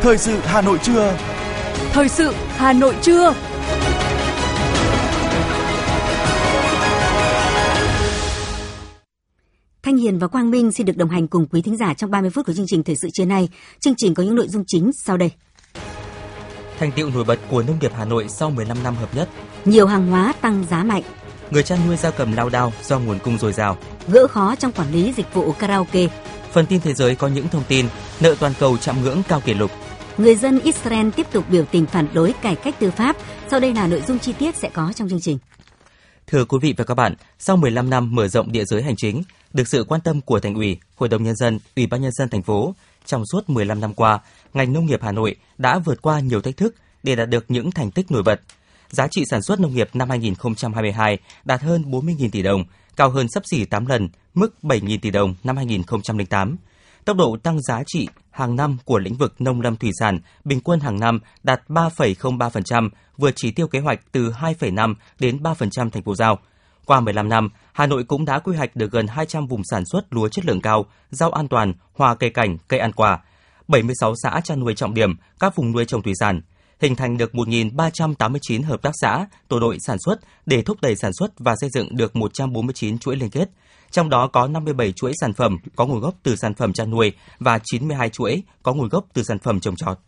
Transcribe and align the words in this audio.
Thời 0.00 0.18
sự 0.18 0.38
Hà 0.44 0.62
Nội 0.62 0.78
trưa. 0.82 1.16
Thời 1.92 2.08
sự 2.08 2.32
Hà 2.56 2.72
Nội 2.72 2.94
trưa. 3.02 3.34
Thanh 9.82 9.96
Hiền 9.96 10.18
và 10.18 10.26
Quang 10.26 10.50
Minh 10.50 10.72
xin 10.72 10.86
được 10.86 10.96
đồng 10.96 11.08
hành 11.08 11.28
cùng 11.28 11.46
quý 11.46 11.62
thính 11.62 11.76
giả 11.76 11.94
trong 11.94 12.10
30 12.10 12.30
phút 12.30 12.46
của 12.46 12.52
chương 12.52 12.66
trình 12.68 12.82
Thời 12.82 12.96
sự 12.96 13.08
trưa 13.12 13.24
nay. 13.24 13.48
Chương 13.80 13.94
trình 13.96 14.14
có 14.14 14.22
những 14.22 14.34
nội 14.34 14.48
dung 14.48 14.64
chính 14.66 14.90
sau 15.04 15.16
đây. 15.16 15.30
Thành 16.78 16.92
tiệu 16.92 17.10
nổi 17.10 17.24
bật 17.24 17.38
của 17.50 17.62
nông 17.62 17.78
nghiệp 17.80 17.92
Hà 17.96 18.04
Nội 18.04 18.26
sau 18.28 18.50
15 18.50 18.82
năm 18.82 18.94
hợp 18.94 19.14
nhất. 19.14 19.28
Nhiều 19.64 19.86
hàng 19.86 20.06
hóa 20.06 20.32
tăng 20.40 20.64
giá 20.70 20.84
mạnh. 20.84 21.02
Người 21.50 21.62
chăn 21.62 21.78
nuôi 21.86 21.96
gia 21.96 22.10
cầm 22.10 22.32
lao 22.32 22.48
đao 22.48 22.72
do 22.82 22.98
nguồn 22.98 23.18
cung 23.18 23.38
dồi 23.38 23.52
dào. 23.52 23.76
Gỡ 24.08 24.26
khó 24.26 24.54
trong 24.54 24.72
quản 24.72 24.92
lý 24.92 25.12
dịch 25.16 25.34
vụ 25.34 25.52
karaoke. 25.52 26.08
Phần 26.52 26.66
tin 26.66 26.80
thế 26.80 26.94
giới 26.94 27.14
có 27.14 27.28
những 27.28 27.48
thông 27.48 27.62
tin 27.68 27.86
nợ 28.20 28.34
toàn 28.40 28.52
cầu 28.58 28.76
chạm 28.76 29.02
ngưỡng 29.02 29.22
cao 29.28 29.40
kỷ 29.40 29.54
lục. 29.54 29.70
Người 30.18 30.34
dân 30.34 30.60
Israel 30.60 31.10
tiếp 31.10 31.26
tục 31.32 31.44
biểu 31.50 31.64
tình 31.64 31.86
phản 31.86 32.08
đối 32.14 32.32
cải 32.42 32.56
cách 32.56 32.74
tư 32.78 32.90
pháp. 32.90 33.16
Sau 33.50 33.60
đây 33.60 33.74
là 33.74 33.86
nội 33.86 34.02
dung 34.06 34.18
chi 34.18 34.32
tiết 34.32 34.56
sẽ 34.56 34.70
có 34.74 34.92
trong 34.92 35.08
chương 35.08 35.20
trình. 35.20 35.38
Thưa 36.26 36.44
quý 36.44 36.58
vị 36.62 36.74
và 36.76 36.84
các 36.84 36.94
bạn, 36.94 37.14
sau 37.38 37.56
15 37.56 37.90
năm 37.90 38.14
mở 38.14 38.28
rộng 38.28 38.52
địa 38.52 38.64
giới 38.64 38.82
hành 38.82 38.96
chính, 38.96 39.22
được 39.52 39.68
sự 39.68 39.84
quan 39.88 40.00
tâm 40.00 40.20
của 40.20 40.40
Thành 40.40 40.54
ủy, 40.54 40.78
Hội 40.96 41.08
đồng 41.08 41.22
nhân 41.22 41.36
dân, 41.36 41.58
Ủy 41.76 41.86
ban 41.86 42.02
nhân 42.02 42.12
dân 42.12 42.28
thành 42.28 42.42
phố, 42.42 42.74
trong 43.06 43.22
suốt 43.32 43.50
15 43.50 43.80
năm 43.80 43.94
qua, 43.94 44.20
ngành 44.54 44.72
nông 44.72 44.86
nghiệp 44.86 45.02
Hà 45.02 45.12
Nội 45.12 45.36
đã 45.58 45.78
vượt 45.78 46.02
qua 46.02 46.20
nhiều 46.20 46.40
thách 46.40 46.56
thức 46.56 46.74
để 47.02 47.16
đạt 47.16 47.28
được 47.28 47.44
những 47.48 47.70
thành 47.70 47.90
tích 47.90 48.10
nổi 48.10 48.22
bật. 48.22 48.40
Giá 48.90 49.08
trị 49.10 49.24
sản 49.30 49.42
xuất 49.42 49.60
nông 49.60 49.74
nghiệp 49.74 49.88
năm 49.94 50.10
2022 50.10 51.18
đạt 51.44 51.62
hơn 51.62 51.82
40.000 51.82 52.30
tỷ 52.30 52.42
đồng, 52.42 52.64
cao 52.96 53.10
hơn 53.10 53.26
sấp 53.28 53.42
xỉ 53.46 53.64
8 53.64 53.86
lần 53.86 54.08
mức 54.34 54.54
7.000 54.62 54.98
tỷ 55.02 55.10
đồng 55.10 55.34
năm 55.44 55.56
2008. 55.56 56.56
Tốc 57.08 57.16
độ 57.16 57.36
tăng 57.42 57.62
giá 57.62 57.82
trị 57.86 58.08
hàng 58.30 58.56
năm 58.56 58.76
của 58.84 58.98
lĩnh 58.98 59.14
vực 59.14 59.40
nông 59.40 59.60
lâm 59.60 59.76
thủy 59.76 59.90
sản 60.00 60.18
bình 60.44 60.60
quân 60.60 60.80
hàng 60.80 61.00
năm 61.00 61.20
đạt 61.42 61.60
3,03%, 61.68 62.90
vượt 63.16 63.30
chỉ 63.36 63.50
tiêu 63.50 63.68
kế 63.68 63.78
hoạch 63.78 64.00
từ 64.12 64.30
2,5 64.30 64.94
đến 65.18 65.42
3% 65.42 65.90
thành 65.90 66.02
phố 66.02 66.14
giao. 66.14 66.38
Qua 66.86 67.00
15 67.00 67.28
năm, 67.28 67.48
Hà 67.72 67.86
Nội 67.86 68.04
cũng 68.04 68.24
đã 68.24 68.38
quy 68.38 68.56
hoạch 68.56 68.76
được 68.76 68.92
gần 68.92 69.06
200 69.06 69.46
vùng 69.46 69.62
sản 69.64 69.82
xuất 69.92 70.00
lúa 70.10 70.28
chất 70.28 70.44
lượng 70.44 70.60
cao, 70.60 70.86
rau 71.10 71.30
an 71.30 71.48
toàn, 71.48 71.72
hoa 71.94 72.14
cây 72.14 72.30
cảnh, 72.30 72.56
cây 72.68 72.80
ăn 72.80 72.92
quả, 72.92 73.18
76 73.68 74.14
xã 74.22 74.40
chăn 74.44 74.60
nuôi 74.60 74.74
trọng 74.74 74.94
điểm, 74.94 75.14
các 75.40 75.56
vùng 75.56 75.72
nuôi 75.72 75.84
trồng 75.84 76.02
thủy 76.02 76.12
sản, 76.20 76.40
hình 76.80 76.96
thành 76.96 77.16
được 77.16 77.32
1.389 77.32 78.64
hợp 78.64 78.82
tác 78.82 78.92
xã, 79.00 79.26
tổ 79.48 79.60
đội 79.60 79.76
sản 79.80 79.96
xuất 79.98 80.20
để 80.46 80.62
thúc 80.62 80.80
đẩy 80.80 80.96
sản 80.96 81.12
xuất 81.18 81.30
và 81.38 81.54
xây 81.60 81.70
dựng 81.70 81.96
được 81.96 82.16
149 82.16 82.98
chuỗi 82.98 83.16
liên 83.16 83.30
kết. 83.30 83.48
Trong 83.90 84.08
đó 84.08 84.26
có 84.26 84.46
57 84.46 84.92
chuỗi 84.92 85.12
sản 85.20 85.32
phẩm 85.32 85.56
có 85.76 85.86
nguồn 85.86 86.00
gốc 86.00 86.14
từ 86.22 86.36
sản 86.36 86.54
phẩm 86.54 86.72
chăn 86.72 86.90
nuôi 86.90 87.12
và 87.38 87.58
92 87.64 88.08
chuỗi 88.08 88.42
có 88.62 88.74
nguồn 88.74 88.88
gốc 88.88 89.06
từ 89.14 89.22
sản 89.22 89.38
phẩm 89.38 89.60
trồng 89.60 89.76
trọt. 89.76 89.98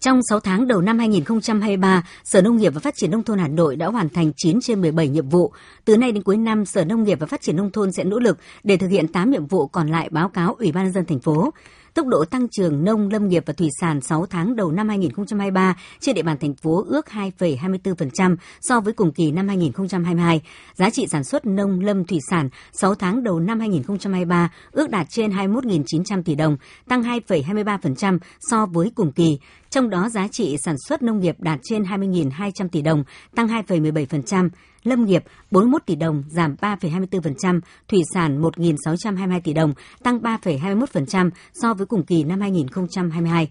Trong 0.00 0.20
6 0.28 0.40
tháng 0.40 0.66
đầu 0.66 0.80
năm 0.80 0.98
2023, 0.98 2.06
Sở 2.24 2.42
Nông 2.42 2.56
nghiệp 2.56 2.74
và 2.74 2.80
Phát 2.80 2.94
triển 2.96 3.10
Nông 3.10 3.22
thôn 3.22 3.38
Hà 3.38 3.48
Nội 3.48 3.76
đã 3.76 3.86
hoàn 3.86 4.08
thành 4.08 4.32
9 4.36 4.60
trên 4.60 4.80
17 4.80 5.08
nhiệm 5.08 5.28
vụ. 5.28 5.52
Từ 5.84 5.96
nay 5.96 6.12
đến 6.12 6.22
cuối 6.22 6.36
năm, 6.36 6.64
Sở 6.64 6.84
Nông 6.84 7.04
nghiệp 7.04 7.20
và 7.20 7.26
Phát 7.26 7.42
triển 7.42 7.56
Nông 7.56 7.70
thôn 7.70 7.92
sẽ 7.92 8.04
nỗ 8.04 8.18
lực 8.18 8.38
để 8.64 8.76
thực 8.76 8.88
hiện 8.88 9.08
8 9.08 9.30
nhiệm 9.30 9.46
vụ 9.46 9.66
còn 9.66 9.88
lại 9.88 10.08
báo 10.10 10.28
cáo 10.28 10.54
Ủy 10.58 10.72
ban 10.72 10.84
nhân 10.84 10.92
dân 10.92 11.04
thành 11.04 11.20
phố. 11.20 11.50
Tốc 11.94 12.06
độ 12.06 12.24
tăng 12.24 12.48
trưởng 12.48 12.84
nông 12.84 13.08
lâm 13.08 13.28
nghiệp 13.28 13.42
và 13.46 13.52
thủy 13.52 13.68
sản 13.80 14.00
6 14.00 14.26
tháng 14.26 14.56
đầu 14.56 14.72
năm 14.72 14.88
2023 14.88 15.76
trên 16.00 16.14
địa 16.14 16.22
bàn 16.22 16.38
thành 16.38 16.54
phố 16.54 16.84
ước 16.88 17.06
2,24% 17.38 18.36
so 18.60 18.80
với 18.80 18.92
cùng 18.92 19.12
kỳ 19.12 19.30
năm 19.30 19.48
2022. 19.48 20.40
Giá 20.74 20.90
trị 20.90 21.06
sản 21.10 21.24
xuất 21.24 21.46
nông 21.46 21.80
lâm 21.80 22.04
thủy 22.04 22.18
sản 22.30 22.48
6 22.72 22.94
tháng 22.94 23.24
đầu 23.24 23.40
năm 23.40 23.60
2023 23.60 24.52
ước 24.72 24.90
đạt 24.90 25.06
trên 25.10 25.30
21.900 25.30 26.22
tỷ 26.22 26.34
đồng, 26.34 26.56
tăng 26.88 27.02
2,23% 27.02 28.18
so 28.40 28.66
với 28.66 28.92
cùng 28.94 29.12
kỳ. 29.12 29.38
Trong 29.70 29.90
đó 29.90 30.08
giá 30.08 30.28
trị 30.28 30.56
sản 30.64 30.76
xuất 30.88 31.02
nông 31.02 31.20
nghiệp 31.20 31.36
đạt 31.38 31.60
trên 31.62 31.82
20.200 31.82 32.68
tỷ 32.68 32.82
đồng, 32.82 33.04
tăng 33.34 33.48
2,17%, 33.48 34.48
lâm 34.84 35.04
nghiệp 35.04 35.24
41 35.50 35.82
tỷ 35.86 35.96
đồng, 35.96 36.22
giảm 36.28 36.54
3,24%, 36.60 37.60
thủy 37.88 38.00
sản 38.14 38.42
1.622 38.42 39.40
tỷ 39.40 39.52
đồng, 39.52 39.74
tăng 40.02 40.18
3,21% 40.18 41.30
so 41.54 41.74
với 41.74 41.86
cùng 41.86 42.04
kỳ 42.04 42.24
năm 42.24 42.40
2022. 42.40 43.48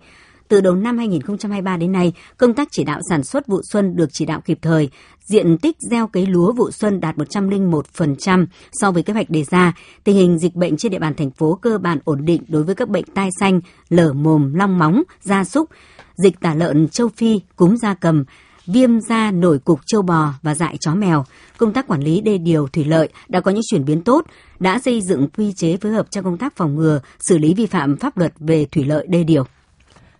Từ 0.52 0.62
đầu 0.62 0.76
năm 0.76 0.98
2023 0.98 1.78
đến 1.78 1.92
nay, 1.92 2.14
công 2.38 2.54
tác 2.54 2.68
chỉ 2.72 2.84
đạo 2.84 3.00
sản 3.10 3.24
xuất 3.24 3.48
vụ 3.48 3.62
xuân 3.72 3.96
được 3.96 4.10
chỉ 4.12 4.26
đạo 4.26 4.42
kịp 4.46 4.60
thời. 4.62 4.90
Diện 5.26 5.58
tích 5.58 5.76
gieo 5.92 6.08
cấy 6.08 6.26
lúa 6.26 6.52
vụ 6.52 6.72
xuân 6.72 7.00
đạt 7.00 7.16
101% 7.16 8.46
so 8.72 8.92
với 8.92 9.04
kế 9.04 9.14
hoạch 9.14 9.30
đề 9.30 9.44
ra. 9.44 9.74
Tình 10.04 10.16
hình 10.16 10.40
dịch 10.40 10.56
bệnh 10.56 10.78
trên 10.78 10.92
địa 10.92 11.00
bàn 11.00 11.14
thành 11.16 11.32
phố 11.32 11.60
cơ 11.62 11.78
bản 11.78 12.00
ổn 12.04 12.26
định 12.26 12.44
đối 12.48 12.64
với 12.64 12.76
các 12.76 12.90
bệnh 12.90 13.06
tai 13.16 13.30
xanh, 13.40 13.62
lở 13.90 14.14
mồm, 14.14 14.54
long 14.54 14.78
móng, 14.78 15.04
gia 15.22 15.44
súc, 15.44 15.70
dịch 16.16 16.40
tả 16.40 16.54
lợn 16.54 16.88
châu 16.88 17.10
Phi, 17.10 17.42
cúm 17.56 17.76
gia 17.76 17.94
cầm, 17.94 18.24
viêm 18.68 19.00
da 19.10 19.32
nổi 19.32 19.60
cục 19.60 19.80
châu 19.86 20.02
bò 20.02 20.34
và 20.42 20.56
dại 20.56 20.78
chó 20.80 20.96
mèo. 20.96 21.26
Công 21.58 21.74
tác 21.74 21.88
quản 21.88 22.02
lý 22.02 22.22
đê 22.22 22.38
điều 22.38 22.68
thủy 22.68 22.86
lợi 22.86 23.10
đã 23.28 23.40
có 23.40 23.52
những 23.52 23.64
chuyển 23.72 23.86
biến 23.86 24.02
tốt, 24.02 24.26
đã 24.60 24.80
xây 24.80 25.02
dựng 25.02 25.28
quy 25.38 25.54
chế 25.54 25.78
phối 25.78 25.92
hợp 25.92 26.06
trong 26.12 26.24
công 26.24 26.38
tác 26.38 26.56
phòng 26.56 26.76
ngừa, 26.76 27.02
xử 27.20 27.38
lý 27.38 27.54
vi 27.54 27.66
phạm 27.66 27.98
pháp 27.98 28.18
luật 28.18 28.34
về 28.40 28.66
thủy 28.72 28.84
lợi 28.84 29.06
đê 29.10 29.24
điều. 29.24 29.46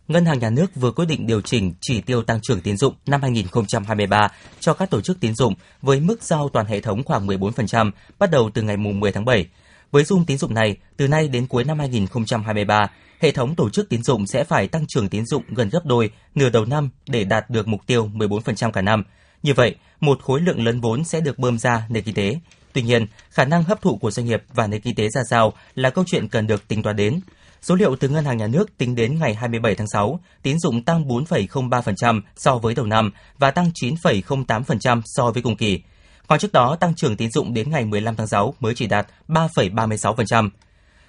Ngân 0.08 0.26
hàng 0.26 0.40
Nhà 0.40 0.50
nước 0.50 0.76
vừa 0.76 0.92
quyết 0.92 1.06
định 1.06 1.28
điều 1.28 1.42
chỉnh 1.42 1.74
chỉ 1.82 2.02
tiêu 2.02 2.24
tăng 2.24 2.40
trưởng 2.42 2.62
tín 2.62 2.78
dụng 2.78 2.94
năm 3.06 3.22
2023 3.22 4.28
cho 4.60 4.74
các 4.74 4.90
tổ 4.90 5.02
chức 5.02 5.20
tín 5.20 5.36
dụng 5.36 5.54
với 5.82 6.00
mức 6.00 6.24
giao 6.24 6.50
toàn 6.50 6.66
hệ 6.66 6.82
thống 6.82 7.04
khoảng 7.04 7.28
14% 7.28 7.92
bắt 8.20 8.32
đầu 8.32 8.50
từ 8.54 8.62
ngày 8.62 8.78
10 8.78 9.12
tháng 9.12 9.26
7. 9.26 9.48
Với 9.92 10.04
dung 10.04 10.26
tín 10.26 10.38
dụng 10.38 10.54
này, 10.54 10.78
từ 10.98 11.08
nay 11.08 11.28
đến 11.28 11.48
cuối 11.48 11.64
năm 11.64 11.80
2023, 11.80 12.88
hệ 13.20 13.32
thống 13.32 13.56
tổ 13.56 13.70
chức 13.70 13.90
tín 13.90 14.04
dụng 14.04 14.28
sẽ 14.28 14.44
phải 14.44 14.68
tăng 14.68 14.86
trưởng 14.88 15.10
tín 15.10 15.26
dụng 15.26 15.44
gần 15.48 15.70
gấp 15.70 15.86
đôi 15.86 16.12
nửa 16.36 16.50
đầu 16.50 16.66
năm 16.66 16.90
để 17.08 17.24
đạt 17.24 17.50
được 17.50 17.68
mục 17.68 17.82
tiêu 17.88 18.10
14% 18.14 18.72
cả 18.72 18.82
năm. 18.82 19.04
Như 19.44 19.54
vậy, 19.54 19.76
một 20.00 20.22
khối 20.22 20.42
lượng 20.42 20.66
lớn 20.66 20.82
vốn 20.82 21.04
sẽ 21.04 21.22
được 21.22 21.40
bơm 21.40 21.58
ra 21.58 21.86
nền 21.90 22.04
kinh 22.04 22.16
tế. 22.16 22.40
Tuy 22.74 22.82
nhiên, 22.82 23.06
khả 23.30 23.46
năng 23.46 23.64
hấp 23.64 23.82
thụ 23.82 23.98
của 23.98 24.12
doanh 24.12 24.26
nghiệp 24.26 24.44
và 24.54 24.68
nền 24.68 24.82
kinh 24.82 24.96
tế 24.96 25.10
ra 25.10 25.22
sao 25.30 25.54
là 25.76 25.90
câu 25.90 26.04
chuyện 26.08 26.28
cần 26.28 26.48
được 26.48 26.68
tính 26.68 26.84
toán 26.84 26.96
đến. 26.96 27.20
Số 27.62 27.76
liệu 27.76 27.96
từ 27.96 28.10
Ngân 28.10 28.26
hàng 28.26 28.38
Nhà 28.38 28.48
nước 28.48 28.78
tính 28.78 28.96
đến 28.96 29.20
ngày 29.20 29.36
27 29.36 29.76
tháng 29.76 29.88
6, 29.88 30.20
tín 30.44 30.60
dụng 30.60 30.84
tăng 30.84 31.04
4,03% 31.08 32.22
so 32.36 32.58
với 32.58 32.76
đầu 32.76 32.86
năm 32.86 33.12
và 33.38 33.52
tăng 33.52 33.72
9,08% 33.82 35.02
so 35.06 35.32
với 35.32 35.42
cùng 35.44 35.58
kỳ. 35.58 35.82
Còn 36.32 36.40
trước 36.40 36.52
đó, 36.54 36.76
tăng 36.76 36.96
trưởng 36.96 37.18
tín 37.18 37.32
dụng 37.32 37.54
đến 37.54 37.70
ngày 37.70 37.86
15 37.86 38.16
tháng 38.16 38.28
6 38.28 38.54
mới 38.60 38.76
chỉ 38.76 38.88
đạt 38.88 39.08
3,36%. 39.28 40.50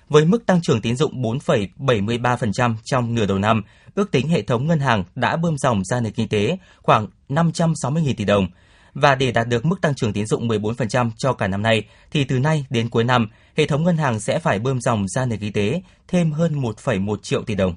Với 0.08 0.24
mức 0.24 0.46
tăng 0.46 0.60
trưởng 0.62 0.80
tín 0.80 0.96
dụng 0.96 1.22
4,73% 1.22 2.74
trong 2.84 3.14
nửa 3.14 3.26
đầu 3.26 3.38
năm, 3.38 3.62
ước 3.94 4.10
tính 4.10 4.28
hệ 4.28 4.42
thống 4.42 4.66
ngân 4.66 4.80
hàng 4.80 5.04
đã 5.14 5.36
bơm 5.36 5.58
dòng 5.58 5.84
ra 5.84 6.00
nền 6.00 6.12
kinh 6.12 6.28
tế 6.28 6.56
khoảng 6.82 7.06
560.000 7.28 8.14
tỷ 8.16 8.24
đồng. 8.24 8.46
Và 8.94 9.14
để 9.14 9.32
đạt 9.32 9.48
được 9.48 9.64
mức 9.64 9.80
tăng 9.80 9.94
trưởng 9.94 10.12
tín 10.12 10.26
dụng 10.26 10.48
14% 10.48 11.10
cho 11.16 11.32
cả 11.32 11.48
năm 11.48 11.62
nay, 11.62 11.82
thì 12.10 12.24
từ 12.24 12.38
nay 12.38 12.66
đến 12.70 12.88
cuối 12.88 13.04
năm, 13.04 13.28
hệ 13.56 13.66
thống 13.66 13.84
ngân 13.84 13.96
hàng 13.96 14.20
sẽ 14.20 14.38
phải 14.38 14.58
bơm 14.58 14.80
dòng 14.80 15.08
ra 15.08 15.26
nền 15.26 15.38
kinh 15.38 15.52
tế 15.52 15.82
thêm 16.08 16.32
hơn 16.32 16.62
1,1 16.62 17.16
triệu 17.22 17.42
tỷ 17.42 17.54
đồng. 17.54 17.76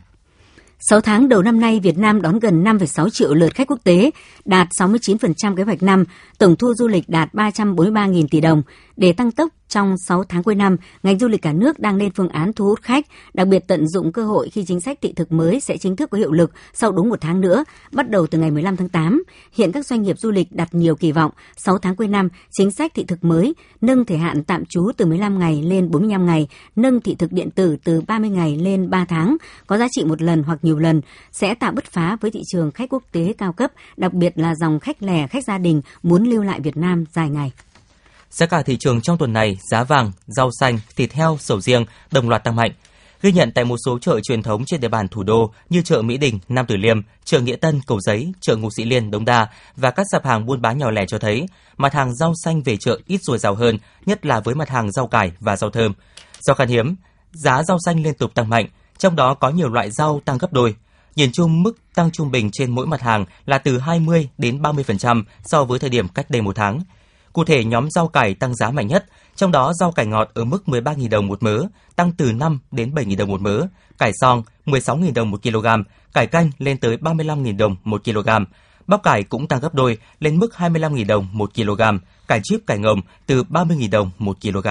6 0.80 1.02
tháng 1.02 1.30
đầu 1.30 1.42
năm 1.42 1.60
nay, 1.60 1.80
Việt 1.80 1.98
Nam 1.98 2.22
đón 2.22 2.40
gần 2.40 2.64
5,6 2.64 3.10
triệu 3.10 3.34
lượt 3.34 3.56
khách 3.56 3.68
quốc 3.68 3.80
tế, 3.84 4.12
đạt 4.46 4.68
69% 4.80 5.56
kế 5.56 5.64
hoạch 5.64 5.84
năm, 5.84 6.04
tổng 6.38 6.56
thu 6.56 6.74
du 6.74 6.88
lịch 6.88 7.10
đạt 7.10 7.34
343.000 7.34 8.28
tỷ 8.32 8.42
đồng. 8.42 8.64
Để 8.98 9.14
tăng 9.14 9.32
tốc 9.32 9.50
trong 9.70 9.98
6 9.98 10.24
tháng 10.24 10.44
cuối 10.44 10.56
năm, 10.56 10.78
ngành 11.04 11.20
du 11.20 11.28
lịch 11.28 11.42
cả 11.42 11.54
nước 11.54 11.80
đang 11.80 11.96
lên 11.96 12.12
phương 12.16 12.30
án 12.30 12.54
thu 12.54 12.66
hút 12.66 12.82
khách, 12.82 13.06
đặc 13.34 13.48
biệt 13.48 13.68
tận 13.68 13.88
dụng 13.88 14.12
cơ 14.12 14.26
hội 14.26 14.50
khi 14.50 14.66
chính 14.66 14.82
sách 14.82 14.98
thị 15.02 15.14
thực 15.16 15.32
mới 15.32 15.60
sẽ 15.60 15.78
chính 15.78 15.96
thức 15.96 16.10
có 16.10 16.18
hiệu 16.18 16.32
lực 16.32 16.52
sau 16.74 16.92
đúng 16.92 17.10
một 17.10 17.22
tháng 17.22 17.42
nữa, 17.42 17.64
bắt 17.92 18.10
đầu 18.10 18.28
từ 18.28 18.40
ngày 18.40 18.52
15 18.52 18.78
tháng 18.78 18.90
8. 18.90 19.24
Hiện 19.52 19.72
các 19.72 19.86
doanh 19.86 20.02
nghiệp 20.02 20.20
du 20.20 20.32
lịch 20.32 20.52
đặt 20.52 20.70
nhiều 20.72 20.96
kỳ 20.96 21.12
vọng 21.12 21.32
6 21.58 21.78
tháng 21.78 21.96
cuối 21.96 22.08
năm, 22.08 22.30
chính 22.52 22.72
sách 22.72 22.92
thị 22.94 23.04
thực 23.08 23.24
mới 23.24 23.54
nâng 23.82 24.06
thời 24.06 24.18
hạn 24.18 24.44
tạm 24.44 24.66
trú 24.66 24.92
từ 24.98 25.06
15 25.06 25.40
ngày 25.40 25.64
lên 25.64 25.92
45 25.92 26.26
ngày, 26.26 26.48
nâng 26.76 27.02
thị 27.02 27.16
thực 27.16 27.32
điện 27.32 27.50
tử 27.52 27.78
từ 27.84 28.02
30 28.08 28.30
ngày 28.30 28.58
lên 28.58 28.90
3 28.90 29.06
tháng, 29.06 29.38
có 29.68 29.78
giá 29.78 29.88
trị 29.92 30.04
một 30.04 30.22
lần 30.22 30.44
hoặc 30.44 30.60
nhiều 30.62 30.80
lần, 30.80 31.02
sẽ 31.32 31.56
tạo 31.56 31.72
bứt 31.72 31.86
phá 31.86 32.18
với 32.22 32.32
thị 32.32 32.42
trường 32.46 32.72
khách 32.72 32.90
quốc 32.90 33.04
tế 33.12 33.34
cao 33.38 33.54
cấp, 33.54 33.72
đặc 33.98 34.14
biệt 34.14 34.38
là 34.38 34.56
dòng 34.56 34.80
khách 34.80 35.04
lẻ, 35.04 35.28
khách 35.28 35.44
gia 35.44 35.58
đình 35.58 35.82
muốn 36.04 36.24
lưu 36.24 36.44
lại 36.44 36.60
Việt 36.60 36.78
Nam 36.78 37.04
dài 37.14 37.30
ngày. 37.30 37.52
Giá 38.36 38.46
cả 38.46 38.62
thị 38.62 38.78
trường 38.80 39.02
trong 39.02 39.18
tuần 39.18 39.34
này, 39.34 39.58
giá 39.72 39.84
vàng, 39.84 40.12
rau 40.28 40.50
xanh, 40.60 40.80
thịt 40.96 41.14
heo, 41.14 41.38
sầu 41.40 41.62
riêng 41.62 41.86
đồng 42.12 42.30
loạt 42.30 42.44
tăng 42.44 42.56
mạnh. 42.56 42.72
Ghi 43.22 43.32
nhận 43.32 43.52
tại 43.52 43.66
một 43.66 43.78
số 43.86 44.00
chợ 44.00 44.20
truyền 44.24 44.44
thống 44.44 44.66
trên 44.66 44.82
địa 44.82 44.88
bàn 44.88 45.08
thủ 45.08 45.24
đô 45.24 45.54
như 45.70 45.82
chợ 45.82 46.02
Mỹ 46.02 46.18
Đình, 46.18 46.40
Nam 46.50 46.66
Tử 46.66 46.76
Liêm, 46.76 47.02
chợ 47.26 47.40
Nghĩa 47.40 47.56
Tân, 47.56 47.82
Cầu 47.88 48.00
Giấy, 48.00 48.34
chợ 48.42 48.56
Ngũ 48.56 48.70
Sĩ 48.78 48.86
Liên, 48.86 49.12
Đống 49.12 49.26
Đa 49.26 49.48
và 49.76 49.92
các 49.92 50.06
sạp 50.12 50.26
hàng 50.26 50.46
buôn 50.46 50.62
bán 50.62 50.78
nhỏ 50.78 50.92
lẻ 50.92 51.06
cho 51.08 51.20
thấy 51.20 51.46
mặt 51.78 51.94
hàng 51.94 52.16
rau 52.16 52.34
xanh 52.44 52.62
về 52.64 52.78
chợ 52.78 53.00
ít 53.08 53.20
dồi 53.24 53.38
dào 53.38 53.56
hơn, 53.56 53.78
nhất 54.06 54.26
là 54.26 54.40
với 54.40 54.56
mặt 54.56 54.70
hàng 54.70 54.92
rau 54.92 55.08
cải 55.08 55.32
và 55.40 55.56
rau 55.56 55.70
thơm. 55.70 55.94
Do 56.42 56.54
khan 56.54 56.68
hiếm, 56.68 56.96
giá 57.32 57.64
rau 57.64 57.78
xanh 57.86 58.04
liên 58.04 58.14
tục 58.14 58.34
tăng 58.34 58.50
mạnh, 58.50 58.68
trong 58.98 59.16
đó 59.16 59.34
có 59.34 59.50
nhiều 59.50 59.70
loại 59.70 59.92
rau 59.92 60.22
tăng 60.26 60.38
gấp 60.38 60.54
đôi. 60.54 60.76
Nhìn 61.16 61.32
chung, 61.32 61.64
mức 61.64 61.78
tăng 61.96 62.12
trung 62.12 62.32
bình 62.32 62.50
trên 62.54 62.72
mỗi 62.72 62.88
mặt 62.88 63.02
hàng 63.02 63.26
là 63.46 63.58
từ 63.58 63.80
20 63.80 64.30
đến 64.38 64.62
30% 64.62 65.24
so 65.46 65.64
với 65.64 65.80
thời 65.80 65.90
điểm 65.90 66.08
cách 66.08 66.30
đây 66.30 66.42
một 66.42 66.56
tháng. 66.56 66.80
Cụ 67.36 67.44
thể, 67.44 67.64
nhóm 67.64 67.90
rau 67.90 68.08
cải 68.08 68.34
tăng 68.34 68.56
giá 68.56 68.72
mạnh 68.72 68.88
nhất, 68.88 69.06
trong 69.36 69.52
đó 69.52 69.74
rau 69.74 69.92
cải 69.92 70.06
ngọt 70.06 70.30
ở 70.34 70.44
mức 70.44 70.64
13.000 70.66 71.10
đồng 71.10 71.28
một 71.28 71.44
mớ, 71.44 71.64
tăng 71.96 72.12
từ 72.12 72.32
5 72.32 72.60
đến 72.72 72.94
7.000 72.94 73.18
đồng 73.18 73.30
một 73.30 73.42
mớ, 73.42 73.62
cải 73.98 74.12
song 74.22 74.44
16.000 74.66 75.14
đồng 75.14 75.32
một 75.32 75.44
kg, 75.44 75.68
cải 76.14 76.28
canh 76.28 76.52
lên 76.58 76.78
tới 76.78 76.98
35.000 76.98 77.58
đồng 77.58 77.76
một 77.84 78.04
kg. 78.04 78.30
Bắp 78.88 79.04
cải 79.04 79.24
cũng 79.24 79.48
tăng 79.48 79.60
gấp 79.60 79.74
đôi 79.74 79.98
lên 80.20 80.40
mức 80.40 80.54
25.000 80.58 81.08
đồng 81.08 81.28
một 81.32 81.54
kg, 81.56 81.82
cải 82.28 82.40
chip 82.44 82.68
cải 82.68 82.80
ngồng 82.80 83.02
từ 83.26 83.44
30.000 83.44 83.90
đồng 83.92 84.12
một 84.18 84.38
kg. 84.42 84.68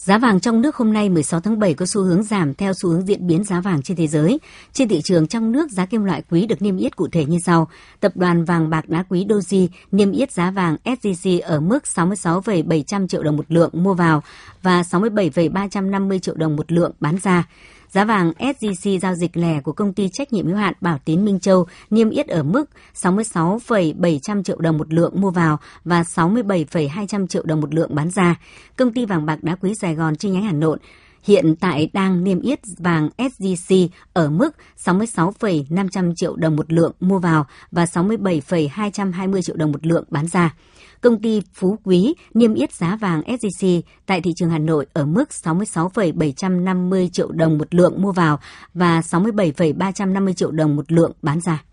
Giá 0.00 0.18
vàng 0.18 0.40
trong 0.40 0.60
nước 0.60 0.76
hôm 0.76 0.92
nay 0.92 1.08
16 1.08 1.40
tháng 1.40 1.58
7 1.58 1.74
có 1.74 1.86
xu 1.86 2.02
hướng 2.02 2.22
giảm 2.22 2.54
theo 2.54 2.72
xu 2.74 2.90
hướng 2.90 3.06
diễn 3.06 3.26
biến 3.26 3.44
giá 3.44 3.60
vàng 3.60 3.82
trên 3.82 3.96
thế 3.96 4.06
giới. 4.06 4.40
Trên 4.72 4.88
thị 4.88 5.00
trường 5.04 5.26
trong 5.26 5.52
nước, 5.52 5.70
giá 5.70 5.86
kim 5.86 6.04
loại 6.04 6.22
quý 6.30 6.46
được 6.46 6.62
niêm 6.62 6.76
yết 6.76 6.96
cụ 6.96 7.08
thể 7.12 7.24
như 7.24 7.38
sau. 7.44 7.68
Tập 8.00 8.12
đoàn 8.14 8.44
vàng 8.44 8.70
bạc 8.70 8.88
đá 8.88 9.04
quý 9.08 9.26
Doji 9.28 9.68
niêm 9.92 10.12
yết 10.12 10.32
giá 10.32 10.50
vàng 10.50 10.76
SJC 10.84 11.40
ở 11.42 11.60
mức 11.60 11.86
66,700 11.86 13.08
triệu 13.08 13.22
đồng 13.22 13.36
một 13.36 13.44
lượng 13.48 13.70
mua 13.72 13.94
vào 13.94 14.22
và 14.62 14.82
67,350 14.82 16.18
triệu 16.18 16.34
đồng 16.34 16.56
một 16.56 16.72
lượng 16.72 16.92
bán 17.00 17.18
ra. 17.22 17.48
Giá 17.90 18.04
vàng 18.04 18.32
SJC 18.38 18.98
giao 18.98 19.14
dịch 19.14 19.36
lẻ 19.36 19.60
của 19.60 19.72
công 19.72 19.92
ty 19.92 20.08
trách 20.08 20.32
nhiệm 20.32 20.46
hữu 20.46 20.56
hạn 20.56 20.74
Bảo 20.80 20.98
Tín 21.04 21.24
Minh 21.24 21.40
Châu 21.40 21.66
niêm 21.90 22.10
yết 22.10 22.28
ở 22.28 22.42
mức 22.42 22.64
66,700 22.94 24.42
triệu 24.42 24.60
đồng 24.60 24.78
một 24.78 24.92
lượng 24.92 25.20
mua 25.20 25.30
vào 25.30 25.58
và 25.84 26.04
67,200 26.04 27.26
triệu 27.26 27.42
đồng 27.42 27.60
một 27.60 27.74
lượng 27.74 27.94
bán 27.94 28.10
ra. 28.10 28.36
Công 28.76 28.92
ty 28.92 29.06
vàng 29.06 29.26
bạc 29.26 29.42
đá 29.42 29.54
quý 29.54 29.74
Sài 29.74 29.94
Gòn 29.94 30.16
chi 30.16 30.30
nhánh 30.30 30.42
Hà 30.42 30.52
Nội 30.52 30.78
hiện 31.22 31.54
tại 31.60 31.90
đang 31.92 32.24
niêm 32.24 32.40
yết 32.40 32.60
vàng 32.78 33.08
SJC 33.18 33.88
ở 34.12 34.30
mức 34.30 34.50
66,500 34.76 36.14
triệu 36.16 36.36
đồng 36.36 36.56
một 36.56 36.72
lượng 36.72 36.92
mua 37.00 37.18
vào 37.18 37.46
và 37.70 37.86
67,220 37.86 39.42
triệu 39.42 39.56
đồng 39.56 39.72
một 39.72 39.86
lượng 39.86 40.04
bán 40.10 40.26
ra 40.26 40.54
công 41.00 41.22
ty 41.22 41.42
Phú 41.54 41.78
Quý 41.84 42.14
niêm 42.34 42.54
yết 42.54 42.72
giá 42.72 42.96
vàng 42.96 43.22
SJC 43.22 43.80
tại 44.06 44.20
thị 44.20 44.32
trường 44.36 44.50
Hà 44.50 44.58
Nội 44.58 44.86
ở 44.92 45.06
mức 45.06 45.32
66,750 45.32 47.10
triệu 47.12 47.32
đồng 47.32 47.58
một 47.58 47.74
lượng 47.74 48.02
mua 48.02 48.12
vào 48.12 48.38
và 48.74 49.02
67,350 49.02 50.34
triệu 50.34 50.50
đồng 50.50 50.76
một 50.76 50.92
lượng 50.92 51.12
bán 51.22 51.40
ra. 51.40 51.64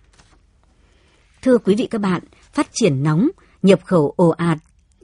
Thưa 1.42 1.58
quý 1.58 1.76
vị 1.76 1.88
các 1.92 2.02
bạn, 2.02 2.22
phát 2.54 2.68
triển 2.74 3.04
nóng, 3.04 3.30
nhập 3.62 3.80
khẩu 3.86 4.14
ồ 4.16 4.30
ạt 4.30 4.58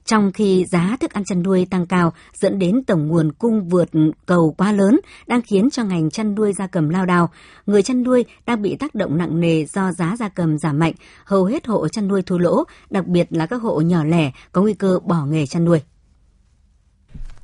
trong 0.06 0.32
khi 0.32 0.66
giá 0.72 0.98
thức 1.00 1.14
ăn 1.14 1.24
chăn 1.26 1.44
nuôi 1.44 1.68
tăng 1.70 1.86
cao 1.86 2.14
dẫn 2.34 2.60
đến 2.60 2.84
tổng 2.88 3.08
nguồn 3.08 3.32
cung 3.32 3.70
vượt 3.70 3.90
cầu 4.26 4.56
quá 4.58 4.72
lớn 4.72 5.00
đang 5.28 5.42
khiến 5.42 5.70
cho 5.70 5.84
ngành 5.84 6.10
chăn 6.10 6.36
nuôi 6.36 6.54
gia 6.54 6.68
cầm 6.68 6.90
lao 6.90 7.06
đao. 7.06 7.30
Người 7.66 7.84
chăn 7.84 8.04
nuôi 8.04 8.26
đang 8.46 8.62
bị 8.62 8.76
tác 8.76 8.96
động 8.96 9.18
nặng 9.18 9.40
nề 9.40 9.66
do 9.66 9.92
giá 9.92 10.16
gia 10.20 10.30
cầm 10.30 10.58
giảm 10.58 10.80
mạnh, 10.80 10.94
hầu 11.26 11.46
hết 11.46 11.68
hộ 11.68 11.88
chăn 11.88 12.08
nuôi 12.08 12.22
thua 12.22 12.38
lỗ, 12.38 12.64
đặc 12.90 13.08
biệt 13.08 13.28
là 13.30 13.46
các 13.46 13.62
hộ 13.62 13.82
nhỏ 13.82 14.04
lẻ 14.04 14.32
có 14.52 14.62
nguy 14.62 14.74
cơ 14.74 15.00
bỏ 15.06 15.26
nghề 15.26 15.46
chăn 15.46 15.66
nuôi. 15.66 15.82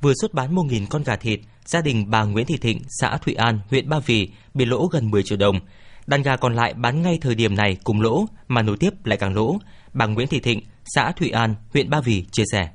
Vừa 0.00 0.12
xuất 0.20 0.34
bán 0.34 0.54
1.000 0.54 0.86
con 0.90 1.02
gà 1.02 1.16
thịt, 1.16 1.40
gia 1.64 1.80
đình 1.80 2.10
bà 2.10 2.24
Nguyễn 2.24 2.46
Thị 2.46 2.56
Thịnh, 2.56 2.82
xã 2.88 3.16
Thụy 3.16 3.34
An, 3.34 3.60
huyện 3.70 3.88
Ba 3.88 3.98
Vì 4.06 4.30
bị 4.54 4.64
lỗ 4.64 4.86
gần 4.86 5.10
10 5.10 5.22
triệu 5.22 5.38
đồng. 5.38 5.60
Đàn 6.06 6.22
gà 6.22 6.36
còn 6.36 6.54
lại 6.54 6.74
bán 6.74 7.02
ngay 7.02 7.18
thời 7.20 7.34
điểm 7.34 7.56
này 7.56 7.76
cùng 7.84 8.00
lỗ, 8.00 8.26
mà 8.48 8.62
nối 8.62 8.76
tiếp 8.76 8.90
lại 9.04 9.18
càng 9.18 9.34
lỗ. 9.34 9.58
Bà 9.92 10.06
Nguyễn 10.06 10.28
Thị 10.28 10.40
Thịnh, 10.40 10.60
xã 10.94 11.12
Thụy 11.12 11.30
An, 11.30 11.54
huyện 11.72 11.90
Ba 11.90 12.00
Vì 12.00 12.24
chia 12.32 12.44
sẻ. 12.52 12.68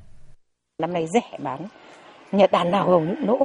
Năm 0.78 0.92
nay 0.92 1.06
rẻ 1.06 1.38
bán, 1.38 1.66
nhật 2.32 2.50
đàn 2.52 2.70
nào 2.70 2.88
hầu 2.88 3.00
những 3.00 3.26
lỗ. 3.26 3.38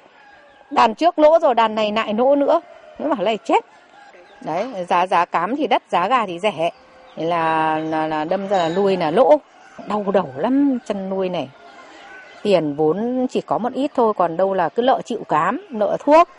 Đàn 0.72 0.96
trước 0.96 1.20
lỗ 1.20 1.40
rồi 1.40 1.56
đàn 1.56 1.76
này 1.76 1.92
lại 1.92 2.14
lỗ 2.14 2.36
nữa, 2.36 2.62
nếu 3.00 3.10
mà 3.10 3.16
lại 3.20 3.38
chết. 3.46 3.66
Đấy, 4.46 4.86
giá 4.90 5.08
giá 5.08 5.26
cám 5.26 5.56
thì 5.56 5.68
đắt, 5.68 5.84
giá 5.92 6.08
gà 6.08 6.26
thì 6.26 6.40
rẻ. 6.40 6.72
Thế 7.16 7.26
là, 7.26 7.78
là, 7.78 8.08
là 8.08 8.26
đâm 8.26 8.48
ra 8.48 8.58
là 8.58 8.70
nuôi 8.70 8.98
là 8.98 9.12
lỗ. 9.12 9.38
Đau 9.88 10.12
đầu 10.14 10.30
lắm 10.38 10.78
chăn 10.86 11.10
nuôi 11.10 11.30
này. 11.30 11.50
Tiền 12.44 12.76
vốn 12.76 13.28
chỉ 13.30 13.42
có 13.42 13.58
một 13.58 13.74
ít 13.74 13.92
thôi, 13.96 14.14
còn 14.18 14.38
đâu 14.38 14.54
là 14.54 14.70
cứ 14.70 14.82
lợ 14.82 15.02
chịu 15.06 15.24
cám, 15.30 15.68
nợ 15.72 15.98
thuốc. 16.00 16.30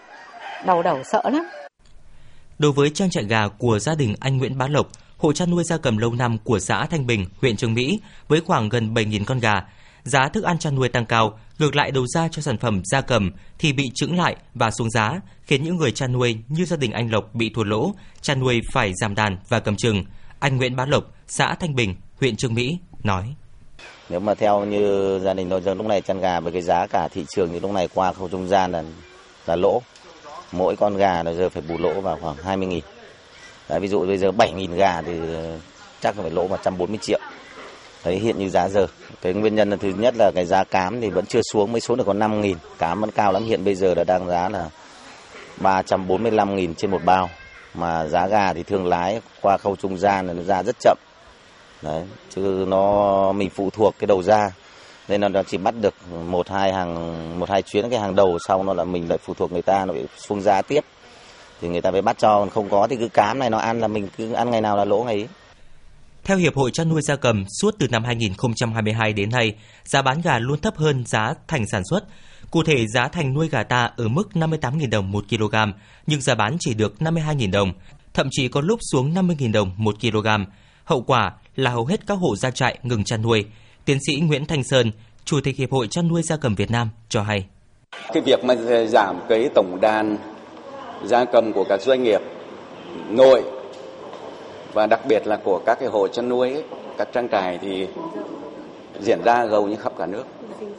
Đau 0.67 0.83
đầu 0.83 0.99
sợ 1.05 1.23
lắm. 1.25 1.43
Đối 2.59 2.73
với 2.73 2.91
trang 2.95 3.11
trại 3.11 3.25
gà 3.25 3.49
của 3.59 3.79
gia 3.79 3.95
đình 3.95 4.15
anh 4.21 4.39
Nguyễn 4.39 4.59
Bá 4.59 4.69
Lộc, 4.69 4.87
hộ 5.23 5.33
chăn 5.33 5.51
nuôi 5.51 5.65
gia 5.65 5.77
cầm 5.77 5.97
lâu 5.97 6.15
năm 6.15 6.39
của 6.45 6.59
xã 6.59 6.87
Thanh 6.87 7.07
Bình, 7.07 7.27
huyện 7.41 7.57
Trường 7.57 7.75
Mỹ 7.75 8.01
với 8.29 8.41
khoảng 8.41 8.69
gần 8.69 8.95
7.000 8.95 9.25
con 9.25 9.39
gà. 9.39 9.55
Giá 10.03 10.29
thức 10.29 10.45
ăn 10.45 10.59
chăn 10.59 10.75
nuôi 10.75 10.89
tăng 10.89 11.07
cao, 11.07 11.39
ngược 11.59 11.77
lại 11.77 11.91
đầu 11.91 12.07
ra 12.07 12.29
cho 12.29 12.43
sản 12.43 12.59
phẩm 12.59 12.83
gia 12.85 13.01
cầm 13.01 13.31
thì 13.59 13.73
bị 13.73 13.91
trứng 13.95 14.19
lại 14.19 14.37
và 14.55 14.71
xuống 14.71 14.91
giá, 14.91 15.21
khiến 15.43 15.65
những 15.65 15.77
người 15.77 15.93
chăn 15.93 16.13
nuôi 16.13 16.39
như 16.49 16.65
gia 16.65 16.77
đình 16.77 16.93
anh 16.93 17.13
Lộc 17.13 17.35
bị 17.35 17.51
thua 17.55 17.65
lỗ, 17.65 17.95
chăn 18.21 18.41
nuôi 18.41 18.61
phải 18.73 18.93
giảm 19.01 19.15
đàn 19.15 19.39
và 19.49 19.61
cầm 19.61 19.77
chừng. 19.77 20.05
Anh 20.39 20.57
Nguyễn 20.57 20.77
Bá 20.77 20.87
Lộc, 20.87 21.05
xã 21.27 21.55
Thanh 21.55 21.75
Bình, 21.75 21.95
huyện 22.21 22.37
Trường 22.37 22.55
Mỹ 22.55 22.79
nói. 23.03 23.35
Nếu 24.09 24.21
mà 24.21 24.35
theo 24.35 24.65
như 24.65 25.19
gia 25.25 25.35
đình 25.35 25.51
tôi 25.51 25.61
dân 25.61 25.79
lúc 25.79 25.87
này 25.87 26.01
chăn 26.01 26.21
gà 26.21 26.41
với 26.41 26.53
cái 26.53 26.63
giá 26.63 26.87
cả 26.87 27.09
thị 27.09 27.25
trường 27.29 27.53
như 27.53 27.61
lúc 27.61 27.71
này 27.73 27.89
qua 27.95 28.13
khâu 28.13 28.29
trung 28.29 28.49
gian 28.49 28.73
là 28.73 28.83
là 29.47 29.57
lỗ. 29.57 29.83
Mỗi 30.53 30.77
con 30.77 30.97
gà 30.97 31.23
là 31.23 31.33
giờ 31.33 31.49
phải 31.49 31.63
bù 31.69 31.79
lỗ 31.79 32.01
vào 32.01 32.19
khoảng 32.21 32.37
20 32.37 32.67
nghìn. 32.67 32.85
Đấy, 33.69 33.81
ví 33.81 33.89
dụ 33.89 34.07
bây 34.07 34.19
giờ 34.19 34.31
7.000 34.31 34.75
gà 34.75 35.03
thì 35.03 35.13
chắc 36.01 36.13
chắc 36.17 36.23
phải 36.23 36.31
lỗ 36.31 36.49
140 36.49 36.99
triệu. 37.03 37.19
Đấy 38.05 38.17
hiện 38.17 38.39
như 38.39 38.49
giá 38.49 38.69
giờ. 38.69 38.87
Cái 39.23 39.33
nguyên 39.33 39.55
nhân 39.55 39.71
là 39.71 39.77
thứ 39.77 39.93
nhất 39.99 40.15
là 40.19 40.31
cái 40.35 40.47
giá 40.47 40.65
cám 40.65 41.01
thì 41.01 41.11
vẫn 41.11 41.27
chưa 41.27 41.41
xuống 41.53 41.73
mới 41.73 41.81
xuống 41.81 41.99
được 41.99 42.05
còn 42.07 42.19
5.000. 42.19 42.55
Cám 42.79 43.01
vẫn 43.01 43.11
cao 43.11 43.33
lắm 43.33 43.45
hiện 43.45 43.65
bây 43.65 43.75
giờ 43.75 43.95
là 43.95 44.05
đang 44.05 44.29
giá 44.29 44.49
là 44.49 44.71
345.000 45.61 46.75
trên 46.75 46.91
một 46.91 47.05
bao. 47.05 47.31
Mà 47.75 48.07
giá 48.07 48.27
gà 48.27 48.53
thì 48.53 48.63
thương 48.63 48.87
lái 48.87 49.21
qua 49.41 49.57
khâu 49.57 49.77
trung 49.77 49.99
gian 49.99 50.27
là 50.27 50.33
nó 50.33 50.43
ra 50.43 50.63
rất 50.63 50.77
chậm. 50.81 50.99
Đấy, 51.83 52.03
chứ 52.31 52.65
nó 52.69 53.33
mình 53.33 53.51
phụ 53.51 53.71
thuộc 53.71 53.95
cái 53.99 54.07
đầu 54.07 54.23
ra 54.23 54.51
nên 55.09 55.21
là 55.21 55.29
nó 55.29 55.43
chỉ 55.43 55.57
bắt 55.57 55.75
được 55.81 55.95
một 56.27 56.49
hai 56.49 56.73
hàng 56.73 57.41
một 57.41 57.51
hai 57.51 57.63
chuyến 57.63 57.91
cái 57.91 58.01
hàng 58.01 58.17
đầu 58.17 58.39
sau 58.49 58.63
nó 58.63 58.75
là 58.75 58.85
mình 58.85 59.09
lại 59.09 59.19
phụ 59.19 59.35
thuộc 59.35 59.53
người 59.53 59.63
ta 59.63 59.85
nó 59.85 59.95
bị 59.95 60.05
xuống 60.17 60.41
giá 60.41 60.63
tiếp 60.63 60.85
thì 61.61 61.69
người 61.69 61.81
ta 61.81 61.91
phải 61.91 62.03
bắt 62.03 62.19
cho 62.19 62.39
còn 62.39 62.51
không 62.51 62.69
có 62.69 62.87
thì 62.91 62.97
cứ 62.97 63.09
cám 63.09 63.39
này 63.39 63.51
nó 63.51 63.59
ăn 63.59 63.81
là 63.81 63.89
mình 63.89 64.09
cứ 64.17 64.33
ăn 64.33 64.51
ngày 64.51 64.61
nào 64.61 64.77
là 64.77 64.85
lỗ 64.85 65.03
ngày 65.03 65.15
ấy. 65.15 65.29
Theo 66.25 66.37
Hiệp 66.37 66.57
hội 66.57 66.71
chăn 66.71 66.89
nuôi 66.89 67.03
gia 67.03 67.17
cầm, 67.17 67.45
suốt 67.61 67.75
từ 67.79 67.89
năm 67.89 68.05
2022 68.05 69.13
đến 69.13 69.31
nay, 69.31 69.55
giá 69.85 70.03
bán 70.03 70.21
gà 70.21 70.39
luôn 70.39 70.61
thấp 70.61 70.77
hơn 70.77 71.05
giá 71.07 71.35
thành 71.49 71.67
sản 71.73 71.83
xuất. 71.91 72.05
Cụ 72.51 72.63
thể, 72.63 72.87
giá 72.87 73.09
thành 73.09 73.35
nuôi 73.35 73.49
gà 73.49 73.63
ta 73.63 73.91
ở 73.97 74.09
mức 74.09 74.29
58.000 74.35 74.91
đồng 74.91 75.13
một 75.13 75.25
kg, 75.31 75.55
nhưng 76.07 76.21
giá 76.21 76.35
bán 76.35 76.57
chỉ 76.61 76.75
được 76.75 76.95
52.000 77.01 77.51
đồng, 77.51 77.73
thậm 78.15 78.29
chí 78.31 78.49
có 78.49 78.61
lúc 78.61 78.79
xuống 78.93 79.15
50.000 79.15 79.53
đồng 79.53 79.73
một 79.77 79.95
kg. 80.01 80.27
Hậu 80.85 81.03
quả 81.03 81.33
là 81.57 81.71
hầu 81.71 81.87
hết 81.87 82.07
các 82.07 82.15
hộ 82.15 82.37
gia 82.37 82.51
trại 82.51 82.79
ngừng 82.83 83.05
chăn 83.05 83.23
nuôi. 83.23 83.45
Tiến 83.85 83.99
sĩ 84.07 84.21
Nguyễn 84.21 84.47
Thanh 84.47 84.65
Sơn, 84.65 84.91
Chủ 85.25 85.41
tịch 85.41 85.57
Hiệp 85.57 85.73
hội 85.73 85.89
chăn 85.89 86.09
nuôi 86.09 86.23
gia 86.23 86.37
cầm 86.37 86.55
Việt 86.55 86.71
Nam 86.71 86.89
cho 87.09 87.23
hay. 87.23 87.47
Cái 88.13 88.23
việc 88.27 88.45
mà 88.45 88.55
giảm 88.89 89.21
cái 89.29 89.49
tổng 89.55 89.79
đàn 89.81 90.17
gia 91.05 91.25
cầm 91.25 91.53
của 91.53 91.65
các 91.65 91.81
doanh 91.81 92.03
nghiệp 92.03 92.21
nội 93.09 93.43
và 94.73 94.87
đặc 94.87 95.01
biệt 95.07 95.27
là 95.27 95.37
của 95.37 95.61
các 95.67 95.81
cái 95.81 95.89
hộ 95.89 96.09
chăn 96.09 96.29
nuôi 96.29 96.53
ấy, 96.53 96.65
các 96.99 97.09
trang 97.13 97.29
trại 97.29 97.59
thì 97.63 97.87
diễn 99.01 99.23
ra 99.25 99.45
gần 99.45 99.71
như 99.71 99.77
khắp 99.77 99.93
cả 99.99 100.07
nước. 100.07 100.25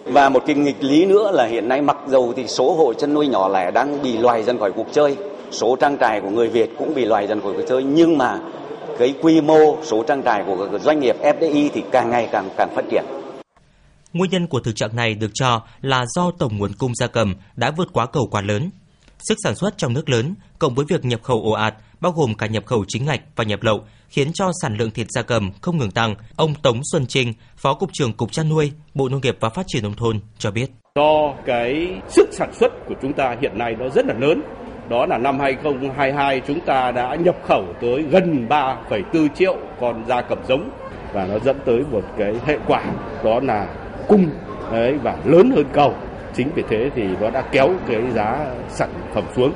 Và 0.06 0.30
một 0.30 0.44
cái 0.48 0.56
nghịch 0.56 0.84
lý 0.84 1.06
nữa 1.06 1.32
là 1.34 1.46
hiện 1.46 1.70
nay 1.70 1.82
mặc 1.82 1.98
dầu 2.08 2.34
thì 2.36 2.48
số 2.48 2.74
hộ 2.74 2.94
chăn 2.94 3.14
nuôi 3.14 3.28
nhỏ 3.28 3.50
lẻ 3.50 3.72
đang 3.72 4.02
bị 4.04 4.18
loài 4.18 4.44
dần 4.44 4.60
khỏi 4.60 4.72
cuộc 4.72 4.88
chơi, 4.92 5.18
số 5.52 5.76
trang 5.76 5.98
trại 5.98 6.22
của 6.22 6.30
người 6.30 6.48
Việt 6.48 6.70
cũng 6.78 6.94
bị 6.94 7.06
loài 7.06 7.28
dần 7.28 7.42
khỏi 7.42 7.54
cuộc 7.54 7.64
chơi 7.68 7.84
nhưng 7.84 8.18
mà 8.18 8.40
cái 9.00 9.14
quy 9.22 9.42
mô 9.42 9.78
số 9.84 10.04
trang 10.04 10.24
trại 10.24 10.44
của 10.46 10.80
doanh 10.82 11.00
nghiệp 11.00 11.16
FDI 11.22 11.70
thì 11.74 11.84
càng 11.92 12.10
ngày 12.10 12.30
càng 12.32 12.50
càng 12.58 12.70
phát 12.76 12.86
triển. 12.92 13.04
Nguyên 14.14 14.32
nhân 14.32 14.48
của 14.48 14.60
thực 14.60 14.76
trạng 14.76 14.96
này 14.96 15.14
được 15.14 15.32
cho 15.34 15.62
là 15.82 16.06
do 16.16 16.32
tổng 16.40 16.58
nguồn 16.58 16.72
cung 16.78 16.96
gia 16.96 17.08
cầm 17.08 17.36
đã 17.56 17.72
vượt 17.78 17.88
quá 17.94 18.06
cầu 18.06 18.28
quá 18.32 18.42
lớn. 18.42 18.70
Sức 19.20 19.38
sản 19.44 19.56
xuất 19.56 19.78
trong 19.78 19.94
nước 19.94 20.10
lớn, 20.10 20.36
cộng 20.60 20.76
với 20.76 20.86
việc 20.90 21.06
nhập 21.06 21.24
khẩu 21.24 21.42
ồ 21.44 21.52
ạt, 21.52 21.76
bao 22.02 22.12
gồm 22.12 22.34
cả 22.34 22.48
nhập 22.48 22.66
khẩu 22.66 22.86
chính 22.88 23.06
ngạch 23.06 23.22
và 23.36 23.44
nhập 23.44 23.64
lậu, 23.64 23.84
khiến 24.10 24.28
cho 24.34 24.52
sản 24.62 24.78
lượng 24.78 24.92
thịt 24.92 25.08
gia 25.10 25.22
cầm 25.22 25.52
không 25.62 25.78
ngừng 25.78 25.92
tăng. 25.92 26.16
Ông 26.36 26.54
Tống 26.56 26.82
Xuân 26.92 27.06
Trinh, 27.08 27.34
Phó 27.58 27.74
Cục 27.74 27.90
trưởng 27.94 28.14
Cục 28.14 28.32
Chăn 28.32 28.50
nuôi, 28.50 28.72
Bộ 28.94 29.10
Nông 29.10 29.22
nghiệp 29.22 29.38
và 29.40 29.50
Phát 29.50 29.64
triển 29.68 29.84
Nông 29.84 29.96
thôn 29.96 30.20
cho 30.38 30.52
biết. 30.52 30.72
Do 30.96 31.34
cái 31.46 31.88
sức 32.10 32.30
sản 32.32 32.54
xuất 32.54 32.72
của 32.88 32.96
chúng 33.02 33.14
ta 33.14 33.36
hiện 33.42 33.58
nay 33.58 33.76
nó 33.80 33.90
rất 33.90 34.06
là 34.06 34.14
lớn, 34.14 34.42
đó 34.90 35.06
là 35.06 35.18
năm 35.18 35.40
2022 35.40 36.42
chúng 36.48 36.60
ta 36.60 36.92
đã 36.92 37.16
nhập 37.16 37.36
khẩu 37.48 37.66
tới 37.82 38.02
gần 38.02 38.48
3,4 38.50 39.28
triệu 39.36 39.58
con 39.80 40.06
gia 40.08 40.22
cầm 40.22 40.38
giống 40.48 40.70
và 41.14 41.26
nó 41.26 41.40
dẫn 41.40 41.58
tới 41.66 41.80
một 41.92 42.02
cái 42.18 42.34
hệ 42.46 42.58
quả 42.68 42.84
đó 43.24 43.40
là 43.44 43.68
cung 44.08 44.30
đấy 44.72 44.98
và 45.04 45.18
lớn 45.26 45.52
hơn 45.56 45.66
cầu 45.74 45.96
chính 46.38 46.52
vì 46.56 46.64
thế 46.70 46.90
thì 46.96 47.04
nó 47.22 47.30
đã 47.30 47.50
kéo 47.52 47.70
cái 47.88 48.02
giá 48.14 48.56
sản 48.70 48.90
phẩm 49.14 49.26
xuống 49.36 49.54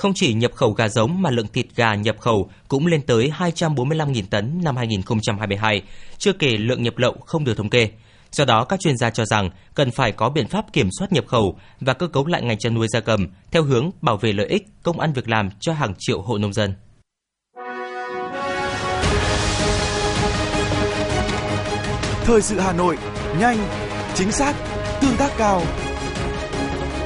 không 0.00 0.12
chỉ 0.14 0.34
nhập 0.34 0.52
khẩu 0.54 0.72
gà 0.72 0.88
giống 0.88 1.22
mà 1.22 1.30
lượng 1.30 1.48
thịt 1.52 1.66
gà 1.76 1.94
nhập 1.94 2.16
khẩu 2.20 2.50
cũng 2.68 2.86
lên 2.86 3.02
tới 3.02 3.32
245.000 3.38 4.22
tấn 4.30 4.60
năm 4.64 4.76
2022, 4.76 5.82
chưa 6.18 6.32
kể 6.32 6.56
lượng 6.56 6.82
nhập 6.82 6.98
lậu 6.98 7.16
không 7.26 7.44
được 7.44 7.56
thống 7.56 7.70
kê. 7.70 7.88
Do 8.32 8.44
đó, 8.44 8.64
các 8.64 8.80
chuyên 8.80 8.96
gia 8.96 9.10
cho 9.10 9.24
rằng 9.24 9.50
cần 9.74 9.90
phải 9.90 10.12
có 10.12 10.30
biện 10.30 10.48
pháp 10.48 10.72
kiểm 10.72 10.88
soát 10.98 11.12
nhập 11.12 11.24
khẩu 11.26 11.58
và 11.80 11.92
cơ 11.92 12.06
cấu 12.06 12.26
lại 12.26 12.42
ngành 12.42 12.58
chăn 12.58 12.74
nuôi 12.74 12.88
gia 12.88 13.00
cầm 13.00 13.26
theo 13.50 13.62
hướng 13.62 13.90
bảo 14.00 14.16
vệ 14.16 14.32
lợi 14.32 14.46
ích, 14.46 14.62
công 14.82 15.00
ăn 15.00 15.12
việc 15.12 15.28
làm 15.28 15.48
cho 15.60 15.72
hàng 15.72 15.94
triệu 15.98 16.20
hộ 16.20 16.38
nông 16.38 16.52
dân. 16.52 16.74
Thời 22.24 22.42
sự 22.42 22.60
Hà 22.60 22.72
Nội, 22.72 22.98
nhanh, 23.38 23.58
chính 24.14 24.32
xác, 24.32 24.54
tương 25.00 25.16
tác 25.16 25.30
cao. 25.38 25.62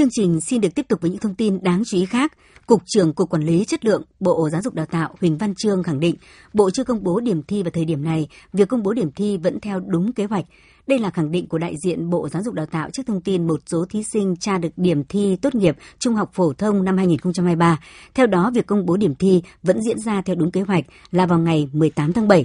Chương 0.00 0.10
trình 0.10 0.40
xin 0.40 0.60
được 0.60 0.74
tiếp 0.74 0.88
tục 0.88 1.00
với 1.00 1.10
những 1.10 1.20
thông 1.20 1.34
tin 1.34 1.62
đáng 1.62 1.82
chú 1.86 1.96
ý 1.96 2.06
khác. 2.06 2.32
Cục 2.66 2.82
trưởng 2.86 3.12
Cục 3.12 3.30
Quản 3.30 3.42
lý 3.42 3.64
Chất 3.64 3.84
lượng 3.84 4.02
Bộ 4.20 4.48
Giáo 4.52 4.62
dục 4.62 4.74
Đào 4.74 4.86
tạo 4.86 5.14
Huỳnh 5.20 5.38
Văn 5.38 5.54
Trương 5.54 5.82
khẳng 5.82 6.00
định 6.00 6.14
Bộ 6.52 6.70
chưa 6.70 6.84
công 6.84 7.02
bố 7.02 7.20
điểm 7.20 7.42
thi 7.42 7.62
vào 7.62 7.70
thời 7.70 7.84
điểm 7.84 8.04
này, 8.04 8.28
việc 8.52 8.68
công 8.68 8.82
bố 8.82 8.92
điểm 8.92 9.10
thi 9.12 9.36
vẫn 9.36 9.60
theo 9.60 9.80
đúng 9.80 10.12
kế 10.12 10.24
hoạch. 10.24 10.44
Đây 10.86 10.98
là 10.98 11.10
khẳng 11.10 11.30
định 11.30 11.46
của 11.46 11.58
đại 11.58 11.74
diện 11.84 12.10
Bộ 12.10 12.28
Giáo 12.28 12.42
dục 12.42 12.54
Đào 12.54 12.66
tạo 12.66 12.90
trước 12.92 13.02
thông 13.06 13.20
tin 13.20 13.46
một 13.46 13.60
số 13.66 13.84
thí 13.90 14.02
sinh 14.12 14.36
tra 14.36 14.58
được 14.58 14.68
điểm 14.76 15.04
thi 15.04 15.36
tốt 15.42 15.54
nghiệp 15.54 15.76
trung 15.98 16.14
học 16.14 16.30
phổ 16.32 16.52
thông 16.52 16.84
năm 16.84 16.96
2023. 16.96 17.78
Theo 18.14 18.26
đó, 18.26 18.50
việc 18.54 18.66
công 18.66 18.86
bố 18.86 18.96
điểm 18.96 19.14
thi 19.14 19.42
vẫn 19.62 19.82
diễn 19.82 19.98
ra 19.98 20.22
theo 20.22 20.36
đúng 20.36 20.50
kế 20.50 20.60
hoạch 20.60 20.84
là 21.10 21.26
vào 21.26 21.38
ngày 21.38 21.68
18 21.72 22.12
tháng 22.12 22.28
7. 22.28 22.44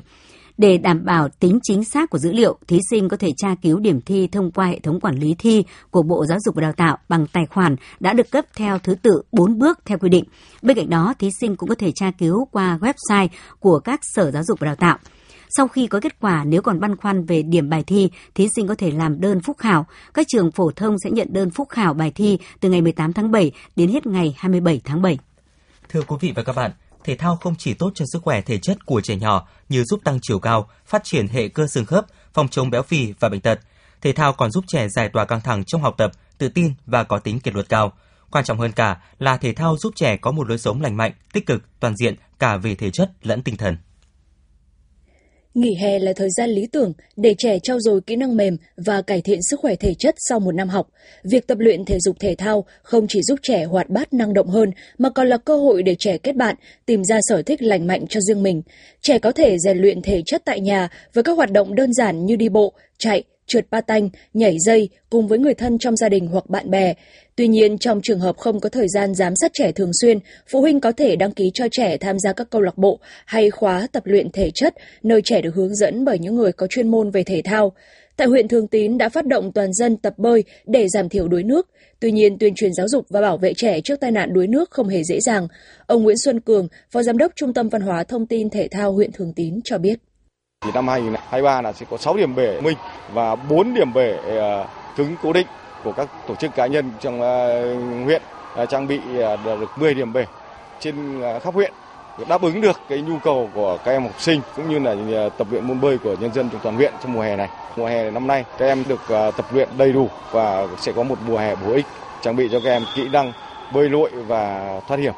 Để 0.57 0.77
đảm 0.77 1.05
bảo 1.05 1.29
tính 1.29 1.59
chính 1.63 1.83
xác 1.83 2.09
của 2.09 2.17
dữ 2.17 2.31
liệu, 2.31 2.57
thí 2.67 2.79
sinh 2.89 3.09
có 3.09 3.17
thể 3.17 3.29
tra 3.37 3.55
cứu 3.61 3.79
điểm 3.79 4.01
thi 4.01 4.27
thông 4.27 4.51
qua 4.51 4.65
hệ 4.65 4.79
thống 4.79 4.99
quản 4.99 5.15
lý 5.15 5.35
thi 5.39 5.63
của 5.91 6.03
Bộ 6.03 6.25
Giáo 6.25 6.37
dục 6.45 6.55
và 6.55 6.61
Đào 6.61 6.73
tạo 6.73 6.97
bằng 7.09 7.27
tài 7.27 7.45
khoản 7.45 7.75
đã 7.99 8.13
được 8.13 8.31
cấp 8.31 8.45
theo 8.55 8.79
thứ 8.79 8.95
tự 8.95 9.21
4 9.31 9.59
bước 9.59 9.79
theo 9.85 9.97
quy 9.97 10.09
định. 10.09 10.23
Bên 10.61 10.77
cạnh 10.77 10.89
đó, 10.89 11.13
thí 11.19 11.29
sinh 11.39 11.55
cũng 11.55 11.69
có 11.69 11.75
thể 11.75 11.91
tra 11.95 12.11
cứu 12.11 12.45
qua 12.51 12.77
website 12.81 13.27
của 13.59 13.79
các 13.79 13.99
sở 14.03 14.31
giáo 14.31 14.43
dục 14.43 14.59
và 14.59 14.65
đào 14.65 14.75
tạo. 14.75 14.97
Sau 15.57 15.67
khi 15.67 15.87
có 15.87 15.99
kết 15.99 16.19
quả, 16.19 16.43
nếu 16.43 16.61
còn 16.61 16.79
băn 16.79 16.95
khoăn 16.95 17.25
về 17.25 17.41
điểm 17.41 17.69
bài 17.69 17.83
thi, 17.87 18.09
thí 18.35 18.47
sinh 18.55 18.67
có 18.67 18.75
thể 18.75 18.91
làm 18.91 19.21
đơn 19.21 19.39
phúc 19.41 19.57
khảo. 19.57 19.85
Các 20.13 20.27
trường 20.29 20.51
phổ 20.51 20.71
thông 20.71 20.95
sẽ 21.03 21.09
nhận 21.11 21.27
đơn 21.31 21.49
phúc 21.49 21.69
khảo 21.69 21.93
bài 21.93 22.11
thi 22.15 22.37
từ 22.59 22.69
ngày 22.69 22.81
18 22.81 23.13
tháng 23.13 23.31
7 23.31 23.51
đến 23.75 23.89
hết 23.89 24.07
ngày 24.07 24.35
27 24.37 24.81
tháng 24.83 25.01
7. 25.01 25.17
Thưa 25.89 26.01
quý 26.01 26.15
vị 26.19 26.33
và 26.35 26.43
các 26.43 26.55
bạn, 26.55 26.71
thể 27.05 27.15
thao 27.15 27.35
không 27.35 27.55
chỉ 27.55 27.73
tốt 27.73 27.91
cho 27.95 28.05
sức 28.13 28.23
khỏe 28.23 28.41
thể 28.41 28.57
chất 28.57 28.85
của 28.85 29.01
trẻ 29.01 29.15
nhỏ 29.15 29.47
như 29.69 29.83
giúp 29.83 29.99
tăng 30.03 30.19
chiều 30.21 30.39
cao, 30.39 30.69
phát 30.85 31.03
triển 31.03 31.27
hệ 31.27 31.47
cơ 31.47 31.67
xương 31.67 31.85
khớp, 31.85 32.05
phòng 32.33 32.47
chống 32.47 32.69
béo 32.69 32.83
phì 32.83 33.13
và 33.19 33.29
bệnh 33.29 33.41
tật. 33.41 33.59
Thể 34.01 34.13
thao 34.13 34.33
còn 34.33 34.51
giúp 34.51 34.63
trẻ 34.67 34.87
giải 34.89 35.09
tỏa 35.09 35.25
căng 35.25 35.41
thẳng 35.41 35.63
trong 35.65 35.81
học 35.81 35.95
tập, 35.97 36.11
tự 36.37 36.49
tin 36.49 36.73
và 36.85 37.03
có 37.03 37.19
tính 37.19 37.39
kỷ 37.39 37.51
luật 37.51 37.69
cao. 37.69 37.93
Quan 38.31 38.45
trọng 38.45 38.59
hơn 38.59 38.71
cả 38.71 39.01
là 39.19 39.37
thể 39.37 39.53
thao 39.53 39.77
giúp 39.77 39.93
trẻ 39.95 40.17
có 40.17 40.31
một 40.31 40.47
lối 40.47 40.57
sống 40.57 40.81
lành 40.81 40.97
mạnh, 40.97 41.11
tích 41.33 41.45
cực, 41.45 41.63
toàn 41.79 41.95
diện 41.95 42.15
cả 42.39 42.57
về 42.57 42.75
thể 42.75 42.89
chất 42.93 43.11
lẫn 43.21 43.41
tinh 43.41 43.57
thần. 43.57 43.77
Nghỉ 45.55 45.75
hè 45.75 45.99
là 45.99 46.13
thời 46.13 46.29
gian 46.29 46.49
lý 46.49 46.67
tưởng 46.67 46.93
để 47.15 47.35
trẻ 47.37 47.59
trau 47.63 47.79
dồi 47.79 48.01
kỹ 48.01 48.15
năng 48.15 48.37
mềm 48.37 48.57
và 48.77 49.01
cải 49.01 49.21
thiện 49.21 49.39
sức 49.49 49.59
khỏe 49.59 49.75
thể 49.75 49.93
chất 49.93 50.15
sau 50.17 50.39
một 50.39 50.51
năm 50.51 50.69
học. 50.69 50.89
Việc 51.23 51.47
tập 51.47 51.57
luyện 51.59 51.85
thể 51.85 51.97
dục 51.99 52.15
thể 52.19 52.35
thao 52.35 52.65
không 52.83 53.07
chỉ 53.07 53.21
giúp 53.23 53.39
trẻ 53.43 53.63
hoạt 53.63 53.89
bát 53.89 54.13
năng 54.13 54.33
động 54.33 54.47
hơn 54.47 54.71
mà 54.97 55.09
còn 55.09 55.27
là 55.27 55.37
cơ 55.37 55.57
hội 55.57 55.83
để 55.83 55.95
trẻ 55.99 56.17
kết 56.17 56.35
bạn, 56.35 56.55
tìm 56.85 57.03
ra 57.03 57.19
sở 57.21 57.41
thích 57.41 57.61
lành 57.61 57.87
mạnh 57.87 58.05
cho 58.09 58.19
riêng 58.19 58.43
mình. 58.43 58.61
Trẻ 59.01 59.19
có 59.19 59.31
thể 59.31 59.57
rèn 59.59 59.77
luyện 59.77 60.01
thể 60.01 60.21
chất 60.25 60.41
tại 60.45 60.59
nhà 60.59 60.89
với 61.13 61.23
các 61.23 61.37
hoạt 61.37 61.51
động 61.51 61.75
đơn 61.75 61.93
giản 61.93 62.25
như 62.25 62.35
đi 62.35 62.49
bộ, 62.49 62.73
chạy, 62.97 63.23
trượt 63.47 63.69
ba 63.69 63.81
tanh, 63.81 64.09
nhảy 64.33 64.57
dây 64.59 64.89
cùng 65.09 65.27
với 65.27 65.39
người 65.39 65.53
thân 65.53 65.77
trong 65.77 65.95
gia 65.95 66.09
đình 66.09 66.27
hoặc 66.27 66.49
bạn 66.49 66.69
bè. 66.69 66.93
Tuy 67.35 67.47
nhiên, 67.47 67.77
trong 67.77 68.01
trường 68.03 68.19
hợp 68.19 68.37
không 68.37 68.59
có 68.59 68.69
thời 68.69 68.87
gian 68.87 69.15
giám 69.15 69.33
sát 69.35 69.51
trẻ 69.53 69.71
thường 69.71 69.91
xuyên, 70.01 70.19
phụ 70.47 70.61
huynh 70.61 70.79
có 70.79 70.91
thể 70.91 71.15
đăng 71.15 71.31
ký 71.31 71.51
cho 71.53 71.67
trẻ 71.71 71.97
tham 71.97 72.19
gia 72.19 72.33
các 72.33 72.49
câu 72.49 72.61
lạc 72.61 72.77
bộ 72.77 72.99
hay 73.25 73.49
khóa 73.49 73.87
tập 73.91 74.03
luyện 74.05 74.31
thể 74.31 74.51
chất, 74.55 74.73
nơi 75.03 75.21
trẻ 75.21 75.41
được 75.41 75.55
hướng 75.55 75.75
dẫn 75.75 76.05
bởi 76.05 76.19
những 76.19 76.35
người 76.35 76.51
có 76.51 76.67
chuyên 76.67 76.87
môn 76.87 77.11
về 77.11 77.23
thể 77.23 77.41
thao. 77.45 77.73
Tại 78.17 78.27
huyện 78.27 78.47
Thường 78.47 78.67
Tín 78.67 78.97
đã 78.97 79.09
phát 79.09 79.25
động 79.25 79.51
toàn 79.51 79.73
dân 79.73 79.97
tập 79.97 80.13
bơi 80.17 80.43
để 80.65 80.87
giảm 80.87 81.09
thiểu 81.09 81.27
đuối 81.27 81.43
nước. 81.43 81.69
Tuy 81.99 82.11
nhiên, 82.11 82.37
tuyên 82.37 82.55
truyền 82.55 82.73
giáo 82.73 82.87
dục 82.87 83.05
và 83.09 83.21
bảo 83.21 83.37
vệ 83.37 83.53
trẻ 83.53 83.81
trước 83.81 83.99
tai 83.99 84.11
nạn 84.11 84.33
đuối 84.33 84.47
nước 84.47 84.71
không 84.71 84.87
hề 84.87 85.03
dễ 85.03 85.19
dàng. 85.19 85.47
Ông 85.87 86.03
Nguyễn 86.03 86.17
Xuân 86.17 86.39
Cường, 86.39 86.67
Phó 86.91 87.03
Giám 87.03 87.17
đốc 87.17 87.31
Trung 87.35 87.53
tâm 87.53 87.69
Văn 87.69 87.81
hóa 87.81 88.03
Thông 88.03 88.27
tin 88.27 88.49
Thể 88.49 88.67
thao 88.71 88.93
huyện 88.93 89.11
Thường 89.11 89.33
Tín 89.35 89.59
cho 89.63 89.77
biết. 89.77 89.99
Thì 90.65 90.71
năm 90.73 90.87
2023 90.87 91.61
là 91.61 91.73
sẽ 91.73 91.85
có 91.89 91.97
6 91.97 92.17
điểm 92.17 92.35
bể 92.35 92.61
minh 92.61 92.77
và 93.13 93.35
4 93.35 93.73
điểm 93.73 93.93
bể 93.93 94.17
ờ, 94.39 94.65
cứng 94.95 95.15
cố 95.23 95.33
định 95.33 95.47
của 95.83 95.91
các 95.91 96.07
tổ 96.27 96.35
chức 96.35 96.55
cá 96.55 96.65
nhân 96.67 96.91
trong 96.99 97.21
ờ, 97.21 97.75
huyện 98.03 98.21
ờ, 98.55 98.65
trang 98.65 98.87
bị 98.87 98.99
được 99.45 99.77
10 99.77 99.93
điểm 99.93 100.13
bể 100.13 100.25
trên 100.79 101.21
khắp 101.43 101.53
huyện 101.53 101.73
đáp 102.27 102.41
ứng 102.41 102.61
được 102.61 102.79
cái 102.89 103.01
nhu 103.01 103.17
cầu 103.19 103.49
của 103.53 103.77
các 103.85 103.91
em 103.91 104.03
học 104.03 104.21
sinh 104.21 104.41
cũng 104.55 104.69
như 104.69 104.79
là 104.79 105.29
tập 105.37 105.47
luyện 105.51 105.67
môn 105.67 105.81
bơi 105.81 105.97
của 105.97 106.15
nhân 106.19 106.33
dân 106.33 106.49
trong 106.49 106.61
toàn 106.63 106.75
huyện 106.75 106.93
trong 107.03 107.13
mùa 107.13 107.21
hè 107.21 107.35
này. 107.35 107.49
Mùa 107.75 107.85
hè 107.85 108.11
năm 108.11 108.27
nay 108.27 108.45
các 108.57 108.65
em 108.65 108.83
được 108.87 109.01
tập 109.09 109.45
luyện 109.53 109.69
đầy 109.77 109.93
đủ 109.93 110.09
và 110.31 110.67
sẽ 110.77 110.91
có 110.91 111.03
một 111.03 111.17
mùa 111.27 111.37
hè 111.37 111.55
bổ 111.55 111.73
ích, 111.73 111.85
trang 112.21 112.35
bị 112.35 112.49
cho 112.51 112.59
các 112.63 112.69
em 112.69 112.83
kỹ 112.95 113.09
năng, 113.09 113.33
bơi 113.73 113.89
lội 113.89 114.09
và 114.11 114.81
thoát 114.87 114.97
hiểm. 114.97 115.13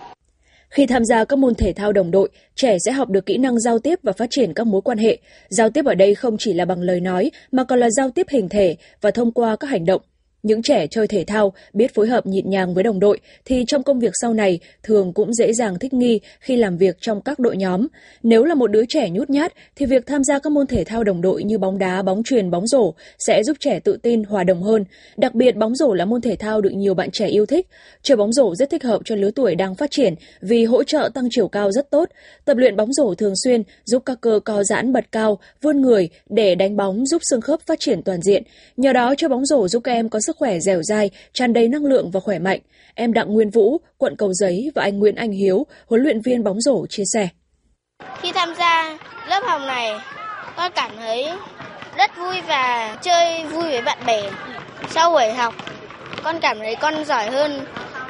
Khi 0.69 0.85
tham 0.85 1.05
gia 1.05 1.25
các 1.25 1.39
môn 1.39 1.55
thể 1.55 1.73
thao 1.73 1.93
đồng 1.93 2.11
đội, 2.11 2.29
trẻ 2.55 2.77
sẽ 2.85 2.91
học 2.91 3.09
được 3.09 3.25
kỹ 3.25 3.37
năng 3.37 3.59
giao 3.59 3.79
tiếp 3.79 3.99
và 4.03 4.11
phát 4.11 4.27
triển 4.29 4.53
các 4.53 4.67
mối 4.67 4.81
quan 4.81 4.97
hệ. 4.97 5.17
Giao 5.49 5.69
tiếp 5.69 5.85
ở 5.85 5.95
đây 5.95 6.15
không 6.15 6.37
chỉ 6.39 6.53
là 6.53 6.65
bằng 6.65 6.81
lời 6.81 6.99
nói 6.99 7.31
mà 7.51 7.63
còn 7.63 7.79
là 7.79 7.89
giao 7.89 8.09
tiếp 8.09 8.27
hình 8.29 8.49
thể 8.49 8.75
và 9.01 9.11
thông 9.11 9.31
qua 9.31 9.55
các 9.55 9.67
hành 9.67 9.85
động. 9.85 10.01
Những 10.43 10.61
trẻ 10.61 10.87
chơi 10.87 11.07
thể 11.07 11.23
thao 11.27 11.53
biết 11.73 11.93
phối 11.93 12.07
hợp 12.07 12.25
nhịp 12.25 12.41
nhàng 12.45 12.73
với 12.73 12.83
đồng 12.83 12.99
đội 12.99 13.19
thì 13.45 13.63
trong 13.67 13.83
công 13.83 13.99
việc 13.99 14.11
sau 14.21 14.33
này 14.33 14.59
thường 14.83 15.13
cũng 15.13 15.33
dễ 15.33 15.53
dàng 15.53 15.79
thích 15.79 15.93
nghi 15.93 16.19
khi 16.39 16.57
làm 16.57 16.77
việc 16.77 16.97
trong 17.01 17.21
các 17.21 17.39
đội 17.39 17.57
nhóm. 17.57 17.87
Nếu 18.23 18.43
là 18.43 18.55
một 18.55 18.67
đứa 18.67 18.83
trẻ 18.89 19.09
nhút 19.09 19.29
nhát 19.29 19.53
thì 19.75 19.85
việc 19.85 20.05
tham 20.05 20.23
gia 20.23 20.39
các 20.39 20.51
môn 20.51 20.67
thể 20.67 20.83
thao 20.83 21.03
đồng 21.03 21.21
đội 21.21 21.43
như 21.43 21.57
bóng 21.57 21.77
đá, 21.77 22.01
bóng 22.01 22.23
truyền, 22.23 22.51
bóng 22.51 22.67
rổ 22.67 22.93
sẽ 23.19 23.43
giúp 23.43 23.57
trẻ 23.59 23.79
tự 23.79 23.97
tin, 24.03 24.23
hòa 24.23 24.43
đồng 24.43 24.63
hơn. 24.63 24.85
Đặc 25.17 25.35
biệt 25.35 25.55
bóng 25.55 25.75
rổ 25.75 25.93
là 25.93 26.05
môn 26.05 26.21
thể 26.21 26.35
thao 26.35 26.61
được 26.61 26.69
nhiều 26.73 26.93
bạn 26.93 27.11
trẻ 27.11 27.27
yêu 27.27 27.45
thích. 27.45 27.67
Chơi 28.01 28.17
bóng 28.17 28.33
rổ 28.33 28.55
rất 28.55 28.69
thích 28.69 28.83
hợp 28.83 29.01
cho 29.05 29.15
lứa 29.15 29.31
tuổi 29.31 29.55
đang 29.55 29.75
phát 29.75 29.91
triển 29.91 30.15
vì 30.41 30.65
hỗ 30.65 30.83
trợ 30.83 31.09
tăng 31.13 31.27
chiều 31.31 31.47
cao 31.47 31.71
rất 31.71 31.89
tốt. 31.89 32.09
Tập 32.45 32.57
luyện 32.57 32.75
bóng 32.75 32.93
rổ 32.93 33.13
thường 33.15 33.33
xuyên 33.43 33.63
giúp 33.85 34.03
các 34.05 34.21
cơ 34.21 34.39
co 34.45 34.63
giãn 34.63 34.93
bật 34.93 35.11
cao, 35.11 35.39
vươn 35.61 35.81
người 35.81 36.09
để 36.29 36.55
đánh 36.55 36.77
bóng 36.77 37.05
giúp 37.05 37.21
xương 37.29 37.41
khớp 37.41 37.59
phát 37.61 37.79
triển 37.79 38.01
toàn 38.01 38.21
diện. 38.21 38.43
Nhờ 38.77 38.93
đó 38.93 39.15
chơi 39.17 39.29
bóng 39.29 39.45
rổ 39.45 39.67
giúp 39.67 39.83
các 39.83 39.91
em 39.91 40.09
có 40.09 40.19
sức 40.19 40.36
khỏe 40.37 40.59
dẻo 40.59 40.81
dai, 40.83 41.09
tràn 41.33 41.53
đầy 41.53 41.67
năng 41.67 41.85
lượng 41.85 42.11
và 42.11 42.19
khỏe 42.19 42.39
mạnh. 42.39 42.59
Em 42.95 43.13
Đặng 43.13 43.33
Nguyên 43.33 43.49
Vũ, 43.49 43.77
quận 43.97 44.15
Cầu 44.17 44.33
Giấy 44.33 44.71
và 44.75 44.83
anh 44.83 44.99
Nguyễn 44.99 45.15
Anh 45.15 45.31
Hiếu, 45.31 45.65
huấn 45.87 46.03
luyện 46.03 46.21
viên 46.21 46.43
bóng 46.43 46.61
rổ 46.61 46.85
chia 46.89 47.03
sẻ. 47.13 47.29
Khi 48.21 48.31
tham 48.31 48.53
gia 48.55 48.97
lớp 49.27 49.39
học 49.43 49.61
này, 49.67 49.91
con 50.55 50.71
cảm 50.75 50.91
thấy 50.97 51.29
rất 51.97 52.17
vui 52.17 52.41
và 52.47 52.97
chơi 53.01 53.45
vui 53.45 53.63
với 53.63 53.81
bạn 53.81 53.97
bè. 54.05 54.31
Sau 54.89 55.11
buổi 55.11 55.31
học, 55.31 55.53
con 56.23 56.39
cảm 56.41 56.59
thấy 56.59 56.75
con 56.75 57.05
giỏi 57.05 57.31
hơn 57.31 57.65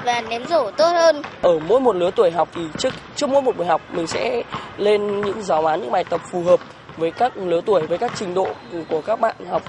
và 0.05 0.21
ném 0.21 0.45
rổ 0.45 0.71
tốt 0.71 0.89
hơn. 0.89 1.21
Ở 1.41 1.59
mỗi 1.59 1.79
một 1.79 1.95
lứa 1.95 2.11
tuổi 2.15 2.31
học 2.31 2.49
thì 2.55 2.61
trước 2.77 2.93
trước 3.15 3.29
mỗi 3.29 3.41
một 3.41 3.57
buổi 3.57 3.65
học 3.65 3.81
mình 3.91 4.07
sẽ 4.07 4.43
lên 4.77 5.21
những 5.21 5.41
giáo 5.41 5.65
án 5.65 5.81
những 5.81 5.91
bài 5.91 6.03
tập 6.09 6.21
phù 6.31 6.43
hợp 6.43 6.59
với 6.97 7.11
các 7.11 7.37
lứa 7.37 7.61
tuổi 7.65 7.87
với 7.87 7.97
các 7.97 8.11
trình 8.15 8.33
độ 8.33 8.47
của 8.89 9.01
các 9.01 9.19
bạn 9.19 9.35
học 9.49 9.63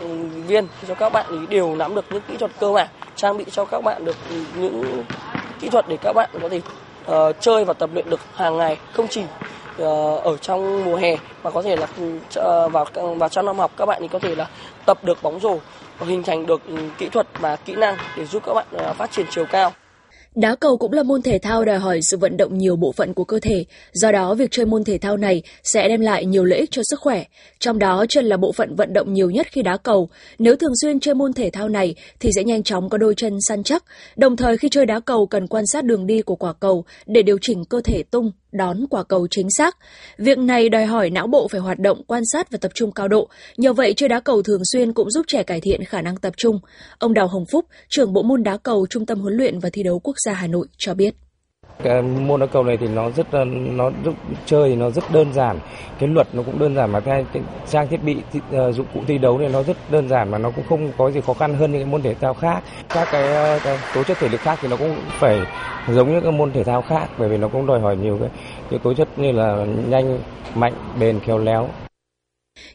viên 0.47 0.67
cho 0.89 0.95
các 0.95 1.13
bạn 1.13 1.27
ý 1.31 1.47
đều 1.49 1.77
nắm 1.77 1.95
được 1.95 2.05
những 2.11 2.23
kỹ 2.29 2.37
thuật 2.37 2.51
cơ 2.61 2.73
bản 2.73 2.89
trang 3.17 3.37
bị 3.37 3.45
cho 3.51 3.65
các 3.65 3.85
bạn 3.85 4.05
được 4.05 4.17
những 4.55 5.05
kỹ 5.61 5.69
thuật 5.69 5.89
để 5.89 5.97
các 6.03 6.13
bạn 6.13 6.31
có 6.43 6.49
thể 6.49 6.61
uh, 7.13 7.37
chơi 7.41 7.65
và 7.65 7.73
tập 7.73 7.91
luyện 7.93 8.11
được 8.11 8.21
hàng 8.35 8.57
ngày. 8.57 8.77
Không 8.93 9.09
chỉ 9.09 9.23
uh, 9.23 10.23
ở 10.25 10.37
trong 10.41 10.85
mùa 10.85 10.97
hè 10.97 11.17
mà 11.43 11.51
có 11.51 11.63
thể 11.63 11.77
là 11.77 11.87
uh, 12.05 12.73
vào 12.73 12.87
vào 12.95 13.29
trong 13.29 13.47
năm 13.47 13.59
học 13.59 13.71
các 13.77 13.87
bạn 13.87 14.03
thì 14.03 14.09
có 14.09 14.19
thể 14.19 14.35
là 14.35 14.49
tập 14.87 15.05
được 15.05 15.23
bóng 15.23 15.41
rổ 15.41 15.59
và 15.99 16.07
hình 16.07 16.23
thành 16.23 16.47
được 16.47 16.63
kỹ 16.99 17.09
thuật 17.09 17.27
và 17.39 17.57
kỹ 17.57 17.75
năng 17.75 17.97
để 18.17 18.25
giúp 18.25 18.43
các 18.47 18.55
bạn 18.55 18.67
uh, 18.91 18.97
phát 18.97 19.11
triển 19.11 19.27
chiều 19.31 19.45
cao. 19.45 19.73
Đá 20.35 20.55
cầu 20.55 20.77
cũng 20.77 20.93
là 20.93 21.03
môn 21.03 21.23
thể 21.23 21.39
thao 21.39 21.65
đòi 21.65 21.79
hỏi 21.79 22.01
sự 22.03 22.17
vận 22.17 22.37
động 22.37 22.59
nhiều 22.59 22.77
bộ 22.77 22.93
phận 22.93 23.15
của 23.15 23.25
cơ 23.25 23.39
thể, 23.41 23.65
do 23.93 24.13
đó 24.13 24.35
việc 24.35 24.51
chơi 24.51 24.67
môn 24.67 24.85
thể 24.85 24.99
thao 24.99 25.17
này 25.17 25.43
sẽ 25.65 25.89
đem 25.89 26.01
lại 26.01 26.25
nhiều 26.25 26.45
lợi 26.45 26.59
ích 26.59 26.71
cho 26.71 26.83
sức 26.91 27.01
khỏe. 27.01 27.25
Trong 27.59 27.79
đó 27.79 28.05
chân 28.09 28.25
là 28.25 28.37
bộ 28.37 28.53
phận 28.53 28.75
vận 28.77 28.93
động 28.93 29.13
nhiều 29.13 29.31
nhất 29.31 29.47
khi 29.51 29.63
đá 29.63 29.77
cầu. 29.77 30.09
Nếu 30.39 30.57
thường 30.57 30.73
xuyên 30.83 31.01
chơi 31.01 31.15
môn 31.15 31.33
thể 31.33 31.51
thao 31.51 31.69
này 31.69 31.95
thì 32.21 32.31
sẽ 32.37 32.45
nhanh 32.45 32.63
chóng 32.63 32.89
có 32.89 32.99
đôi 32.99 33.15
chân 33.17 33.33
săn 33.49 33.63
chắc. 33.63 33.85
Đồng 34.17 34.37
thời 34.37 34.57
khi 34.57 34.69
chơi 34.69 34.87
đá 34.87 35.01
cầu 35.01 35.27
cần 35.27 35.47
quan 35.47 35.65
sát 35.73 35.85
đường 35.85 36.07
đi 36.07 36.23
của 36.23 36.37
quả 36.37 36.53
cầu 36.53 36.85
để 37.07 37.23
điều 37.23 37.39
chỉnh 37.43 37.65
cơ 37.65 37.81
thể 37.85 38.03
tung, 38.03 38.33
đón 38.53 38.87
quả 38.91 39.05
cầu 39.05 39.27
chính 39.31 39.47
xác. 39.51 39.77
Việc 40.19 40.39
này 40.39 40.69
đòi 40.69 40.85
hỏi 40.85 41.11
não 41.11 41.27
bộ 41.27 41.49
phải 41.49 41.61
hoạt 41.61 41.79
động, 41.79 42.03
quan 42.07 42.23
sát 42.33 42.51
và 42.51 42.59
tập 42.61 42.73
trung 42.75 42.93
cao 42.93 43.09
độ. 43.09 43.29
Nhờ 43.57 43.73
vậy, 43.73 43.95
chơi 43.97 44.09
đá 44.09 44.21
cầu 44.21 44.43
thường 44.43 44.63
xuyên 44.73 44.93
cũng 44.93 45.11
giúp 45.11 45.27
trẻ 45.29 45.43
cải 45.43 45.61
thiện 45.61 45.85
khả 45.85 46.03
năng 46.03 46.17
tập 46.17 46.33
trung. 46.37 46.59
Ông 46.99 47.15
Đào 47.15 47.29
Hồng 47.29 47.45
Phúc, 47.53 47.65
trưởng 47.89 48.13
bộ 48.13 48.23
môn 48.23 48.43
đá 48.43 48.57
cầu 48.57 48.87
Trung 48.91 49.07
tâm 49.07 49.21
huấn 49.21 49.35
luyện 49.35 49.59
và 49.59 49.71
thi 49.73 49.83
đấu 49.83 49.99
quốc 49.99 50.17
gia 50.27 50.33
Hà 50.33 50.47
Nội 50.47 50.67
cho 50.79 50.95
biết. 50.95 51.15
Cái 51.83 52.03
môn 52.03 52.41
đá 52.41 52.47
cầu 52.47 52.65
này 52.65 52.77
thì 52.77 52.89
nó 52.89 53.11
rất 53.11 53.27
nó 53.53 53.91
rất, 54.05 54.13
chơi 54.47 54.77
nó 54.77 54.91
rất 54.91 55.05
đơn 55.13 55.33
giản, 55.33 55.59
cái 55.99 56.09
luật 56.09 56.27
nó 56.33 56.43
cũng 56.43 56.59
đơn 56.59 56.75
giản 56.75 56.93
mà 56.93 57.01
cái, 57.01 57.25
trang 57.71 57.89
thiết 57.89 58.03
bị 58.03 58.17
uh, 58.39 58.75
dụng 58.75 58.87
cụ 58.95 59.01
thi 59.07 59.19
đấu 59.19 59.39
này 59.39 59.49
nó 59.53 59.63
rất 59.63 59.77
đơn 59.91 60.09
giản 60.09 60.31
mà 60.31 60.39
nó 60.39 60.51
cũng 60.51 60.65
không 60.69 60.93
có 60.99 61.11
gì 61.11 61.21
khó 61.21 61.35
khăn 61.35 61.55
hơn 61.55 61.73
những 61.73 61.81
cái 61.83 61.91
môn 61.91 62.03
thể 62.03 62.15
thao 62.15 62.35
khác. 62.35 62.63
Các 62.89 63.09
cái, 63.13 63.35
ờ, 63.35 63.59
cái 63.65 63.79
tố 63.95 64.03
chất 64.03 64.17
thể 64.21 64.29
lực 64.29 64.41
khác 64.41 64.59
thì 64.63 64.69
nó 64.69 64.77
cũng 64.77 64.97
phải 65.09 65.41
giống 65.89 66.13
như 66.13 66.21
các 66.21 66.35
môn 66.35 66.53
thể 66.53 66.65
thao 66.65 66.83
khác 66.83 67.07
bởi 67.19 67.29
vì 67.29 67.37
nó 67.37 67.49
cũng 67.49 67.67
đòi 67.67 67.81
hỏi 67.81 67.97
nhiều 67.97 68.19
cái, 68.21 68.29
cái 68.71 68.79
tố 68.79 68.95
chất 68.95 69.09
như 69.17 69.33
là 69.33 69.65
nhanh, 69.89 70.19
mạnh, 70.55 70.75
bền, 71.01 71.21
khéo 71.21 71.39
léo. 71.39 71.69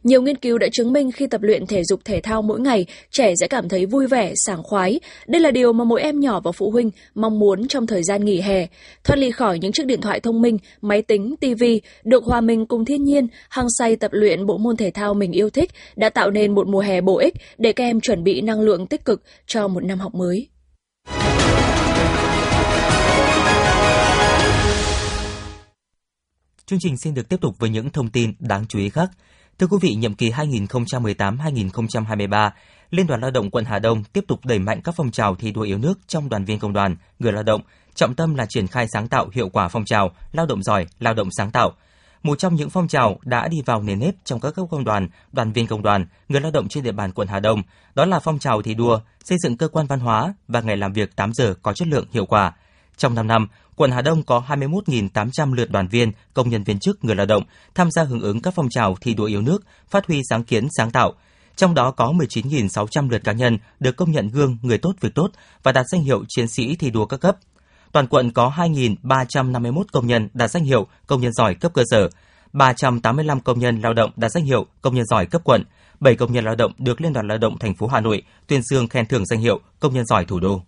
Nhiều 0.03 0.21
nghiên 0.21 0.37
cứu 0.37 0.57
đã 0.57 0.67
chứng 0.71 0.93
minh 0.93 1.11
khi 1.11 1.27
tập 1.27 1.41
luyện 1.41 1.65
thể 1.65 1.83
dục 1.83 1.99
thể 2.05 2.21
thao 2.21 2.41
mỗi 2.41 2.59
ngày, 2.59 2.85
trẻ 3.11 3.33
sẽ 3.39 3.47
cảm 3.47 3.69
thấy 3.69 3.85
vui 3.85 4.07
vẻ, 4.07 4.33
sảng 4.35 4.63
khoái. 4.63 4.99
Đây 5.27 5.41
là 5.41 5.51
điều 5.51 5.73
mà 5.73 5.83
mỗi 5.83 6.01
em 6.01 6.19
nhỏ 6.19 6.39
và 6.39 6.51
phụ 6.51 6.71
huynh 6.71 6.91
mong 7.15 7.39
muốn 7.39 7.67
trong 7.67 7.87
thời 7.87 8.03
gian 8.03 8.25
nghỉ 8.25 8.41
hè. 8.41 8.67
Thoát 9.03 9.15
ly 9.15 9.31
khỏi 9.31 9.59
những 9.59 9.71
chiếc 9.71 9.85
điện 9.85 10.01
thoại 10.01 10.19
thông 10.19 10.41
minh, 10.41 10.57
máy 10.81 11.01
tính, 11.01 11.35
TV, 11.41 11.63
được 12.03 12.23
hòa 12.23 12.41
mình 12.41 12.65
cùng 12.65 12.85
thiên 12.85 13.03
nhiên, 13.03 13.27
hăng 13.49 13.67
say 13.77 13.95
tập 13.95 14.11
luyện 14.13 14.45
bộ 14.45 14.57
môn 14.57 14.77
thể 14.77 14.91
thao 14.91 15.13
mình 15.13 15.31
yêu 15.31 15.49
thích 15.49 15.71
đã 15.95 16.09
tạo 16.09 16.31
nên 16.31 16.55
một 16.55 16.67
mùa 16.67 16.79
hè 16.79 17.01
bổ 17.01 17.17
ích 17.17 17.33
để 17.57 17.73
các 17.73 17.83
em 17.83 18.01
chuẩn 18.01 18.23
bị 18.23 18.41
năng 18.41 18.61
lượng 18.61 18.87
tích 18.87 19.05
cực 19.05 19.23
cho 19.47 19.67
một 19.67 19.83
năm 19.83 19.99
học 19.99 20.15
mới. 20.15 20.47
Chương 26.65 26.79
trình 26.79 26.97
xin 26.97 27.13
được 27.13 27.29
tiếp 27.29 27.41
tục 27.41 27.55
với 27.59 27.69
những 27.69 27.89
thông 27.89 28.09
tin 28.09 28.33
đáng 28.39 28.65
chú 28.69 28.79
ý 28.79 28.89
khác. 28.89 29.11
Thưa 29.59 29.67
quý 29.67 29.77
vị, 29.81 29.95
nhiệm 29.95 30.13
kỳ 30.13 30.31
2018-2023, 30.31 32.51
Liên 32.91 33.07
đoàn 33.07 33.21
Lao 33.21 33.31
động 33.31 33.51
quận 33.51 33.65
Hà 33.65 33.79
Đông 33.79 34.03
tiếp 34.03 34.23
tục 34.27 34.45
đẩy 34.45 34.59
mạnh 34.59 34.81
các 34.83 34.95
phong 34.97 35.11
trào 35.11 35.35
thi 35.35 35.51
đua 35.51 35.61
yêu 35.61 35.77
nước 35.77 35.99
trong 36.07 36.29
đoàn 36.29 36.45
viên 36.45 36.59
công 36.59 36.73
đoàn, 36.73 36.95
người 37.19 37.31
lao 37.31 37.43
động, 37.43 37.61
trọng 37.95 38.15
tâm 38.15 38.35
là 38.35 38.45
triển 38.49 38.67
khai 38.67 38.87
sáng 38.93 39.07
tạo 39.07 39.29
hiệu 39.33 39.49
quả 39.49 39.67
phong 39.67 39.85
trào 39.85 40.11
lao 40.31 40.45
động 40.45 40.63
giỏi, 40.63 40.87
lao 40.99 41.13
động 41.13 41.29
sáng 41.37 41.51
tạo. 41.51 41.71
Một 42.23 42.39
trong 42.39 42.55
những 42.55 42.69
phong 42.69 42.87
trào 42.87 43.19
đã 43.23 43.47
đi 43.47 43.57
vào 43.65 43.81
nền 43.81 43.99
nếp 43.99 44.15
trong 44.23 44.39
các 44.39 44.55
cấp 44.55 44.65
công 44.71 44.83
đoàn, 44.83 45.07
đoàn 45.31 45.51
viên 45.51 45.67
công 45.67 45.83
đoàn, 45.83 46.05
người 46.29 46.41
lao 46.41 46.51
động 46.51 46.67
trên 46.69 46.83
địa 46.83 46.91
bàn 46.91 47.11
quận 47.11 47.27
Hà 47.27 47.39
Đông, 47.39 47.61
đó 47.95 48.05
là 48.05 48.19
phong 48.19 48.39
trào 48.39 48.61
thi 48.61 48.73
đua 48.73 48.99
xây 49.23 49.37
dựng 49.43 49.57
cơ 49.57 49.67
quan 49.67 49.87
văn 49.87 49.99
hóa 49.99 50.33
và 50.47 50.61
ngày 50.61 50.77
làm 50.77 50.93
việc 50.93 51.15
8 51.15 51.33
giờ 51.33 51.53
có 51.61 51.73
chất 51.73 51.87
lượng 51.87 52.05
hiệu 52.11 52.25
quả. 52.25 52.53
Trong 52.97 53.15
5 53.15 53.27
năm, 53.27 53.47
quận 53.75 53.91
Hà 53.91 54.01
Đông 54.01 54.23
có 54.23 54.43
21.800 54.47 55.53
lượt 55.53 55.71
đoàn 55.71 55.87
viên, 55.87 56.11
công 56.33 56.49
nhân 56.49 56.63
viên 56.63 56.79
chức, 56.79 57.03
người 57.03 57.15
lao 57.15 57.25
động 57.25 57.43
tham 57.75 57.91
gia 57.91 58.03
hưởng 58.03 58.21
ứng 58.21 58.41
các 58.41 58.53
phong 58.55 58.69
trào 58.69 58.95
thi 59.01 59.13
đua 59.13 59.25
yêu 59.25 59.41
nước, 59.41 59.63
phát 59.89 60.07
huy 60.07 60.21
sáng 60.29 60.43
kiến 60.43 60.67
sáng 60.77 60.91
tạo. 60.91 61.13
Trong 61.55 61.73
đó 61.73 61.91
có 61.91 62.13
19.600 62.13 63.09
lượt 63.09 63.23
cá 63.23 63.31
nhân 63.31 63.57
được 63.79 63.95
công 63.95 64.11
nhận 64.11 64.27
gương 64.27 64.57
người 64.61 64.77
tốt 64.77 64.93
việc 65.01 65.15
tốt 65.15 65.31
và 65.63 65.71
đạt 65.71 65.85
danh 65.91 66.03
hiệu 66.03 66.23
chiến 66.27 66.47
sĩ 66.47 66.75
thi 66.75 66.89
đua 66.89 67.05
các 67.05 67.17
cấp. 67.17 67.37
Toàn 67.91 68.07
quận 68.07 68.31
có 68.31 68.53
2.351 68.55 69.83
công 69.91 70.07
nhân 70.07 70.29
đạt 70.33 70.51
danh 70.51 70.63
hiệu 70.63 70.87
công 71.07 71.21
nhân 71.21 71.33
giỏi 71.33 71.55
cấp 71.55 71.73
cơ 71.73 71.83
sở, 71.91 72.09
385 72.53 73.39
công 73.39 73.59
nhân 73.59 73.81
lao 73.81 73.93
động 73.93 74.11
đạt 74.15 74.31
danh 74.31 74.45
hiệu 74.45 74.65
công 74.81 74.95
nhân 74.95 75.05
giỏi 75.05 75.25
cấp 75.25 75.41
quận, 75.43 75.63
7 75.99 76.15
công 76.15 76.33
nhân 76.33 76.45
lao 76.45 76.55
động 76.55 76.71
được 76.77 77.01
Liên 77.01 77.13
đoàn 77.13 77.27
Lao 77.27 77.37
động 77.37 77.59
thành 77.59 77.75
phố 77.75 77.87
Hà 77.87 77.99
Nội 77.99 78.21
tuyên 78.47 78.61
dương 78.61 78.87
khen 78.87 79.05
thưởng 79.05 79.25
danh 79.25 79.39
hiệu 79.39 79.59
công 79.79 79.93
nhân 79.93 80.05
giỏi 80.05 80.25
thủ 80.25 80.39
đô. 80.39 80.61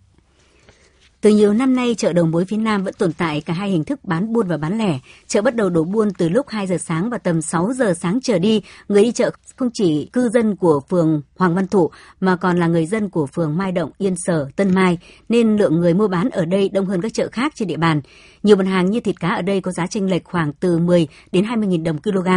Từ 1.20 1.30
nhiều 1.30 1.52
năm 1.52 1.76
nay, 1.76 1.94
chợ 1.94 2.12
đầu 2.12 2.26
mối 2.26 2.44
phía 2.44 2.56
Nam 2.56 2.84
vẫn 2.84 2.94
tồn 2.98 3.12
tại 3.12 3.40
cả 3.40 3.54
hai 3.54 3.70
hình 3.70 3.84
thức 3.84 4.04
bán 4.04 4.32
buôn 4.32 4.48
và 4.48 4.56
bán 4.56 4.78
lẻ. 4.78 4.98
Chợ 5.26 5.42
bắt 5.42 5.54
đầu 5.54 5.70
đổ 5.70 5.84
buôn 5.84 6.08
từ 6.18 6.28
lúc 6.28 6.48
2 6.48 6.66
giờ 6.66 6.76
sáng 6.78 7.10
và 7.10 7.18
tầm 7.18 7.42
6 7.42 7.72
giờ 7.72 7.94
sáng 7.94 8.18
trở 8.22 8.38
đi. 8.38 8.62
Người 8.88 9.02
đi 9.02 9.12
chợ 9.12 9.30
không 9.56 9.68
chỉ 9.72 10.08
cư 10.12 10.28
dân 10.28 10.56
của 10.56 10.80
phường 10.90 11.22
Hoàng 11.36 11.54
Văn 11.54 11.66
Thụ 11.66 11.90
mà 12.20 12.36
còn 12.36 12.56
là 12.56 12.66
người 12.66 12.86
dân 12.86 13.08
của 13.08 13.26
phường 13.26 13.56
Mai 13.56 13.72
Động, 13.72 13.90
Yên 13.98 14.14
Sở, 14.16 14.48
Tân 14.56 14.74
Mai, 14.74 14.98
nên 15.28 15.56
lượng 15.56 15.80
người 15.80 15.94
mua 15.94 16.08
bán 16.08 16.30
ở 16.30 16.44
đây 16.44 16.68
đông 16.68 16.86
hơn 16.86 17.02
các 17.02 17.14
chợ 17.14 17.28
khác 17.32 17.52
trên 17.54 17.68
địa 17.68 17.76
bàn. 17.76 18.00
Nhiều 18.42 18.56
mặt 18.56 18.66
hàng 18.66 18.90
như 18.90 19.00
thịt 19.00 19.20
cá 19.20 19.28
ở 19.28 19.42
đây 19.42 19.60
có 19.60 19.72
giá 19.72 19.86
chênh 19.86 20.10
lệch 20.10 20.24
khoảng 20.24 20.52
từ 20.52 20.78
10 20.78 21.08
đến 21.32 21.44
20 21.44 21.68
000 21.70 21.84
đồng 21.84 21.98
kg. 22.02 22.28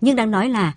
Nhưng 0.00 0.16
đáng 0.16 0.30
nói 0.30 0.48
là 0.48 0.72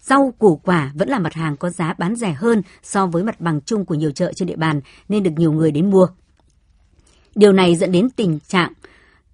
Rau 0.00 0.34
củ 0.38 0.56
quả 0.56 0.92
vẫn 0.94 1.08
là 1.08 1.18
mặt 1.18 1.34
hàng 1.34 1.56
có 1.56 1.70
giá 1.70 1.94
bán 1.98 2.16
rẻ 2.16 2.32
hơn 2.32 2.62
so 2.82 3.06
với 3.06 3.24
mặt 3.24 3.40
bằng 3.40 3.60
chung 3.60 3.84
của 3.84 3.94
nhiều 3.94 4.10
chợ 4.10 4.32
trên 4.36 4.48
địa 4.48 4.56
bàn 4.56 4.80
nên 5.08 5.22
được 5.22 5.30
nhiều 5.36 5.52
người 5.52 5.70
đến 5.70 5.90
mua. 5.90 6.06
Điều 7.36 7.52
này 7.52 7.76
dẫn 7.76 7.92
đến 7.92 8.10
tình 8.10 8.38
trạng 8.48 8.72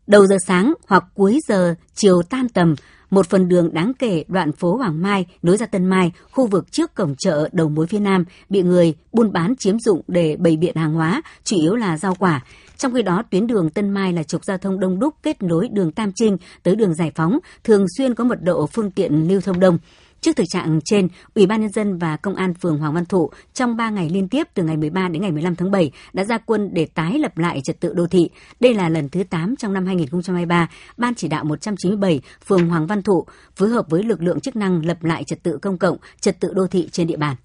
đầu 0.06 0.26
giờ 0.26 0.36
sáng 0.46 0.74
hoặc 0.86 1.04
cuối 1.14 1.40
giờ 1.48 1.74
chiều 1.94 2.22
tan 2.30 2.48
tầm, 2.48 2.74
một 3.10 3.26
phần 3.28 3.48
đường 3.48 3.74
đáng 3.74 3.92
kể 3.98 4.24
đoạn 4.28 4.52
phố 4.52 4.76
Hoàng 4.76 5.02
Mai 5.02 5.26
nối 5.42 5.56
ra 5.56 5.66
Tân 5.66 5.86
Mai, 5.86 6.12
khu 6.30 6.46
vực 6.46 6.72
trước 6.72 6.94
cổng 6.94 7.14
chợ 7.18 7.48
đầu 7.52 7.68
mối 7.68 7.86
phía 7.86 7.98
Nam 7.98 8.24
bị 8.48 8.62
người 8.62 8.94
buôn 9.12 9.32
bán 9.32 9.56
chiếm 9.56 9.78
dụng 9.78 10.02
để 10.08 10.36
bày 10.36 10.56
biện 10.56 10.76
hàng 10.76 10.94
hóa, 10.94 11.22
chủ 11.44 11.56
yếu 11.56 11.74
là 11.74 11.98
rau 11.98 12.14
quả. 12.14 12.44
Trong 12.76 12.94
khi 12.94 13.02
đó, 13.02 13.22
tuyến 13.30 13.46
đường 13.46 13.70
Tân 13.70 13.90
Mai 13.90 14.12
là 14.12 14.22
trục 14.22 14.44
giao 14.44 14.58
thông 14.58 14.80
đông 14.80 14.98
đúc 14.98 15.14
kết 15.22 15.42
nối 15.42 15.68
đường 15.68 15.92
Tam 15.92 16.12
Trinh 16.12 16.36
tới 16.62 16.76
đường 16.76 16.94
Giải 16.94 17.12
Phóng, 17.14 17.38
thường 17.64 17.86
xuyên 17.98 18.14
có 18.14 18.24
mật 18.24 18.42
độ 18.42 18.66
phương 18.66 18.90
tiện 18.90 19.28
lưu 19.28 19.40
thông 19.40 19.60
đông. 19.60 19.78
Trước 20.22 20.36
thực 20.36 20.44
trạng 20.48 20.80
trên, 20.84 21.08
Ủy 21.34 21.46
ban 21.46 21.60
nhân 21.60 21.72
dân 21.72 21.98
và 21.98 22.16
Công 22.16 22.34
an 22.34 22.54
phường 22.54 22.78
Hoàng 22.78 22.94
Văn 22.94 23.04
Thụ 23.04 23.30
trong 23.54 23.76
3 23.76 23.90
ngày 23.90 24.10
liên 24.10 24.28
tiếp 24.28 24.48
từ 24.54 24.62
ngày 24.62 24.76
13 24.76 25.08
đến 25.08 25.22
ngày 25.22 25.32
15 25.32 25.56
tháng 25.56 25.70
7 25.70 25.90
đã 26.12 26.24
ra 26.24 26.38
quân 26.38 26.70
để 26.72 26.86
tái 26.94 27.18
lập 27.18 27.38
lại 27.38 27.60
trật 27.64 27.80
tự 27.80 27.92
đô 27.94 28.06
thị. 28.06 28.30
Đây 28.60 28.74
là 28.74 28.88
lần 28.88 29.08
thứ 29.08 29.24
8 29.24 29.56
trong 29.56 29.72
năm 29.72 29.86
2023, 29.86 30.68
Ban 30.96 31.14
chỉ 31.14 31.28
đạo 31.28 31.44
197 31.44 32.20
phường 32.46 32.68
Hoàng 32.68 32.86
Văn 32.86 33.02
Thụ 33.02 33.26
phối 33.56 33.68
hợp 33.68 33.86
với 33.88 34.02
lực 34.02 34.22
lượng 34.22 34.40
chức 34.40 34.56
năng 34.56 34.86
lập 34.86 35.04
lại 35.04 35.24
trật 35.24 35.42
tự 35.42 35.58
công 35.62 35.78
cộng, 35.78 35.96
trật 36.20 36.40
tự 36.40 36.48
đô 36.54 36.66
thị 36.66 36.88
trên 36.92 37.06
địa 37.06 37.16
bàn. 37.16 37.36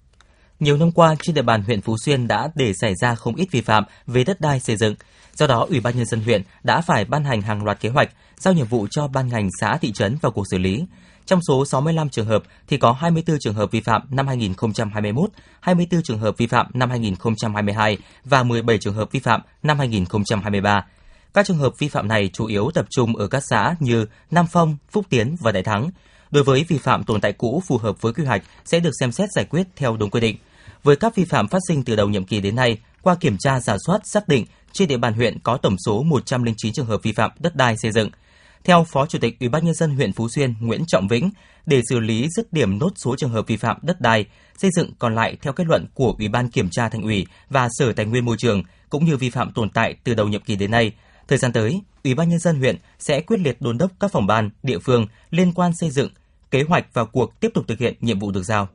Nhiều 0.60 0.76
năm 0.76 0.92
qua, 0.92 1.14
trên 1.22 1.34
địa 1.34 1.42
bàn 1.42 1.62
huyện 1.62 1.80
Phú 1.80 1.96
Xuyên 2.04 2.28
đã 2.28 2.48
để 2.54 2.72
xảy 2.80 2.94
ra 3.00 3.14
không 3.14 3.34
ít 3.34 3.46
vi 3.50 3.60
phạm 3.60 3.84
về 4.06 4.24
đất 4.24 4.40
đai 4.40 4.60
xây 4.60 4.76
dựng. 4.76 4.94
Do 5.34 5.46
đó, 5.46 5.66
Ủy 5.68 5.80
ban 5.80 5.96
nhân 5.96 6.06
dân 6.06 6.20
huyện 6.20 6.42
đã 6.62 6.80
phải 6.80 7.04
ban 7.04 7.24
hành 7.24 7.42
hàng 7.42 7.64
loạt 7.64 7.80
kế 7.80 7.88
hoạch, 7.88 8.08
giao 8.36 8.54
nhiệm 8.54 8.66
vụ 8.66 8.86
cho 8.90 9.08
ban 9.08 9.28
ngành 9.28 9.48
xã 9.60 9.76
thị 9.76 9.92
trấn 9.92 10.16
vào 10.22 10.32
cuộc 10.32 10.44
xử 10.50 10.58
lý. 10.58 10.84
Trong 11.28 11.40
số 11.48 11.64
65 11.64 12.08
trường 12.08 12.26
hợp 12.26 12.42
thì 12.68 12.76
có 12.76 12.92
24 12.92 13.38
trường 13.40 13.54
hợp 13.54 13.70
vi 13.70 13.80
phạm 13.80 14.02
năm 14.10 14.26
2021, 14.26 15.30
24 15.60 16.02
trường 16.02 16.18
hợp 16.18 16.36
vi 16.38 16.46
phạm 16.46 16.66
năm 16.74 16.90
2022 16.90 17.98
và 18.24 18.42
17 18.42 18.78
trường 18.78 18.94
hợp 18.94 19.12
vi 19.12 19.20
phạm 19.20 19.40
năm 19.62 19.78
2023. 19.78 20.86
Các 21.34 21.46
trường 21.46 21.58
hợp 21.58 21.72
vi 21.78 21.88
phạm 21.88 22.08
này 22.08 22.30
chủ 22.32 22.46
yếu 22.46 22.70
tập 22.74 22.86
trung 22.90 23.16
ở 23.16 23.26
các 23.26 23.42
xã 23.50 23.74
như 23.80 24.06
Nam 24.30 24.46
Phong, 24.52 24.76
Phúc 24.90 25.06
Tiến 25.08 25.36
và 25.40 25.52
Đại 25.52 25.62
Thắng. 25.62 25.90
Đối 26.30 26.44
với 26.44 26.64
vi 26.68 26.78
phạm 26.78 27.04
tồn 27.04 27.20
tại 27.20 27.32
cũ 27.32 27.62
phù 27.66 27.78
hợp 27.78 28.00
với 28.00 28.12
quy 28.12 28.24
hoạch 28.24 28.42
sẽ 28.64 28.80
được 28.80 28.92
xem 29.00 29.12
xét 29.12 29.28
giải 29.32 29.44
quyết 29.44 29.66
theo 29.76 29.96
đúng 29.96 30.10
quy 30.10 30.20
định. 30.20 30.36
Với 30.82 30.96
các 30.96 31.14
vi 31.14 31.24
phạm 31.24 31.48
phát 31.48 31.60
sinh 31.68 31.84
từ 31.84 31.96
đầu 31.96 32.08
nhiệm 32.08 32.24
kỳ 32.24 32.40
đến 32.40 32.56
nay, 32.56 32.78
qua 33.02 33.14
kiểm 33.14 33.36
tra 33.38 33.60
giả 33.60 33.76
soát 33.86 34.00
xác 34.04 34.28
định 34.28 34.46
trên 34.72 34.88
địa 34.88 34.98
bàn 34.98 35.14
huyện 35.14 35.38
có 35.38 35.56
tổng 35.56 35.76
số 35.86 36.02
109 36.02 36.72
trường 36.72 36.86
hợp 36.86 37.02
vi 37.02 37.12
phạm 37.12 37.30
đất 37.38 37.56
đai 37.56 37.76
xây 37.76 37.92
dựng– 37.92 38.10
theo 38.64 38.84
Phó 38.84 39.06
Chủ 39.06 39.18
tịch 39.18 39.40
Ủy 39.40 39.48
ban 39.48 39.64
nhân 39.64 39.74
dân 39.74 39.90
huyện 39.90 40.12
Phú 40.12 40.28
Xuyên 40.28 40.54
Nguyễn 40.60 40.84
Trọng 40.86 41.08
Vĩnh, 41.08 41.30
để 41.66 41.82
xử 41.90 42.00
lý 42.00 42.28
dứt 42.36 42.52
điểm 42.52 42.78
nốt 42.78 42.90
số 42.96 43.16
trường 43.16 43.30
hợp 43.30 43.46
vi 43.46 43.56
phạm 43.56 43.76
đất 43.82 44.00
đai, 44.00 44.24
xây 44.58 44.70
dựng 44.76 44.90
còn 44.98 45.14
lại 45.14 45.36
theo 45.42 45.52
kết 45.52 45.66
luận 45.66 45.86
của 45.94 46.14
Ủy 46.18 46.28
ban 46.28 46.50
Kiểm 46.50 46.70
tra 46.70 46.88
Thành 46.88 47.02
ủy 47.02 47.26
và 47.50 47.68
Sở 47.70 47.92
Tài 47.92 48.06
nguyên 48.06 48.24
Môi 48.24 48.36
trường 48.38 48.62
cũng 48.90 49.04
như 49.04 49.16
vi 49.16 49.30
phạm 49.30 49.52
tồn 49.52 49.70
tại 49.70 49.94
từ 50.04 50.14
đầu 50.14 50.28
nhiệm 50.28 50.42
kỳ 50.42 50.56
đến 50.56 50.70
nay. 50.70 50.92
Thời 51.28 51.38
gian 51.38 51.52
tới, 51.52 51.80
Ủy 52.04 52.14
ban 52.14 52.28
nhân 52.28 52.38
dân 52.38 52.58
huyện 52.58 52.76
sẽ 52.98 53.20
quyết 53.20 53.40
liệt 53.40 53.56
đôn 53.60 53.78
đốc 53.78 53.90
các 54.00 54.12
phòng 54.12 54.26
ban, 54.26 54.50
địa 54.62 54.78
phương 54.78 55.06
liên 55.30 55.52
quan 55.52 55.72
xây 55.80 55.90
dựng 55.90 56.10
kế 56.50 56.62
hoạch 56.62 56.94
vào 56.94 57.06
cuộc 57.06 57.40
tiếp 57.40 57.50
tục 57.54 57.64
thực 57.68 57.78
hiện 57.78 57.94
nhiệm 58.00 58.18
vụ 58.18 58.30
được 58.30 58.42
giao. 58.42 58.68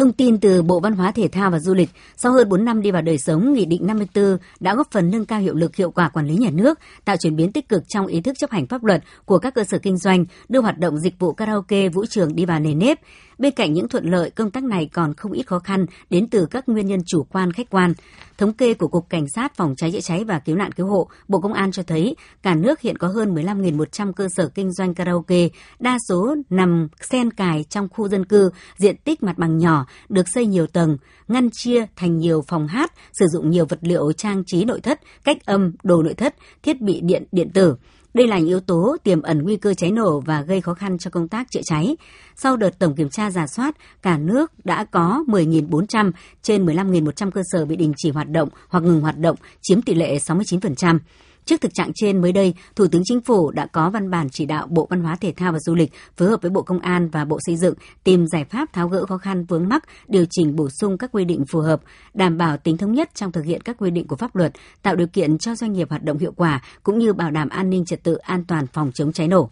Thông 0.00 0.12
tin 0.12 0.40
từ 0.40 0.62
Bộ 0.62 0.80
Văn 0.80 0.92
hóa 0.92 1.12
Thể 1.12 1.28
thao 1.28 1.50
và 1.50 1.58
Du 1.58 1.74
lịch, 1.74 1.88
sau 2.16 2.32
hơn 2.32 2.48
4 2.48 2.64
năm 2.64 2.82
đi 2.82 2.90
vào 2.90 3.02
đời 3.02 3.18
sống, 3.18 3.52
Nghị 3.52 3.64
định 3.64 3.86
54 3.86 4.38
đã 4.60 4.74
góp 4.74 4.90
phần 4.90 5.10
nâng 5.10 5.24
cao 5.24 5.40
hiệu 5.40 5.54
lực 5.54 5.76
hiệu 5.76 5.90
quả 5.90 6.08
quản 6.08 6.26
lý 6.26 6.34
nhà 6.34 6.50
nước, 6.52 6.78
tạo 7.04 7.16
chuyển 7.16 7.36
biến 7.36 7.52
tích 7.52 7.68
cực 7.68 7.82
trong 7.88 8.06
ý 8.06 8.20
thức 8.20 8.36
chấp 8.38 8.50
hành 8.50 8.66
pháp 8.66 8.84
luật 8.84 9.02
của 9.24 9.38
các 9.38 9.54
cơ 9.54 9.64
sở 9.64 9.78
kinh 9.78 9.96
doanh, 9.96 10.24
đưa 10.48 10.60
hoạt 10.60 10.78
động 10.78 10.98
dịch 10.98 11.18
vụ 11.18 11.32
karaoke, 11.32 11.88
vũ 11.88 12.06
trường 12.06 12.34
đi 12.34 12.44
vào 12.44 12.60
nền 12.60 12.78
nếp. 12.78 12.98
Bên 13.40 13.54
cạnh 13.54 13.72
những 13.72 13.88
thuận 13.88 14.04
lợi, 14.04 14.30
công 14.30 14.50
tác 14.50 14.64
này 14.64 14.88
còn 14.92 15.14
không 15.14 15.32
ít 15.32 15.42
khó 15.42 15.58
khăn 15.58 15.86
đến 16.10 16.28
từ 16.30 16.46
các 16.46 16.68
nguyên 16.68 16.86
nhân 16.86 17.00
chủ 17.06 17.22
quan 17.22 17.52
khách 17.52 17.70
quan. 17.70 17.94
Thống 18.38 18.52
kê 18.52 18.74
của 18.74 18.88
Cục 18.88 19.08
Cảnh 19.08 19.28
sát 19.34 19.56
Phòng 19.56 19.74
cháy 19.76 19.92
chữa 19.92 20.00
cháy 20.00 20.24
và 20.24 20.38
Cứu 20.38 20.56
nạn 20.56 20.72
Cứu 20.72 20.86
hộ, 20.86 21.08
Bộ 21.28 21.40
Công 21.40 21.52
an 21.52 21.72
cho 21.72 21.82
thấy 21.82 22.16
cả 22.42 22.54
nước 22.54 22.80
hiện 22.80 22.98
có 22.98 23.08
hơn 23.08 23.34
15.100 23.34 24.12
cơ 24.12 24.28
sở 24.36 24.48
kinh 24.54 24.72
doanh 24.72 24.94
karaoke, 24.94 25.48
đa 25.78 25.98
số 26.08 26.34
nằm 26.50 26.88
xen 27.10 27.30
cài 27.30 27.64
trong 27.68 27.88
khu 27.88 28.08
dân 28.08 28.24
cư, 28.24 28.50
diện 28.76 28.96
tích 29.04 29.22
mặt 29.22 29.38
bằng 29.38 29.58
nhỏ, 29.58 29.86
được 30.08 30.28
xây 30.28 30.46
nhiều 30.46 30.66
tầng, 30.66 30.96
ngăn 31.28 31.50
chia 31.50 31.86
thành 31.96 32.18
nhiều 32.18 32.42
phòng 32.48 32.66
hát, 32.66 32.92
sử 33.12 33.26
dụng 33.32 33.50
nhiều 33.50 33.66
vật 33.66 33.78
liệu 33.82 34.12
trang 34.12 34.42
trí 34.46 34.64
nội 34.64 34.80
thất, 34.80 35.00
cách 35.24 35.38
âm, 35.44 35.72
đồ 35.82 36.02
nội 36.02 36.14
thất, 36.14 36.34
thiết 36.62 36.80
bị 36.80 37.00
điện 37.00 37.24
điện 37.32 37.50
tử. 37.54 37.76
Đây 38.14 38.26
là 38.26 38.38
những 38.38 38.48
yếu 38.48 38.60
tố 38.60 38.96
tiềm 39.04 39.22
ẩn 39.22 39.42
nguy 39.42 39.56
cơ 39.56 39.74
cháy 39.74 39.90
nổ 39.90 40.20
và 40.20 40.42
gây 40.42 40.60
khó 40.60 40.74
khăn 40.74 40.98
cho 40.98 41.10
công 41.10 41.28
tác 41.28 41.50
chữa 41.50 41.60
cháy. 41.64 41.96
Sau 42.36 42.56
đợt 42.56 42.78
tổng 42.78 42.94
kiểm 42.94 43.08
tra 43.10 43.30
giả 43.30 43.46
soát, 43.46 43.76
cả 44.02 44.18
nước 44.18 44.52
đã 44.64 44.84
có 44.84 45.24
10.400 45.26 46.12
trên 46.42 46.66
15.100 46.66 47.30
cơ 47.30 47.42
sở 47.52 47.64
bị 47.64 47.76
đình 47.76 47.92
chỉ 47.96 48.10
hoạt 48.10 48.28
động 48.28 48.48
hoặc 48.68 48.84
ngừng 48.84 49.00
hoạt 49.00 49.18
động, 49.18 49.36
chiếm 49.60 49.82
tỷ 49.82 49.94
lệ 49.94 50.18
69%. 50.18 50.98
Trước 51.50 51.60
thực 51.60 51.74
trạng 51.74 51.92
trên 51.94 52.20
mới 52.20 52.32
đây, 52.32 52.54
Thủ 52.76 52.86
tướng 52.86 53.02
Chính 53.04 53.20
phủ 53.20 53.50
đã 53.50 53.66
có 53.66 53.90
văn 53.90 54.10
bản 54.10 54.30
chỉ 54.30 54.46
đạo 54.46 54.66
Bộ 54.70 54.86
Văn 54.90 55.02
hóa 55.02 55.16
Thể 55.16 55.32
thao 55.36 55.52
và 55.52 55.58
Du 55.58 55.74
lịch 55.74 55.92
phối 56.16 56.28
hợp 56.28 56.42
với 56.42 56.50
Bộ 56.50 56.62
Công 56.62 56.80
an 56.80 57.08
và 57.08 57.24
Bộ 57.24 57.38
Xây 57.46 57.56
dựng 57.56 57.74
tìm 58.04 58.26
giải 58.26 58.44
pháp 58.44 58.72
tháo 58.72 58.88
gỡ 58.88 59.06
khó 59.06 59.18
khăn 59.18 59.44
vướng 59.44 59.68
mắc, 59.68 59.84
điều 60.08 60.24
chỉnh 60.30 60.56
bổ 60.56 60.68
sung 60.80 60.98
các 60.98 61.12
quy 61.12 61.24
định 61.24 61.44
phù 61.48 61.60
hợp, 61.60 61.80
đảm 62.14 62.38
bảo 62.38 62.56
tính 62.56 62.76
thống 62.76 62.92
nhất 62.92 63.10
trong 63.14 63.32
thực 63.32 63.44
hiện 63.44 63.60
các 63.60 63.76
quy 63.78 63.90
định 63.90 64.06
của 64.06 64.16
pháp 64.16 64.36
luật, 64.36 64.52
tạo 64.82 64.96
điều 64.96 65.06
kiện 65.06 65.38
cho 65.38 65.54
doanh 65.54 65.72
nghiệp 65.72 65.90
hoạt 65.90 66.04
động 66.04 66.18
hiệu 66.18 66.32
quả 66.36 66.62
cũng 66.82 66.98
như 66.98 67.12
bảo 67.12 67.30
đảm 67.30 67.48
an 67.48 67.70
ninh 67.70 67.84
trật 67.84 68.02
tự 68.02 68.14
an 68.14 68.44
toàn 68.44 68.66
phòng 68.66 68.92
chống 68.94 69.12
cháy 69.12 69.28
nổ. 69.28 69.50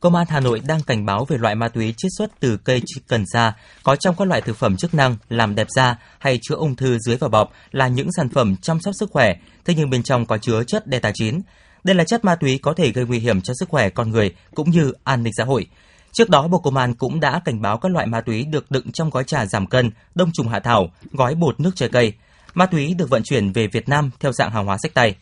Công 0.00 0.14
an 0.14 0.26
Hà 0.30 0.40
Nội 0.40 0.60
đang 0.66 0.82
cảnh 0.82 1.06
báo 1.06 1.24
về 1.24 1.38
loại 1.38 1.54
ma 1.54 1.68
túy 1.68 1.94
chiết 1.96 2.12
xuất 2.18 2.40
từ 2.40 2.56
cây 2.56 2.82
cần 3.08 3.24
sa 3.32 3.52
có 3.82 3.96
trong 3.96 4.16
các 4.18 4.28
loại 4.28 4.40
thực 4.40 4.56
phẩm 4.56 4.76
chức 4.76 4.94
năng 4.94 5.16
làm 5.28 5.54
đẹp 5.54 5.66
da 5.76 5.96
hay 6.18 6.38
chữa 6.42 6.54
ung 6.54 6.76
thư 6.76 6.98
dưới 6.98 7.16
vỏ 7.16 7.28
bọc 7.28 7.52
là 7.70 7.88
những 7.88 8.08
sản 8.16 8.28
phẩm 8.28 8.56
chăm 8.56 8.80
sóc 8.80 8.94
sức 8.94 9.10
khỏe, 9.12 9.34
thế 9.64 9.74
nhưng 9.76 9.90
bên 9.90 10.02
trong 10.02 10.26
có 10.26 10.38
chứa 10.38 10.62
chất 10.64 10.84
delta 10.86 11.10
9. 11.14 11.40
Đây 11.84 11.96
là 11.96 12.04
chất 12.04 12.24
ma 12.24 12.34
túy 12.34 12.58
có 12.58 12.72
thể 12.72 12.92
gây 12.92 13.04
nguy 13.04 13.18
hiểm 13.18 13.40
cho 13.40 13.54
sức 13.60 13.68
khỏe 13.68 13.90
con 13.90 14.10
người 14.10 14.34
cũng 14.54 14.70
như 14.70 14.92
an 15.04 15.22
ninh 15.22 15.32
xã 15.36 15.44
hội. 15.44 15.66
Trước 16.12 16.30
đó, 16.30 16.48
Bộ 16.48 16.58
Công 16.58 16.76
an 16.76 16.94
cũng 16.94 17.20
đã 17.20 17.40
cảnh 17.44 17.62
báo 17.62 17.78
các 17.78 17.92
loại 17.92 18.06
ma 18.06 18.20
túy 18.20 18.44
được 18.44 18.70
đựng 18.70 18.92
trong 18.92 19.10
gói 19.10 19.24
trà 19.24 19.46
giảm 19.46 19.66
cân, 19.66 19.90
đông 20.14 20.30
trùng 20.32 20.48
hạ 20.48 20.60
thảo, 20.60 20.90
gói 21.12 21.34
bột 21.34 21.60
nước 21.60 21.70
trái 21.74 21.88
cây. 21.88 22.12
Ma 22.54 22.66
túy 22.66 22.94
được 22.94 23.10
vận 23.10 23.22
chuyển 23.22 23.52
về 23.52 23.66
Việt 23.66 23.88
Nam 23.88 24.10
theo 24.20 24.32
dạng 24.32 24.50
hàng 24.50 24.66
hóa 24.66 24.76
sách 24.82 24.94
tay. 24.94 25.16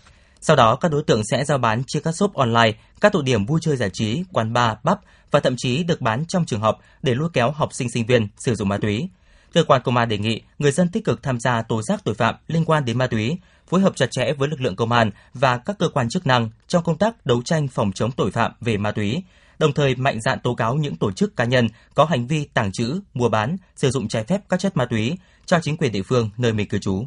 Sau 0.47 0.57
đó, 0.57 0.77
các 0.77 0.91
đối 0.91 1.03
tượng 1.03 1.23
sẽ 1.31 1.45
giao 1.45 1.59
bán 1.59 1.83
trên 1.87 2.03
các 2.03 2.13
shop 2.13 2.35
online, 2.35 2.73
các 3.01 3.13
tụ 3.13 3.23
điểm 3.23 3.47
vui 3.47 3.61
chơi 3.63 3.77
giải 3.77 3.91
trí, 3.93 4.23
quán 4.33 4.53
bar, 4.53 4.77
pub 4.85 4.99
và 5.31 5.41
thậm 5.41 5.55
chí 5.57 5.83
được 5.85 6.01
bán 6.01 6.25
trong 6.29 6.45
trường 6.45 6.61
học 6.61 6.79
để 7.03 7.15
lôi 7.15 7.29
kéo 7.33 7.51
học 7.51 7.75
sinh 7.75 7.91
sinh 7.91 8.07
viên 8.07 8.29
sử 8.37 8.55
dụng 8.55 8.69
ma 8.69 8.79
túy. 8.79 9.09
Cơ 9.53 9.65
quan 9.65 9.83
công 9.85 9.97
an 9.97 10.09
đề 10.09 10.19
nghị 10.19 10.43
người 10.59 10.73
dân 10.73 10.89
tích 10.89 11.05
cực 11.05 11.23
tham 11.23 11.41
gia 11.41 11.63
tố 11.63 11.83
giác 11.83 12.05
tội 12.05 12.15
phạm 12.15 12.35
liên 12.47 12.65
quan 12.65 12.85
đến 12.85 12.99
ma 12.99 13.07
túy, 13.07 13.39
phối 13.69 13.81
hợp 13.81 13.97
chặt 13.97 14.07
chẽ 14.11 14.33
với 14.39 14.49
lực 14.49 14.61
lượng 14.61 14.77
công 14.77 14.93
an 14.93 15.11
và 15.35 15.59
các 15.59 15.79
cơ 15.79 15.89
quan 15.89 16.09
chức 16.09 16.27
năng 16.27 16.51
trong 16.69 16.85
công 16.85 16.99
tác 16.99 17.27
đấu 17.27 17.43
tranh 17.45 17.69
phòng 17.69 17.93
chống 17.93 18.13
tội 18.13 18.31
phạm 18.31 18.53
về 18.61 18.77
ma 18.77 18.93
túy, 18.93 19.23
đồng 19.59 19.73
thời 19.73 19.95
mạnh 19.95 20.21
dạn 20.21 20.41
tố 20.41 20.55
cáo 20.55 20.75
những 20.75 20.97
tổ 20.97 21.13
chức 21.13 21.37
cá 21.37 21.45
nhân 21.45 21.69
có 21.95 22.05
hành 22.05 22.27
vi 22.27 22.45
tàng 22.55 22.73
trữ, 22.73 23.01
mua 23.15 23.29
bán, 23.29 23.57
sử 23.77 23.91
dụng 23.91 24.09
trái 24.09 24.25
phép 24.25 24.41
các 24.49 24.61
chất 24.61 24.77
ma 24.77 24.85
túy 24.85 25.19
cho 25.47 25.59
chính 25.63 25.77
quyền 25.77 25.93
địa 25.93 26.03
phương 26.03 26.31
nơi 26.37 26.53
mình 26.53 26.69
cư 26.69 26.79
trú. 26.79 27.07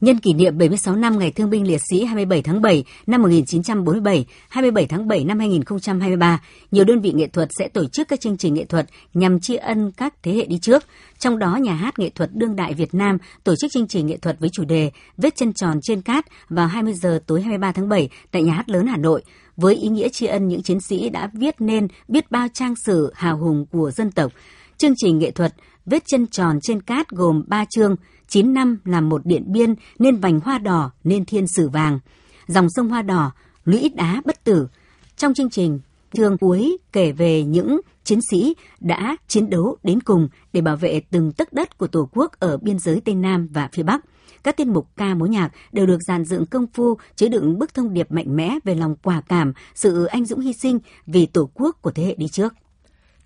Nhân 0.00 0.18
kỷ 0.18 0.32
niệm 0.32 0.58
76 0.58 0.96
năm 0.96 1.18
Ngày 1.18 1.30
Thương 1.30 1.50
binh 1.50 1.66
Liệt 1.66 1.80
sĩ 1.90 2.04
27 2.04 2.42
tháng 2.42 2.62
7 2.62 2.84
năm 3.06 3.22
1947, 3.22 4.26
27 4.48 4.86
tháng 4.86 5.08
7 5.08 5.24
năm 5.24 5.38
2023, 5.38 6.40
nhiều 6.70 6.84
đơn 6.84 7.00
vị 7.00 7.12
nghệ 7.12 7.26
thuật 7.26 7.48
sẽ 7.58 7.68
tổ 7.68 7.84
chức 7.84 8.08
các 8.08 8.20
chương 8.20 8.36
trình 8.36 8.54
nghệ 8.54 8.64
thuật 8.64 8.86
nhằm 9.14 9.40
tri 9.40 9.56
ân 9.56 9.92
các 9.96 10.14
thế 10.22 10.32
hệ 10.32 10.44
đi 10.46 10.58
trước. 10.58 10.84
Trong 11.18 11.38
đó, 11.38 11.56
Nhà 11.56 11.74
hát 11.74 11.98
Nghệ 11.98 12.10
thuật 12.10 12.30
Đương 12.34 12.56
đại 12.56 12.74
Việt 12.74 12.94
Nam 12.94 13.18
tổ 13.44 13.54
chức 13.56 13.70
chương 13.72 13.86
trình 13.86 14.06
nghệ 14.06 14.16
thuật 14.16 14.40
với 14.40 14.48
chủ 14.52 14.64
đề 14.64 14.90
Vết 15.16 15.36
chân 15.36 15.52
tròn 15.52 15.80
trên 15.82 16.02
cát 16.02 16.24
vào 16.48 16.66
20 16.66 16.94
giờ 16.94 17.20
tối 17.26 17.42
23 17.42 17.72
tháng 17.72 17.88
7 17.88 18.08
tại 18.30 18.42
Nhà 18.42 18.52
hát 18.52 18.68
lớn 18.68 18.86
Hà 18.86 18.96
Nội 18.96 19.22
với 19.56 19.74
ý 19.74 19.88
nghĩa 19.88 20.08
tri 20.08 20.26
ân 20.26 20.48
những 20.48 20.62
chiến 20.62 20.80
sĩ 20.80 21.08
đã 21.08 21.30
viết 21.32 21.54
nên 21.60 21.88
biết 22.08 22.30
bao 22.30 22.46
trang 22.52 22.74
sử 22.76 23.12
hào 23.14 23.38
hùng 23.38 23.66
của 23.72 23.90
dân 23.90 24.10
tộc. 24.10 24.32
Chương 24.78 24.94
trình 24.96 25.18
nghệ 25.18 25.30
thuật 25.30 25.54
Vết 25.86 26.02
chân 26.06 26.26
tròn 26.26 26.58
trên 26.62 26.82
cát 26.82 27.08
gồm 27.10 27.42
3 27.46 27.64
chương, 27.70 27.96
9 28.28 28.54
năm 28.54 28.78
làm 28.84 29.08
một 29.08 29.26
điện 29.26 29.44
biên 29.46 29.74
nên 29.98 30.16
vành 30.16 30.40
hoa 30.40 30.58
đỏ 30.58 30.90
nên 31.04 31.24
thiên 31.24 31.46
sử 31.46 31.68
vàng. 31.68 31.98
Dòng 32.46 32.66
sông 32.70 32.88
hoa 32.88 33.02
đỏ, 33.02 33.32
lũy 33.64 33.90
đá 33.94 34.22
bất 34.24 34.44
tử. 34.44 34.68
Trong 35.16 35.34
chương 35.34 35.50
trình, 35.50 35.80
chương 36.14 36.38
cuối 36.38 36.78
kể 36.92 37.12
về 37.12 37.44
những 37.44 37.80
chiến 38.04 38.18
sĩ 38.30 38.54
đã 38.80 39.16
chiến 39.28 39.50
đấu 39.50 39.76
đến 39.82 40.00
cùng 40.00 40.28
để 40.52 40.60
bảo 40.60 40.76
vệ 40.76 41.00
từng 41.10 41.32
tấc 41.32 41.52
đất 41.52 41.78
của 41.78 41.86
Tổ 41.86 42.08
quốc 42.12 42.32
ở 42.38 42.56
biên 42.56 42.78
giới 42.78 43.00
Tây 43.00 43.14
Nam 43.14 43.48
và 43.52 43.68
phía 43.72 43.82
Bắc. 43.82 44.04
Các 44.42 44.56
tiết 44.56 44.66
mục 44.66 44.88
ca 44.96 45.14
mối 45.14 45.28
nhạc 45.28 45.50
đều 45.72 45.86
được 45.86 45.98
dàn 46.08 46.24
dựng 46.24 46.46
công 46.46 46.66
phu, 46.74 46.98
chứa 47.16 47.28
đựng 47.28 47.58
bức 47.58 47.74
thông 47.74 47.94
điệp 47.94 48.12
mạnh 48.12 48.36
mẽ 48.36 48.58
về 48.64 48.74
lòng 48.74 48.96
quả 49.02 49.20
cảm, 49.28 49.52
sự 49.74 50.04
anh 50.04 50.24
dũng 50.24 50.40
hy 50.40 50.52
sinh 50.62 50.78
vì 51.06 51.26
Tổ 51.26 51.50
quốc 51.54 51.76
của 51.82 51.90
thế 51.90 52.04
hệ 52.04 52.14
đi 52.14 52.28
trước. 52.28 52.54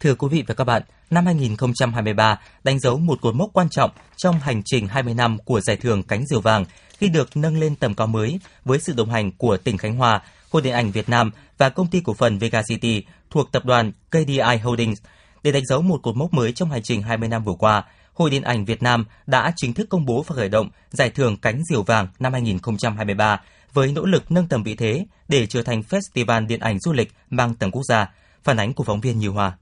Thưa 0.00 0.14
quý 0.14 0.28
vị 0.30 0.44
và 0.46 0.54
các 0.54 0.64
bạn, 0.64 0.82
năm 1.10 1.26
2023 1.26 2.40
đánh 2.64 2.78
dấu 2.78 2.98
một 2.98 3.20
cột 3.20 3.34
mốc 3.34 3.50
quan 3.52 3.68
trọng 3.68 3.90
trong 4.16 4.40
hành 4.40 4.62
trình 4.64 4.88
20 4.88 5.14
năm 5.14 5.38
của 5.44 5.60
giải 5.60 5.76
thưởng 5.76 6.02
Cánh 6.02 6.26
Diều 6.26 6.40
Vàng 6.40 6.64
khi 6.98 7.08
được 7.08 7.36
nâng 7.36 7.60
lên 7.60 7.76
tầm 7.76 7.94
cao 7.94 8.06
mới 8.06 8.40
với 8.64 8.78
sự 8.80 8.92
đồng 8.96 9.10
hành 9.10 9.32
của 9.32 9.56
tỉnh 9.56 9.78
Khánh 9.78 9.96
Hòa, 9.96 10.22
Hội 10.50 10.62
Điện 10.62 10.74
ảnh 10.74 10.90
Việt 10.90 11.08
Nam 11.08 11.30
và 11.58 11.68
công 11.68 11.86
ty 11.86 12.00
cổ 12.00 12.14
phần 12.14 12.38
Vega 12.38 12.62
City 12.68 13.04
thuộc 13.30 13.52
tập 13.52 13.64
đoàn 13.64 13.92
KDI 14.10 14.56
Holdings. 14.62 15.02
Để 15.42 15.52
đánh 15.52 15.66
dấu 15.66 15.82
một 15.82 16.00
cột 16.02 16.16
mốc 16.16 16.32
mới 16.32 16.52
trong 16.52 16.70
hành 16.70 16.82
trình 16.82 17.02
20 17.02 17.28
năm 17.28 17.44
vừa 17.44 17.54
qua, 17.58 17.84
Hội 18.14 18.30
Điện 18.30 18.42
ảnh 18.42 18.64
Việt 18.64 18.82
Nam 18.82 19.04
đã 19.26 19.52
chính 19.56 19.74
thức 19.74 19.88
công 19.88 20.06
bố 20.06 20.24
và 20.26 20.36
khởi 20.36 20.48
động 20.48 20.70
giải 20.90 21.10
thưởng 21.10 21.36
Cánh 21.36 21.62
Diều 21.64 21.82
Vàng 21.82 22.08
năm 22.18 22.32
2023 22.32 23.40
với 23.72 23.92
nỗ 23.92 24.04
lực 24.04 24.30
nâng 24.30 24.48
tầm 24.48 24.62
vị 24.62 24.74
thế 24.74 25.06
để 25.28 25.46
trở 25.46 25.62
thành 25.62 25.82
festival 25.88 26.46
điện 26.46 26.60
ảnh 26.60 26.80
du 26.80 26.92
lịch 26.92 27.12
mang 27.30 27.54
tầm 27.54 27.70
quốc 27.70 27.82
gia. 27.88 28.12
Phản 28.44 28.56
ánh 28.56 28.72
của 28.72 28.84
phóng 28.84 29.00
viên 29.00 29.18
Như 29.18 29.28
Hoa. 29.28 29.56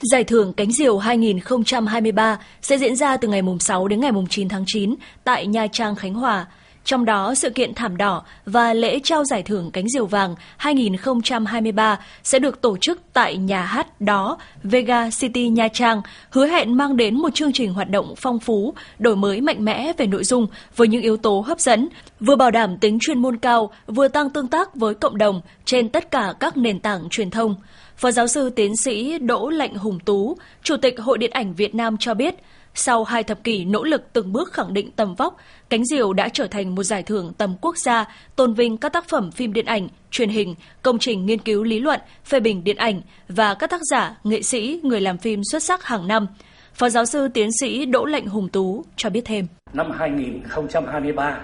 Giải 0.00 0.24
thưởng 0.24 0.52
Cánh 0.52 0.72
Diều 0.72 0.98
2023 0.98 2.38
sẽ 2.62 2.78
diễn 2.78 2.96
ra 2.96 3.16
từ 3.16 3.28
ngày 3.28 3.42
6 3.60 3.88
đến 3.88 4.00
ngày 4.00 4.12
9 4.30 4.48
tháng 4.48 4.64
9 4.66 4.94
tại 5.24 5.46
Nha 5.46 5.66
Trang, 5.72 5.94
Khánh 5.94 6.14
Hòa. 6.14 6.46
Trong 6.84 7.04
đó, 7.04 7.34
sự 7.34 7.50
kiện 7.50 7.74
Thảm 7.74 7.96
Đỏ 7.96 8.22
và 8.46 8.74
lễ 8.74 9.00
trao 9.04 9.24
giải 9.24 9.42
thưởng 9.42 9.70
Cánh 9.70 9.88
Diều 9.88 10.06
Vàng 10.06 10.34
2023 10.56 11.98
sẽ 12.22 12.38
được 12.38 12.60
tổ 12.60 12.76
chức 12.80 13.00
tại 13.12 13.36
nhà 13.36 13.62
hát 13.62 14.00
đó 14.00 14.38
Vega 14.62 15.10
City 15.10 15.48
Nha 15.48 15.68
Trang, 15.68 16.02
hứa 16.30 16.46
hẹn 16.46 16.76
mang 16.76 16.96
đến 16.96 17.16
một 17.16 17.34
chương 17.34 17.52
trình 17.52 17.72
hoạt 17.72 17.90
động 17.90 18.14
phong 18.16 18.40
phú, 18.40 18.74
đổi 18.98 19.16
mới 19.16 19.40
mạnh 19.40 19.64
mẽ 19.64 19.92
về 19.96 20.06
nội 20.06 20.24
dung 20.24 20.46
với 20.76 20.88
những 20.88 21.02
yếu 21.02 21.16
tố 21.16 21.44
hấp 21.46 21.60
dẫn, 21.60 21.88
vừa 22.20 22.36
bảo 22.36 22.50
đảm 22.50 22.78
tính 22.78 22.98
chuyên 23.00 23.18
môn 23.18 23.36
cao, 23.36 23.70
vừa 23.86 24.08
tăng 24.08 24.30
tương 24.30 24.48
tác 24.48 24.74
với 24.74 24.94
cộng 24.94 25.18
đồng 25.18 25.40
trên 25.64 25.88
tất 25.88 26.10
cả 26.10 26.34
các 26.40 26.56
nền 26.56 26.80
tảng 26.80 27.08
truyền 27.10 27.30
thông. 27.30 27.54
Phó 27.96 28.10
giáo 28.10 28.26
sư 28.26 28.50
tiến 28.50 28.72
sĩ 28.84 29.18
Đỗ 29.18 29.50
Lệnh 29.50 29.74
Hùng 29.74 29.98
Tú, 30.00 30.36
Chủ 30.62 30.76
tịch 30.76 31.00
Hội 31.00 31.18
Điện 31.18 31.30
ảnh 31.30 31.54
Việt 31.54 31.74
Nam 31.74 31.96
cho 31.96 32.14
biết, 32.14 32.34
sau 32.78 33.04
hai 33.04 33.22
thập 33.22 33.44
kỷ 33.44 33.64
nỗ 33.64 33.84
lực 33.84 34.12
từng 34.12 34.32
bước 34.32 34.52
khẳng 34.52 34.74
định 34.74 34.90
tầm 34.96 35.14
vóc, 35.14 35.36
Cánh 35.68 35.84
Diều 35.84 36.12
đã 36.12 36.28
trở 36.28 36.46
thành 36.46 36.74
một 36.74 36.82
giải 36.82 37.02
thưởng 37.02 37.32
tầm 37.38 37.56
quốc 37.60 37.76
gia, 37.76 38.04
tôn 38.36 38.54
vinh 38.54 38.76
các 38.76 38.92
tác 38.92 39.08
phẩm 39.08 39.30
phim 39.30 39.52
điện 39.52 39.64
ảnh, 39.64 39.88
truyền 40.10 40.28
hình, 40.28 40.54
công 40.82 40.98
trình 40.98 41.26
nghiên 41.26 41.38
cứu 41.38 41.64
lý 41.64 41.80
luận, 41.80 42.00
phê 42.24 42.40
bình 42.40 42.64
điện 42.64 42.76
ảnh 42.76 43.00
và 43.28 43.54
các 43.54 43.70
tác 43.70 43.80
giả, 43.90 44.16
nghệ 44.24 44.42
sĩ, 44.42 44.80
người 44.82 45.00
làm 45.00 45.18
phim 45.18 45.40
xuất 45.52 45.62
sắc 45.62 45.84
hàng 45.84 46.08
năm. 46.08 46.26
Phó 46.74 46.88
giáo 46.88 47.04
sư 47.04 47.28
tiến 47.28 47.48
sĩ 47.60 47.86
Đỗ 47.86 48.04
Lệnh 48.04 48.26
Hùng 48.26 48.48
Tú 48.48 48.84
cho 48.96 49.10
biết 49.10 49.22
thêm. 49.24 49.46
Năm 49.72 49.90
2023 49.98 51.40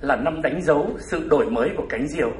là 0.00 0.16
năm 0.16 0.42
đánh 0.42 0.62
dấu 0.62 0.90
sự 1.10 1.28
đổi 1.28 1.50
mới 1.50 1.68
của 1.76 1.86
Cánh 1.88 2.08
Diều 2.08 2.30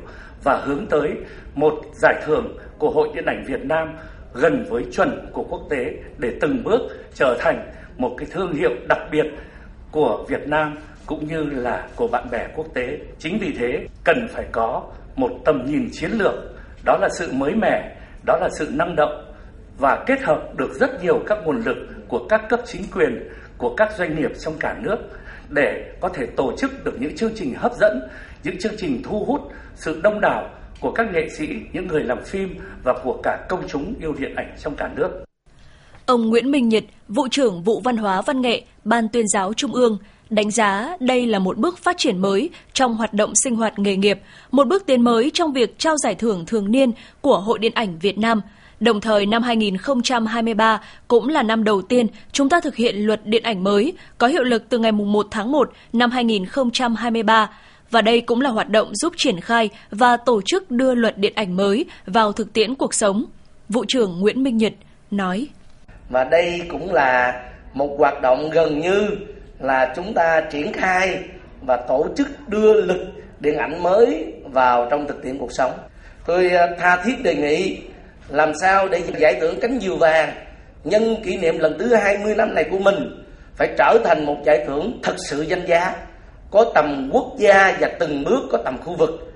và 0.44 0.62
hướng 0.64 0.86
tới 0.86 1.10
một 1.54 1.74
giải 1.94 2.22
thưởng 2.26 2.56
của 2.78 2.90
Hội 2.90 3.08
Điện 3.14 3.24
ảnh 3.26 3.44
Việt 3.48 3.64
Nam 3.64 3.88
gần 4.34 4.66
với 4.70 4.84
chuẩn 4.92 5.30
của 5.32 5.44
quốc 5.50 5.62
tế 5.70 5.92
để 6.18 6.32
từng 6.40 6.64
bước 6.64 6.80
trở 7.14 7.36
thành 7.40 7.70
một 7.98 8.14
cái 8.18 8.28
thương 8.30 8.52
hiệu 8.52 8.70
đặc 8.88 8.98
biệt 9.10 9.26
của 9.90 10.24
Việt 10.28 10.48
Nam 10.48 10.76
cũng 11.06 11.26
như 11.26 11.42
là 11.44 11.88
của 11.96 12.08
bạn 12.08 12.30
bè 12.30 12.48
quốc 12.54 12.66
tế. 12.74 12.98
Chính 13.18 13.38
vì 13.38 13.52
thế 13.58 13.86
cần 14.04 14.28
phải 14.28 14.44
có 14.52 14.82
một 15.16 15.30
tầm 15.44 15.62
nhìn 15.66 15.88
chiến 15.92 16.10
lược, 16.10 16.34
đó 16.84 16.98
là 17.00 17.08
sự 17.18 17.32
mới 17.32 17.54
mẻ, 17.54 17.96
đó 18.26 18.36
là 18.40 18.48
sự 18.58 18.68
năng 18.72 18.96
động 18.96 19.34
và 19.78 20.04
kết 20.06 20.20
hợp 20.22 20.42
được 20.56 20.74
rất 20.74 21.02
nhiều 21.02 21.22
các 21.26 21.38
nguồn 21.44 21.62
lực 21.64 21.76
của 22.08 22.26
các 22.28 22.42
cấp 22.48 22.60
chính 22.64 22.82
quyền, 22.94 23.28
của 23.58 23.74
các 23.76 23.92
doanh 23.98 24.16
nghiệp 24.16 24.30
trong 24.38 24.54
cả 24.60 24.76
nước 24.80 24.96
để 25.48 25.94
có 26.00 26.08
thể 26.08 26.26
tổ 26.26 26.52
chức 26.56 26.84
được 26.84 27.00
những 27.00 27.16
chương 27.16 27.32
trình 27.34 27.54
hấp 27.54 27.72
dẫn, 27.80 28.08
những 28.44 28.58
chương 28.58 28.76
trình 28.76 29.02
thu 29.04 29.24
hút 29.24 29.40
sự 29.74 30.00
đông 30.02 30.20
đảo 30.20 30.50
của 30.80 30.92
các 30.92 31.12
nghệ 31.12 31.28
sĩ, 31.28 31.48
những 31.72 31.86
người 31.86 32.02
làm 32.04 32.24
phim 32.24 32.58
và 32.84 32.94
của 33.04 33.20
cả 33.22 33.46
công 33.48 33.68
chúng 33.68 33.94
yêu 34.00 34.14
điện 34.18 34.34
ảnh 34.34 34.54
trong 34.58 34.74
cả 34.76 34.90
nước. 34.96 35.24
Ông 36.06 36.28
Nguyễn 36.28 36.50
Minh 36.50 36.68
Nhật, 36.68 36.84
vụ 37.08 37.28
trưởng 37.30 37.62
vụ 37.62 37.80
văn 37.80 37.96
hóa 37.96 38.22
văn 38.22 38.40
nghệ, 38.40 38.62
Ban 38.84 39.08
tuyên 39.08 39.28
giáo 39.28 39.52
Trung 39.52 39.72
ương, 39.72 39.98
đánh 40.30 40.50
giá 40.50 40.96
đây 41.00 41.26
là 41.26 41.38
một 41.38 41.58
bước 41.58 41.78
phát 41.78 41.98
triển 41.98 42.18
mới 42.18 42.50
trong 42.72 42.94
hoạt 42.94 43.14
động 43.14 43.32
sinh 43.44 43.56
hoạt 43.56 43.78
nghề 43.78 43.96
nghiệp, 43.96 44.20
một 44.50 44.66
bước 44.66 44.86
tiến 44.86 45.02
mới 45.02 45.30
trong 45.34 45.52
việc 45.52 45.78
trao 45.78 45.96
giải 45.96 46.14
thưởng 46.14 46.46
thường 46.46 46.70
niên 46.70 46.92
của 47.20 47.38
Hội 47.38 47.58
Điện 47.58 47.72
ảnh 47.74 47.98
Việt 47.98 48.18
Nam. 48.18 48.40
Đồng 48.80 49.00
thời 49.00 49.26
năm 49.26 49.42
2023 49.42 50.80
cũng 51.08 51.28
là 51.28 51.42
năm 51.42 51.64
đầu 51.64 51.82
tiên 51.82 52.06
chúng 52.32 52.48
ta 52.48 52.60
thực 52.60 52.76
hiện 52.76 52.96
luật 52.96 53.26
điện 53.26 53.42
ảnh 53.42 53.64
mới 53.64 53.92
có 54.18 54.26
hiệu 54.26 54.42
lực 54.42 54.64
từ 54.68 54.78
ngày 54.78 54.92
1 54.92 55.26
tháng 55.30 55.52
1 55.52 55.72
năm 55.92 56.10
2023 56.10 57.50
và 57.90 58.02
đây 58.02 58.20
cũng 58.20 58.40
là 58.40 58.50
hoạt 58.50 58.68
động 58.68 58.94
giúp 58.94 59.12
triển 59.16 59.40
khai 59.40 59.70
và 59.90 60.16
tổ 60.16 60.40
chức 60.42 60.70
đưa 60.70 60.94
luật 60.94 61.18
điện 61.18 61.32
ảnh 61.36 61.56
mới 61.56 61.84
vào 62.06 62.32
thực 62.32 62.52
tiễn 62.52 62.74
cuộc 62.74 62.94
sống. 62.94 63.24
Vụ 63.68 63.84
trưởng 63.88 64.20
Nguyễn 64.20 64.42
Minh 64.42 64.56
Nhật 64.56 64.72
nói. 65.10 65.48
Và 66.08 66.24
đây 66.24 66.62
cũng 66.70 66.92
là 66.92 67.42
một 67.72 67.96
hoạt 67.98 68.22
động 68.22 68.50
gần 68.50 68.80
như 68.80 69.10
là 69.58 69.92
chúng 69.96 70.14
ta 70.14 70.42
triển 70.50 70.72
khai 70.72 71.18
và 71.62 71.76
tổ 71.76 72.06
chức 72.16 72.26
đưa 72.48 72.80
lực 72.80 73.00
điện 73.40 73.58
ảnh 73.58 73.82
mới 73.82 74.32
vào 74.44 74.86
trong 74.90 75.06
thực 75.06 75.22
tiễn 75.22 75.38
cuộc 75.38 75.52
sống. 75.52 75.72
Tôi 76.26 76.50
à, 76.50 76.68
tha 76.78 76.96
thiết 77.04 77.22
đề 77.22 77.34
nghị 77.34 77.78
làm 78.28 78.52
sao 78.60 78.88
để 78.88 79.02
giải 79.18 79.36
thưởng 79.40 79.58
cánh 79.60 79.78
diều 79.80 79.96
vàng 79.96 80.32
nhân 80.84 81.16
kỷ 81.24 81.36
niệm 81.36 81.58
lần 81.58 81.78
thứ 81.78 81.94
20 81.94 82.34
năm 82.34 82.54
này 82.54 82.64
của 82.70 82.78
mình 82.78 83.24
phải 83.56 83.68
trở 83.78 83.98
thành 84.04 84.26
một 84.26 84.36
giải 84.44 84.64
thưởng 84.66 85.00
thật 85.02 85.14
sự 85.28 85.42
danh 85.42 85.66
giá, 85.66 85.94
có 86.50 86.72
tầm 86.74 87.10
quốc 87.12 87.26
gia 87.38 87.76
và 87.80 87.88
từng 87.98 88.24
bước 88.24 88.42
có 88.52 88.58
tầm 88.64 88.78
khu 88.84 88.96
vực 88.96 89.32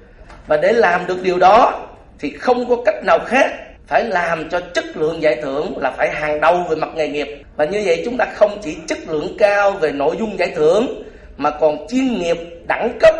Và 0.47 0.57
để 0.57 0.73
làm 0.73 1.07
được 1.07 1.23
điều 1.23 1.39
đó 1.39 1.87
thì 2.19 2.31
không 2.31 2.69
có 2.69 2.77
cách 2.85 3.05
nào 3.05 3.19
khác 3.27 3.51
phải 3.89 4.05
làm 4.05 4.49
cho 4.51 4.61
chất 4.75 4.85
lượng 4.97 5.23
giải 5.23 5.39
thưởng 5.43 5.79
là 5.79 5.91
phải 5.91 6.09
hàng 6.13 6.41
đầu 6.41 6.65
về 6.71 6.77
mặt 6.77 6.89
nghề 6.95 7.09
nghiệp. 7.09 7.43
Và 7.57 7.65
như 7.65 7.83
vậy 7.85 8.03
chúng 8.05 8.17
ta 8.17 8.25
không 8.35 8.59
chỉ 8.63 8.77
chất 8.87 8.99
lượng 9.09 9.37
cao 9.39 9.71
về 9.71 9.93
nội 9.93 10.17
dung 10.19 10.39
giải 10.39 10.53
thưởng, 10.57 11.03
mà 11.37 11.51
còn 11.51 11.87
chuyên 11.89 12.19
nghiệp 12.19 12.37
đẳng 12.67 12.99
cấp 13.01 13.15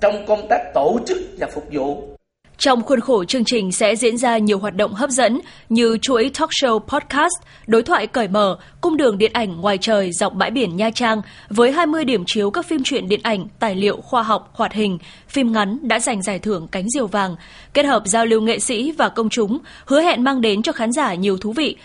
trong 0.00 0.26
công 0.26 0.48
tác 0.48 0.74
tổ 0.74 0.98
chức 1.06 1.18
và 1.38 1.46
phục 1.46 1.64
vụ 1.72 2.13
trong 2.58 2.82
khuôn 2.82 3.00
khổ 3.00 3.24
chương 3.24 3.44
trình 3.44 3.72
sẽ 3.72 3.96
diễn 3.96 4.16
ra 4.16 4.38
nhiều 4.38 4.58
hoạt 4.58 4.74
động 4.74 4.94
hấp 4.94 5.10
dẫn 5.10 5.40
như 5.68 5.98
chuỗi 6.02 6.30
talk 6.38 6.50
show 6.50 6.78
podcast, 6.78 7.32
đối 7.66 7.82
thoại 7.82 8.06
cởi 8.06 8.28
mở, 8.28 8.58
cung 8.80 8.96
đường 8.96 9.18
điện 9.18 9.30
ảnh 9.34 9.60
ngoài 9.60 9.78
trời 9.78 10.12
dọc 10.12 10.34
bãi 10.34 10.50
biển 10.50 10.76
Nha 10.76 10.90
Trang 10.90 11.22
với 11.48 11.72
20 11.72 12.04
điểm 12.04 12.24
chiếu 12.26 12.50
các 12.50 12.66
phim 12.66 12.82
truyện 12.84 13.08
điện 13.08 13.20
ảnh, 13.22 13.46
tài 13.58 13.74
liệu 13.74 13.96
khoa 13.96 14.22
học, 14.22 14.50
hoạt 14.52 14.72
hình, 14.72 14.98
phim 15.28 15.52
ngắn 15.52 15.78
đã 15.82 15.98
giành 15.98 16.22
giải 16.22 16.38
thưởng 16.38 16.68
cánh 16.68 16.90
diều 16.90 17.06
vàng, 17.06 17.36
kết 17.74 17.86
hợp 17.86 18.02
giao 18.06 18.26
lưu 18.26 18.40
nghệ 18.40 18.58
sĩ 18.58 18.92
và 18.92 19.08
công 19.08 19.28
chúng, 19.28 19.58
hứa 19.86 20.00
hẹn 20.00 20.24
mang 20.24 20.40
đến 20.40 20.62
cho 20.62 20.72
khán 20.72 20.92
giả 20.92 21.14
nhiều 21.14 21.36
thú 21.38 21.52
vị. 21.52 21.76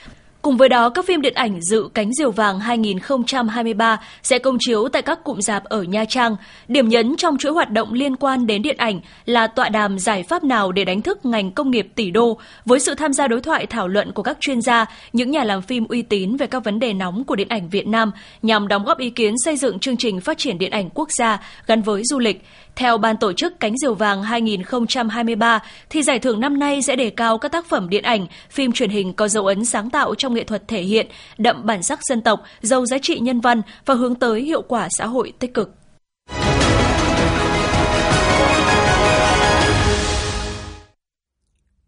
Cùng 0.41 0.57
với 0.57 0.69
đó, 0.69 0.89
các 0.89 1.05
phim 1.05 1.21
điện 1.21 1.33
ảnh 1.33 1.61
dự 1.61 1.89
cánh 1.93 2.13
diều 2.13 2.31
vàng 2.31 2.59
2023 2.59 3.99
sẽ 4.23 4.39
công 4.39 4.57
chiếu 4.59 4.87
tại 4.89 5.01
các 5.01 5.23
cụm 5.23 5.39
rạp 5.39 5.63
ở 5.63 5.83
Nha 5.83 6.05
Trang. 6.05 6.35
Điểm 6.67 6.89
nhấn 6.89 7.15
trong 7.15 7.37
chuỗi 7.37 7.51
hoạt 7.51 7.71
động 7.71 7.93
liên 7.93 8.15
quan 8.15 8.47
đến 8.47 8.61
điện 8.61 8.77
ảnh 8.77 8.99
là 9.25 9.47
tọa 9.47 9.69
đàm 9.69 9.99
giải 9.99 10.23
pháp 10.23 10.43
nào 10.43 10.71
để 10.71 10.85
đánh 10.85 11.01
thức 11.01 11.25
ngành 11.25 11.51
công 11.51 11.71
nghiệp 11.71 11.87
tỷ 11.95 12.11
đô, 12.11 12.37
với 12.65 12.79
sự 12.79 12.95
tham 12.95 13.13
gia 13.13 13.27
đối 13.27 13.41
thoại 13.41 13.65
thảo 13.65 13.87
luận 13.87 14.11
của 14.11 14.23
các 14.23 14.37
chuyên 14.39 14.61
gia, 14.61 14.85
những 15.13 15.31
nhà 15.31 15.43
làm 15.43 15.61
phim 15.61 15.87
uy 15.87 16.01
tín 16.01 16.37
về 16.37 16.47
các 16.47 16.63
vấn 16.63 16.79
đề 16.79 16.93
nóng 16.93 17.23
của 17.23 17.35
điện 17.35 17.49
ảnh 17.49 17.69
Việt 17.69 17.87
Nam 17.87 18.11
nhằm 18.41 18.67
đóng 18.67 18.85
góp 18.85 18.97
ý 18.97 19.09
kiến 19.09 19.33
xây 19.45 19.57
dựng 19.57 19.79
chương 19.79 19.97
trình 19.97 20.21
phát 20.21 20.37
triển 20.37 20.57
điện 20.57 20.71
ảnh 20.71 20.89
quốc 20.89 21.11
gia 21.11 21.39
gắn 21.67 21.81
với 21.81 22.01
du 22.05 22.19
lịch. 22.19 22.43
Theo 22.75 22.97
ban 22.97 23.17
tổ 23.17 23.33
chức 23.33 23.59
Cánh 23.59 23.77
Diều 23.77 23.93
Vàng 23.93 24.23
2023, 24.23 25.59
thì 25.89 26.03
giải 26.03 26.19
thưởng 26.19 26.39
năm 26.39 26.59
nay 26.59 26.81
sẽ 26.81 26.95
đề 26.95 27.09
cao 27.09 27.37
các 27.37 27.51
tác 27.51 27.65
phẩm 27.65 27.89
điện 27.89 28.03
ảnh, 28.03 28.27
phim 28.49 28.71
truyền 28.71 28.89
hình 28.89 29.13
có 29.13 29.27
dấu 29.27 29.45
ấn 29.45 29.65
sáng 29.65 29.89
tạo 29.89 30.15
trong 30.15 30.28
nghệ 30.33 30.43
thuật 30.43 30.67
thể 30.67 30.81
hiện, 30.81 31.07
đậm 31.37 31.65
bản 31.65 31.83
sắc 31.83 31.99
dân 32.09 32.21
tộc, 32.21 32.43
giàu 32.61 32.85
giá 32.85 32.97
trị 32.97 33.19
nhân 33.19 33.41
văn 33.41 33.61
và 33.85 33.93
hướng 33.93 34.15
tới 34.15 34.41
hiệu 34.41 34.61
quả 34.61 34.87
xã 34.97 35.05
hội 35.05 35.33
tích 35.39 35.53
cực. 35.53 35.71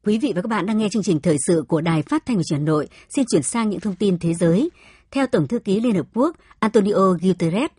Quý 0.06 0.18
vị 0.18 0.34
và 0.36 0.42
các 0.42 0.48
bạn 0.48 0.66
đang 0.66 0.78
nghe 0.78 0.90
chương 0.92 1.04
trình 1.04 1.20
thời 1.20 1.38
sự 1.48 1.64
của 1.68 1.82
Đài 1.82 2.02
Phát 2.02 2.26
thanh 2.26 2.38
và 2.38 2.44
Truyền 2.44 2.60
hình 2.60 2.66
Nội. 2.66 2.88
Xin 3.16 3.26
chuyển 3.32 3.44
sang 3.44 3.70
những 3.70 3.80
thông 3.80 3.96
tin 3.96 4.20
thế 4.20 4.34
giới. 4.34 4.70
Theo 5.12 5.28
Tổng 5.28 5.48
thư 5.48 5.60
ký 5.60 5.80
Liên 5.80 5.96
Hợp 5.96 6.06
Quốc 6.14 6.36
Antonio 6.60 7.18
Guterres, 7.22 7.72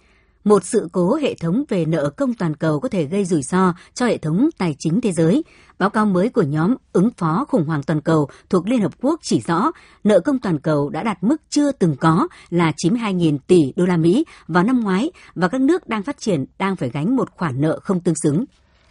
một 0.44 0.64
sự 0.64 0.88
cố 0.92 1.14
hệ 1.14 1.34
thống 1.34 1.64
về 1.68 1.84
nợ 1.84 2.10
công 2.16 2.34
toàn 2.34 2.56
cầu 2.56 2.80
có 2.80 2.88
thể 2.88 3.04
gây 3.04 3.24
rủi 3.24 3.42
ro 3.42 3.74
cho 3.94 4.06
hệ 4.06 4.18
thống 4.18 4.48
tài 4.58 4.76
chính 4.78 5.00
thế 5.00 5.12
giới. 5.12 5.44
Báo 5.78 5.90
cáo 5.90 6.06
mới 6.06 6.28
của 6.28 6.42
nhóm 6.42 6.74
ứng 6.92 7.10
phó 7.10 7.44
khủng 7.48 7.64
hoảng 7.66 7.82
toàn 7.82 8.00
cầu 8.00 8.28
thuộc 8.50 8.68
Liên 8.68 8.80
Hợp 8.80 8.92
Quốc 9.02 9.20
chỉ 9.22 9.40
rõ 9.40 9.70
nợ 10.04 10.20
công 10.20 10.38
toàn 10.38 10.58
cầu 10.58 10.88
đã 10.88 11.02
đạt 11.02 11.22
mức 11.22 11.36
chưa 11.50 11.72
từng 11.72 11.96
có 11.96 12.28
là 12.50 12.72
92.000 12.84 13.38
tỷ 13.46 13.72
đô 13.76 13.86
la 13.86 13.96
Mỹ 13.96 14.24
vào 14.48 14.64
năm 14.64 14.80
ngoái 14.80 15.10
và 15.34 15.48
các 15.48 15.60
nước 15.60 15.88
đang 15.88 16.02
phát 16.02 16.16
triển 16.18 16.44
đang 16.58 16.76
phải 16.76 16.90
gánh 16.90 17.16
một 17.16 17.30
khoản 17.30 17.60
nợ 17.60 17.80
không 17.82 18.00
tương 18.00 18.14
xứng. 18.22 18.44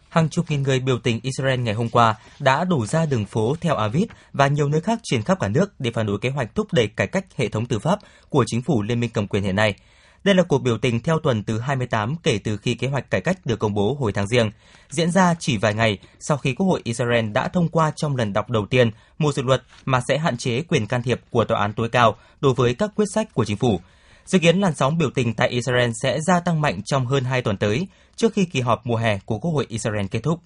Hàng 0.09 0.29
chục 0.29 0.45
nghìn 0.49 0.63
người 0.63 0.79
biểu 0.79 0.99
tình 1.03 1.19
Israel 1.23 1.59
ngày 1.59 1.73
hôm 1.73 1.89
qua 1.89 2.15
đã 2.39 2.63
đổ 2.63 2.85
ra 2.85 3.05
đường 3.05 3.25
phố 3.25 3.55
theo 3.61 3.75
Aviv 3.75 4.09
và 4.33 4.47
nhiều 4.47 4.69
nơi 4.69 4.81
khác 4.81 4.99
trên 5.03 5.23
khắp 5.23 5.39
cả 5.39 5.47
nước 5.47 5.73
để 5.79 5.91
phản 5.91 6.05
đối 6.05 6.19
kế 6.19 6.29
hoạch 6.29 6.55
thúc 6.55 6.67
đẩy 6.71 6.87
cải 6.87 7.07
cách 7.07 7.25
hệ 7.35 7.49
thống 7.49 7.65
tư 7.65 7.79
pháp 7.79 7.99
của 8.29 8.43
chính 8.47 8.61
phủ 8.61 8.81
Liên 8.81 8.99
minh 8.99 9.09
cầm 9.13 9.27
quyền 9.27 9.43
hiện 9.43 9.55
nay– 9.55 9.75
đây 10.23 10.35
là 10.35 10.43
cuộc 10.43 10.57
biểu 10.57 10.77
tình 10.77 10.99
theo 10.99 11.19
tuần 11.19 11.43
thứ 11.43 11.59
28 11.59 12.15
kể 12.23 12.39
từ 12.43 12.57
khi 12.57 12.75
kế 12.75 12.87
hoạch 12.87 13.09
cải 13.09 13.21
cách 13.21 13.45
được 13.45 13.59
công 13.59 13.73
bố 13.73 13.97
hồi 13.99 14.11
tháng 14.11 14.27
riêng, 14.27 14.51
diễn 14.89 15.11
ra 15.11 15.35
chỉ 15.39 15.57
vài 15.57 15.73
ngày 15.73 15.97
sau 16.19 16.37
khi 16.37 16.53
Quốc 16.53 16.67
hội 16.67 16.81
Israel 16.83 17.29
đã 17.29 17.47
thông 17.47 17.69
qua 17.69 17.91
trong 17.95 18.15
lần 18.15 18.33
đọc 18.33 18.49
đầu 18.49 18.65
tiên 18.65 18.91
một 19.17 19.35
dự 19.35 19.43
luật 19.43 19.63
mà 19.85 20.01
sẽ 20.07 20.17
hạn 20.17 20.37
chế 20.37 20.61
quyền 20.61 20.87
can 20.87 21.03
thiệp 21.03 21.21
của 21.29 21.45
tòa 21.45 21.59
án 21.59 21.73
tối 21.73 21.89
cao 21.89 22.15
đối 22.41 22.53
với 22.53 22.73
các 22.73 22.91
quyết 22.95 23.05
sách 23.13 23.33
của 23.33 23.45
chính 23.45 23.57
phủ. 23.57 23.79
Dự 24.25 24.39
kiến 24.39 24.59
làn 24.59 24.75
sóng 24.75 24.97
biểu 24.97 25.09
tình 25.15 25.33
tại 25.33 25.49
Israel 25.49 25.91
sẽ 26.03 26.19
gia 26.21 26.39
tăng 26.39 26.61
mạnh 26.61 26.81
trong 26.85 27.05
hơn 27.05 27.23
2 27.23 27.41
tuần 27.41 27.57
tới, 27.57 27.87
trước 28.15 28.33
khi 28.33 28.45
kỳ 28.45 28.61
họp 28.61 28.85
mùa 28.85 28.95
hè 28.95 29.19
của 29.25 29.39
Quốc 29.39 29.51
hội 29.51 29.65
Israel 29.69 30.05
kết 30.11 30.19
thúc. 30.23 30.39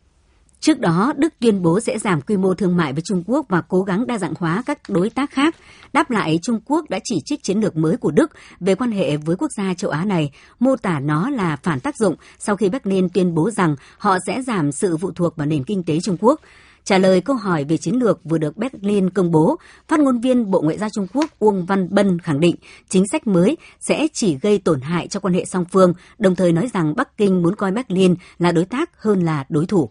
Trước 0.60 0.80
đó, 0.80 1.13
Đức 1.18 1.34
tuyên 1.39 1.62
bố 1.62 1.80
sẽ 1.80 2.00
giảm 2.00 2.22
quy 2.22 2.38
mô 2.38 2.54
thương 2.54 2.78
mại 2.78 2.94
với 2.94 3.02
Trung 3.06 3.24
Quốc 3.28 3.46
và 3.50 3.62
cố 3.62 3.82
gắng 3.82 4.08
đa 4.08 4.18
dạng 4.18 4.34
hóa 4.39 4.63
các 4.65 4.80
đối 4.88 5.10
tác 5.10 5.32
khác. 5.32 5.56
Đáp 5.94 6.12
lại, 6.12 6.39
Trung 6.41 6.60
Quốc 6.65 6.89
đã 6.89 7.00
chỉ 7.04 7.15
trích 7.26 7.44
chiến 7.44 7.60
lược 7.60 7.78
mới 7.78 7.98
của 7.98 8.12
Đức 8.12 8.32
về 8.60 8.76
quan 8.76 8.91
hệ 8.91 9.18
với 9.18 9.36
quốc 9.36 9.52
gia 9.58 9.74
châu 9.74 9.91
Á 9.91 10.06
này, 10.06 10.32
mô 10.60 10.76
tả 10.76 11.00
nó 11.00 11.30
là 11.30 11.56
phản 11.63 11.80
tác 11.80 11.96
dụng 11.98 12.15
sau 12.39 12.56
khi 12.56 12.70
Berlin 12.70 13.10
tuyên 13.10 13.36
bố 13.36 13.52
rằng 13.52 13.76
họ 13.98 14.18
sẽ 14.28 14.41
giảm 14.41 14.72
sự 14.72 14.98
phụ 14.98 15.12
thuộc 15.12 15.38
vào 15.38 15.48
nền 15.48 15.63
kinh 15.63 15.84
tế 15.84 16.00
Trung 16.04 16.18
Quốc. 16.20 16.41
Trả 16.84 16.98
lời 16.98 17.22
câu 17.22 17.36
hỏi 17.36 17.63
về 17.63 17.78
chiến 17.78 17.96
lược 17.96 18.20
vừa 18.24 18.38
được 18.38 18.58
Berlin 18.58 19.10
công 19.10 19.32
bố, 19.32 19.56
phát 19.88 20.00
ngôn 20.00 20.20
viên 20.20 20.52
Bộ 20.52 20.62
Ngoại 20.62 20.78
giao 20.78 20.89
Trung 20.89 21.08
Quốc 21.13 21.30
Uông 21.39 21.65
Văn 21.65 21.88
Bân 21.91 22.20
khẳng 22.20 22.39
định 22.39 22.56
chính 22.89 23.08
sách 23.12 23.28
mới 23.28 23.58
sẽ 23.80 24.08
chỉ 24.13 24.38
gây 24.41 24.58
tổn 24.58 24.82
hại 24.82 25.08
cho 25.08 25.20
quan 25.20 25.34
hệ 25.34 25.46
song 25.46 25.65
phương, 25.72 25.94
đồng 26.18 26.36
thời 26.36 26.52
nói 26.52 26.70
rằng 26.74 26.96
Bắc 26.96 27.18
Kinh 27.18 27.44
muốn 27.44 27.56
coi 27.56 27.72
Berlin 27.72 28.15
là 28.39 28.52
đối 28.52 28.65
tác 28.65 29.02
hơn 29.02 29.20
là 29.20 29.46
đối 29.50 29.65
thủ. 29.65 29.89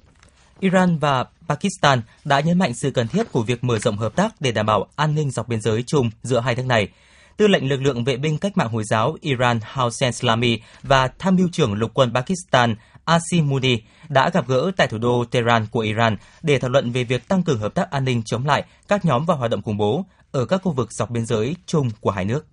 Iran 0.65 0.99
và 0.99 1.25
Pakistan 1.49 2.03
đã 2.25 2.41
nhấn 2.41 2.59
mạnh 2.59 2.75
sự 2.75 2.91
cần 2.91 3.09
thiết 3.09 3.33
của 3.33 3.43
việc 3.43 3.65
mở 3.65 3.79
rộng 3.79 3.97
hợp 3.97 4.17
tác 4.17 4.41
để 4.41 4.53
đảm 4.53 4.67
bảo 4.67 4.87
an 4.97 5.15
ninh 5.15 5.31
dọc 5.31 5.49
biên 5.49 5.61
giới 5.61 5.83
chung 5.83 6.11
giữa 6.23 6.41
hai 6.41 6.55
nước 6.55 6.67
này. 6.67 6.89
Tư 7.37 7.47
lệnh 7.47 7.69
lực 7.69 7.83
lượng 7.83 8.05
vệ 8.05 8.17
binh 8.17 8.39
cách 8.39 8.57
mạng 8.57 8.69
Hồi 8.69 8.85
giáo 8.85 9.17
Iran 9.21 9.61
Hossein 9.73 10.13
Salami 10.13 10.59
và 10.83 11.09
tham 11.19 11.37
mưu 11.37 11.49
trưởng 11.53 11.75
lục 11.75 11.91
quân 11.95 12.15
Pakistan 12.15 12.75
Asim 13.05 13.49
Muni 13.49 13.79
đã 14.09 14.31
gặp 14.31 14.49
gỡ 14.49 14.71
tại 14.77 14.87
thủ 14.87 14.99
đô 14.99 15.25
Tehran 15.25 15.67
của 15.71 15.81
Iran 15.81 16.17
để 16.43 16.59
thảo 16.59 16.71
luận 16.71 16.93
về 16.93 17.05
việc 17.05 17.29
tăng 17.29 17.43
cường 17.43 17.59
hợp 17.59 17.75
tác 17.75 17.91
an 17.91 18.05
ninh 18.05 18.23
chống 18.23 18.47
lại 18.47 18.65
các 18.89 19.05
nhóm 19.05 19.27
và 19.27 19.35
hoạt 19.35 19.51
động 19.51 19.63
khủng 19.63 19.77
bố 19.77 20.05
ở 20.33 20.47
các 20.47 20.61
khu 20.63 20.73
vực 20.73 20.93
dọc 20.93 21.11
biên 21.11 21.27
giới 21.27 21.57
chung 21.67 21.91
của 22.01 22.11
hai 22.11 22.25
nước. 22.25 22.47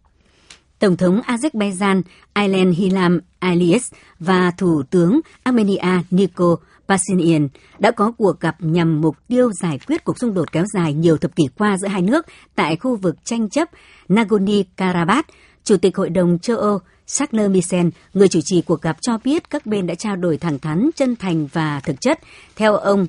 Tổng 0.80 0.98
thống 0.98 1.22
Azerbaijan 1.28 2.02
Ailen 2.34 2.72
Hilam 2.72 3.20
Aliyev 3.40 3.82
và 4.20 4.52
Thủ 4.58 4.84
tướng 4.90 5.20
Armenia 5.44 6.00
Nikol 6.12 6.56
Pashinyan 6.92 7.48
đã 7.80 7.92
có 7.92 8.12
cuộc 8.18 8.40
gặp 8.40 8.56
nhằm 8.60 9.02
mục 9.02 9.16
tiêu 9.28 9.52
giải 9.62 9.80
quyết 9.88 10.04
cuộc 10.04 10.20
xung 10.20 10.34
đột 10.34 10.52
kéo 10.52 10.66
dài 10.74 10.94
nhiều 10.94 11.18
thập 11.18 11.36
kỷ 11.36 11.44
qua 11.58 11.78
giữa 11.78 11.88
hai 11.88 12.02
nước 12.02 12.26
tại 12.56 12.76
khu 12.76 12.96
vực 12.96 13.16
tranh 13.24 13.50
chấp 13.50 13.70
Nagorno-Karabakh. 14.10 15.24
Chủ 15.64 15.78
tịch 15.78 15.98
Hội 15.98 16.10
đồng 16.10 16.40
châu 16.40 16.58
Âu 16.58 16.80
Charles 17.06 17.52
Michel, 17.52 17.88
người 18.14 18.28
chủ 18.28 18.40
trì 18.42 18.62
cuộc 18.62 18.82
gặp 18.82 18.98
cho 19.02 19.18
biết 19.24 19.50
các 19.50 19.66
bên 19.66 19.88
đã 19.88 19.96
trao 19.96 20.16
đổi 20.16 20.38
thẳng 20.38 20.60
thắn, 20.60 20.90
chân 20.96 21.16
thành 21.16 21.48
và 21.54 21.80
thực 21.80 22.02
chất. 22.02 22.20
Theo 22.56 22.76
ông, 22.76 23.08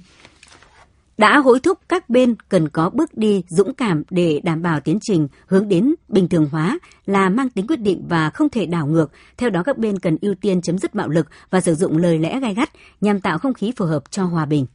đã 1.19 1.39
hối 1.39 1.61
thúc 1.61 1.79
các 1.89 2.11
bên 2.11 2.35
cần 2.49 2.69
có 2.69 2.91
bước 2.91 3.17
đi 3.17 3.45
dũng 3.49 3.75
cảm 3.75 4.03
để 4.11 4.41
đảm 4.45 4.63
bảo 4.63 4.81
tiến 4.81 4.99
trình 5.03 5.29
hướng 5.47 5.69
đến 5.69 5.95
bình 6.09 6.29
thường 6.29 6.49
hóa 6.53 6.79
là 7.07 7.29
mang 7.29 7.51
tính 7.51 7.67
quyết 7.67 7.81
định 7.81 8.05
và 8.09 8.31
không 8.31 8.49
thể 8.49 8.67
đảo 8.67 8.87
ngược. 8.87 9.11
Theo 9.37 9.51
đó 9.51 9.63
các 9.63 9.79
bên 9.79 9.99
cần 9.99 10.19
ưu 10.21 10.35
tiên 10.35 10.63
chấm 10.63 10.79
dứt 10.79 10.95
bạo 10.95 11.09
lực 11.09 11.27
và 11.51 11.61
sử 11.61 11.75
dụng 11.75 11.97
lời 11.97 12.19
lẽ 12.19 12.41
gai 12.41 12.55
gắt 12.55 12.71
nhằm 13.01 13.21
tạo 13.21 13.39
không 13.39 13.55
khí 13.55 13.73
phù 13.77 13.85
hợp 13.85 14.03
cho 14.11 14.25
hòa 14.25 14.47
bình. 14.47 14.67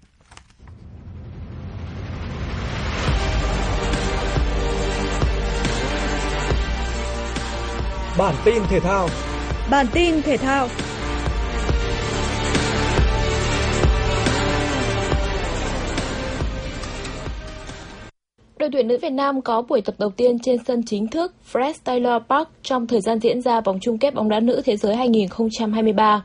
Bản 8.18 8.36
tin 8.46 8.64
thể 8.70 8.80
thao 8.80 9.10
Bản 9.70 9.86
tin 9.94 10.22
thể 10.22 10.38
thao 10.38 10.68
Đội 18.68 18.72
tuyển 18.72 18.88
nữ 18.88 18.98
Việt 19.02 19.10
Nam 19.10 19.42
có 19.42 19.62
buổi 19.62 19.82
tập 19.82 19.96
đầu 19.98 20.10
tiên 20.10 20.40
trên 20.40 20.58
sân 20.68 20.84
chính 20.86 21.08
thức 21.08 21.34
Fred 21.52 21.74
Taylor 21.84 22.24
Park 22.30 22.48
trong 22.64 22.88
thời 22.88 23.02
gian 23.02 23.20
diễn 23.20 23.42
ra 23.42 23.62
vòng 23.62 23.80
chung 23.82 23.98
kết 23.98 24.14
bóng 24.14 24.30
đá 24.30 24.40
nữ 24.40 24.62
thế 24.66 24.78
giới 24.78 24.96
2023. 24.96 26.24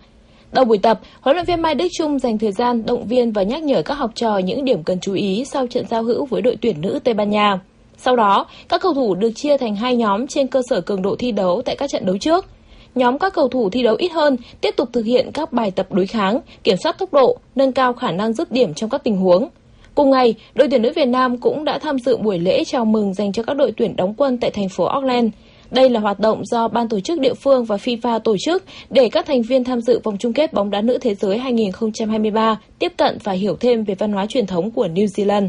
Đầu 0.52 0.64
buổi 0.64 0.78
tập, 0.78 1.00
huấn 1.20 1.36
luyện 1.36 1.46
viên 1.46 1.62
Mai 1.62 1.74
Đức 1.74 1.86
Trung 1.98 2.18
dành 2.18 2.38
thời 2.38 2.52
gian 2.52 2.86
động 2.86 3.06
viên 3.06 3.32
và 3.32 3.42
nhắc 3.42 3.62
nhở 3.62 3.82
các 3.82 3.94
học 3.94 4.10
trò 4.14 4.38
những 4.38 4.64
điểm 4.64 4.82
cần 4.82 5.00
chú 5.00 5.14
ý 5.14 5.44
sau 5.44 5.66
trận 5.66 5.86
giao 5.90 6.02
hữu 6.02 6.26
với 6.26 6.42
đội 6.42 6.56
tuyển 6.60 6.80
nữ 6.80 6.98
Tây 7.04 7.14
Ban 7.14 7.30
Nha. 7.30 7.60
Sau 7.96 8.16
đó, 8.16 8.46
các 8.68 8.80
cầu 8.80 8.94
thủ 8.94 9.14
được 9.14 9.30
chia 9.34 9.56
thành 9.56 9.76
hai 9.76 9.96
nhóm 9.96 10.26
trên 10.26 10.46
cơ 10.46 10.62
sở 10.70 10.80
cường 10.80 11.02
độ 11.02 11.16
thi 11.18 11.32
đấu 11.32 11.62
tại 11.64 11.76
các 11.76 11.90
trận 11.90 12.06
đấu 12.06 12.18
trước. 12.18 12.46
Nhóm 12.94 13.18
các 13.18 13.34
cầu 13.34 13.48
thủ 13.48 13.70
thi 13.70 13.82
đấu 13.82 13.94
ít 13.98 14.12
hơn 14.12 14.36
tiếp 14.60 14.74
tục 14.76 14.88
thực 14.92 15.04
hiện 15.04 15.30
các 15.34 15.52
bài 15.52 15.70
tập 15.70 15.86
đối 15.92 16.06
kháng, 16.06 16.40
kiểm 16.64 16.76
soát 16.76 16.98
tốc 16.98 17.12
độ, 17.12 17.36
nâng 17.54 17.72
cao 17.72 17.92
khả 17.92 18.10
năng 18.12 18.32
dứt 18.32 18.52
điểm 18.52 18.74
trong 18.74 18.90
các 18.90 19.04
tình 19.04 19.16
huống. 19.16 19.48
Cùng 19.94 20.10
ngày, 20.10 20.34
đội 20.54 20.68
tuyển 20.68 20.82
nữ 20.82 20.92
Việt 20.96 21.08
Nam 21.08 21.38
cũng 21.38 21.64
đã 21.64 21.78
tham 21.78 21.98
dự 21.98 22.16
buổi 22.16 22.38
lễ 22.38 22.64
chào 22.64 22.84
mừng 22.84 23.14
dành 23.14 23.32
cho 23.32 23.42
các 23.42 23.56
đội 23.56 23.72
tuyển 23.76 23.96
đóng 23.96 24.14
quân 24.14 24.38
tại 24.38 24.50
thành 24.50 24.68
phố 24.68 24.84
Auckland. 24.84 25.28
Đây 25.70 25.90
là 25.90 26.00
hoạt 26.00 26.20
động 26.20 26.44
do 26.44 26.68
ban 26.68 26.88
tổ 26.88 27.00
chức 27.00 27.20
địa 27.20 27.34
phương 27.34 27.64
và 27.64 27.76
FIFA 27.76 28.18
tổ 28.18 28.36
chức 28.44 28.64
để 28.90 29.08
các 29.08 29.26
thành 29.26 29.42
viên 29.42 29.64
tham 29.64 29.80
dự 29.80 30.00
vòng 30.04 30.18
chung 30.18 30.32
kết 30.32 30.52
bóng 30.52 30.70
đá 30.70 30.80
nữ 30.80 30.98
thế 30.98 31.14
giới 31.14 31.38
2023 31.38 32.58
tiếp 32.78 32.92
cận 32.96 33.18
và 33.24 33.32
hiểu 33.32 33.56
thêm 33.60 33.84
về 33.84 33.94
văn 33.94 34.12
hóa 34.12 34.26
truyền 34.26 34.46
thống 34.46 34.70
của 34.70 34.86
New 34.86 35.06
Zealand. 35.06 35.48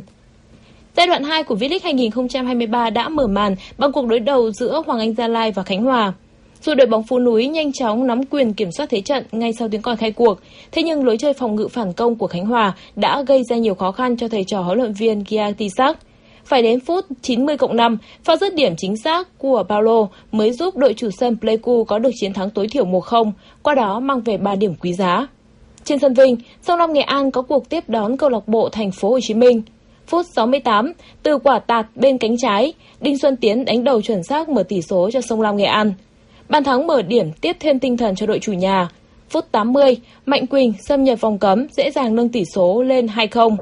Giai 0.97 1.07
đoạn 1.07 1.23
2 1.23 1.43
của 1.43 1.55
V-League 1.55 1.79
2023 1.83 2.89
đã 2.89 3.09
mở 3.09 3.27
màn 3.27 3.55
bằng 3.77 3.91
cuộc 3.91 4.07
đối 4.07 4.19
đầu 4.19 4.51
giữa 4.51 4.81
Hoàng 4.85 4.99
Anh 4.99 5.13
Gia 5.13 5.27
Lai 5.27 5.51
và 5.51 5.63
Khánh 5.63 5.83
Hòa. 5.83 6.13
Dù 6.65 6.73
đội 6.73 6.87
bóng 6.87 7.03
Phú 7.03 7.19
Núi 7.19 7.47
nhanh 7.47 7.71
chóng 7.71 8.07
nắm 8.07 8.25
quyền 8.25 8.53
kiểm 8.53 8.71
soát 8.71 8.89
thế 8.89 9.01
trận 9.01 9.23
ngay 9.31 9.53
sau 9.53 9.67
tiếng 9.69 9.81
còi 9.81 9.95
khai 9.95 10.11
cuộc, 10.11 10.39
thế 10.71 10.83
nhưng 10.83 11.05
lối 11.05 11.17
chơi 11.17 11.33
phòng 11.33 11.55
ngự 11.55 11.67
phản 11.67 11.93
công 11.93 12.15
của 12.15 12.27
Khánh 12.27 12.45
Hòa 12.45 12.73
đã 12.95 13.21
gây 13.21 13.43
ra 13.49 13.55
nhiều 13.55 13.75
khó 13.75 13.91
khăn 13.91 14.17
cho 14.17 14.27
thầy 14.27 14.43
trò 14.43 14.61
huấn 14.61 14.77
luyện 14.77 14.93
viên 14.93 15.23
Gia 15.29 15.51
Tisak. 15.51 15.97
Phải 16.45 16.61
đến 16.61 16.79
phút 16.79 17.05
90 17.21 17.57
cộng 17.57 17.75
5, 17.75 17.97
pha 18.23 18.35
dứt 18.35 18.55
điểm 18.55 18.73
chính 18.77 18.97
xác 18.97 19.37
của 19.37 19.63
Paulo 19.69 20.07
mới 20.31 20.51
giúp 20.51 20.77
đội 20.77 20.93
chủ 20.93 21.09
sân 21.19 21.37
Pleiku 21.41 21.83
có 21.83 21.99
được 21.99 22.09
chiến 22.15 22.33
thắng 22.33 22.49
tối 22.49 22.67
thiểu 22.71 22.85
1-0, 22.85 23.31
qua 23.63 23.75
đó 23.75 23.99
mang 23.99 24.21
về 24.21 24.37
3 24.37 24.55
điểm 24.55 24.75
quý 24.75 24.93
giá. 24.93 25.27
Trên 25.83 25.99
sân 25.99 26.13
Vinh, 26.13 26.35
Sông 26.61 26.79
Lam 26.79 26.93
Nghệ 26.93 27.01
An 27.01 27.31
có 27.31 27.41
cuộc 27.41 27.69
tiếp 27.69 27.83
đón 27.89 28.17
câu 28.17 28.29
lạc 28.29 28.47
bộ 28.47 28.69
Thành 28.69 28.91
phố 28.91 29.09
Hồ 29.09 29.19
Chí 29.21 29.33
Minh. 29.33 29.61
Phút 30.07 30.25
68, 30.35 30.93
từ 31.23 31.37
quả 31.37 31.59
tạt 31.59 31.85
bên 31.95 32.17
cánh 32.17 32.37
trái, 32.37 32.73
Đinh 33.01 33.17
Xuân 33.17 33.35
Tiến 33.35 33.65
đánh 33.65 33.83
đầu 33.83 34.01
chuẩn 34.01 34.23
xác 34.23 34.49
mở 34.49 34.63
tỷ 34.63 34.81
số 34.81 35.09
cho 35.13 35.21
Sông 35.21 35.41
Lam 35.41 35.57
Nghệ 35.57 35.65
An. 35.65 35.93
Bàn 36.49 36.63
thắng 36.63 36.87
mở 36.87 37.01
điểm 37.01 37.31
tiếp 37.41 37.57
thêm 37.59 37.79
tinh 37.79 37.97
thần 37.97 38.15
cho 38.15 38.25
đội 38.25 38.39
chủ 38.39 38.53
nhà. 38.53 38.89
Phút 39.29 39.51
80, 39.51 39.97
Mạnh 40.25 40.47
Quỳnh 40.47 40.73
xâm 40.87 41.03
nhập 41.03 41.21
vòng 41.21 41.39
cấm 41.39 41.67
dễ 41.77 41.91
dàng 41.91 42.15
nâng 42.15 42.29
tỷ 42.29 42.43
số 42.45 42.81
lên 42.81 43.05
2-0. 43.05 43.57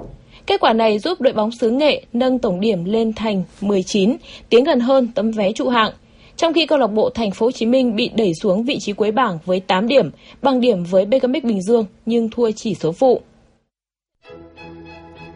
Kết 0.45 0.61
quả 0.61 0.73
này 0.73 0.99
giúp 0.99 1.21
đội 1.21 1.33
bóng 1.33 1.51
xứ 1.51 1.69
Nghệ 1.69 2.05
nâng 2.13 2.39
tổng 2.39 2.59
điểm 2.59 2.83
lên 2.83 3.13
thành 3.13 3.43
19, 3.61 4.15
tiến 4.49 4.63
gần 4.63 4.79
hơn 4.79 5.07
tấm 5.15 5.31
vé 5.31 5.51
trụ 5.51 5.69
hạng. 5.69 5.91
Trong 6.35 6.53
khi 6.53 6.65
câu 6.65 6.77
lạc 6.77 6.87
bộ 6.87 7.09
Thành 7.09 7.31
phố 7.31 7.45
Hồ 7.45 7.51
Chí 7.51 7.65
Minh 7.65 7.95
bị 7.95 8.09
đẩy 8.17 8.33
xuống 8.41 8.63
vị 8.63 8.77
trí 8.79 8.93
cuối 8.93 9.11
bảng 9.11 9.39
với 9.45 9.59
8 9.59 9.87
điểm, 9.87 10.11
bằng 10.41 10.61
điểm 10.61 10.83
với 10.83 11.05
BKMX 11.05 11.43
Bình 11.43 11.61
Dương 11.61 11.85
nhưng 12.05 12.29
thua 12.29 12.51
chỉ 12.51 12.75
số 12.75 12.91
phụ. 12.91 13.21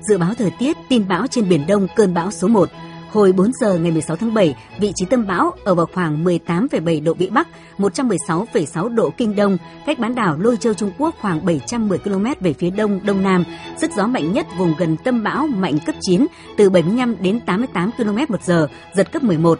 Dự 0.09 0.17
báo 0.17 0.33
thời 0.37 0.51
tiết, 0.59 0.77
tin 0.89 1.07
bão 1.07 1.27
trên 1.27 1.49
Biển 1.49 1.61
Đông 1.67 1.87
cơn 1.95 2.13
bão 2.13 2.31
số 2.31 2.47
1. 2.47 2.69
Hồi 3.11 3.31
4 3.31 3.51
giờ 3.53 3.73
ngày 3.73 3.91
16 3.91 4.17
tháng 4.17 4.33
7, 4.33 4.55
vị 4.79 4.91
trí 4.95 5.05
tâm 5.05 5.27
bão 5.27 5.51
ở 5.63 5.75
vào 5.75 5.85
khoảng 5.93 6.23
18,7 6.23 7.03
độ 7.03 7.13
Vĩ 7.13 7.29
Bắc, 7.29 7.47
116,6 7.77 8.89
độ 8.89 9.09
Kinh 9.17 9.35
Đông, 9.35 9.57
cách 9.85 9.99
bán 9.99 10.15
đảo 10.15 10.37
Lôi 10.37 10.57
Châu 10.57 10.73
Trung 10.73 10.91
Quốc 10.97 11.15
khoảng 11.21 11.45
710 11.45 11.97
km 11.97 12.25
về 12.39 12.53
phía 12.53 12.69
đông 12.69 12.99
đông 13.05 13.23
nam. 13.23 13.43
Sức 13.81 13.91
gió 13.97 14.07
mạnh 14.07 14.33
nhất 14.33 14.47
vùng 14.57 14.73
gần 14.77 14.97
tâm 14.97 15.23
bão 15.23 15.47
mạnh 15.47 15.77
cấp 15.85 15.95
9, 16.01 16.25
từ 16.57 16.69
75 16.69 17.15
đến 17.21 17.39
88 17.39 17.91
km 17.97 18.17
một 18.29 18.43
giờ, 18.43 18.67
giật 18.95 19.11
cấp 19.11 19.23
11. 19.23 19.59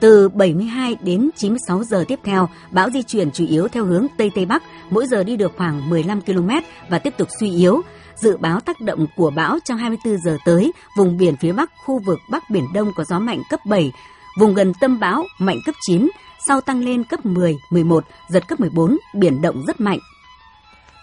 Từ 0.00 0.28
72 0.28 0.96
đến 1.02 1.30
96 1.36 1.84
giờ 1.84 2.04
tiếp 2.08 2.20
theo, 2.24 2.48
bão 2.70 2.90
di 2.90 3.02
chuyển 3.02 3.30
chủ 3.30 3.46
yếu 3.46 3.68
theo 3.68 3.84
hướng 3.84 4.06
Tây 4.16 4.30
Tây 4.34 4.46
Bắc, 4.46 4.62
mỗi 4.90 5.06
giờ 5.06 5.24
đi 5.24 5.36
được 5.36 5.52
khoảng 5.56 5.90
15 5.90 6.20
km 6.20 6.48
và 6.88 6.98
tiếp 6.98 7.14
tục 7.18 7.28
suy 7.40 7.50
yếu. 7.50 7.82
Dự 8.16 8.36
báo 8.36 8.60
tác 8.60 8.80
động 8.80 9.06
của 9.16 9.30
bão 9.30 9.58
trong 9.64 9.78
24 9.78 10.18
giờ 10.18 10.38
tới, 10.44 10.72
vùng 10.96 11.16
biển 11.16 11.36
phía 11.36 11.52
Bắc, 11.52 11.70
khu 11.84 11.98
vực 11.98 12.18
Bắc 12.30 12.50
Biển 12.50 12.64
Đông 12.74 12.92
có 12.96 13.04
gió 13.04 13.18
mạnh 13.18 13.42
cấp 13.50 13.60
7, 13.66 13.92
vùng 14.38 14.54
gần 14.54 14.72
tâm 14.80 15.00
bão 15.00 15.24
mạnh 15.38 15.58
cấp 15.66 15.74
9, 15.86 16.08
sau 16.46 16.60
tăng 16.60 16.84
lên 16.84 17.04
cấp 17.04 17.26
10, 17.26 17.56
11, 17.70 18.04
giật 18.28 18.48
cấp 18.48 18.60
14, 18.60 18.98
biển 19.14 19.42
động 19.42 19.64
rất 19.66 19.80
mạnh. 19.80 19.98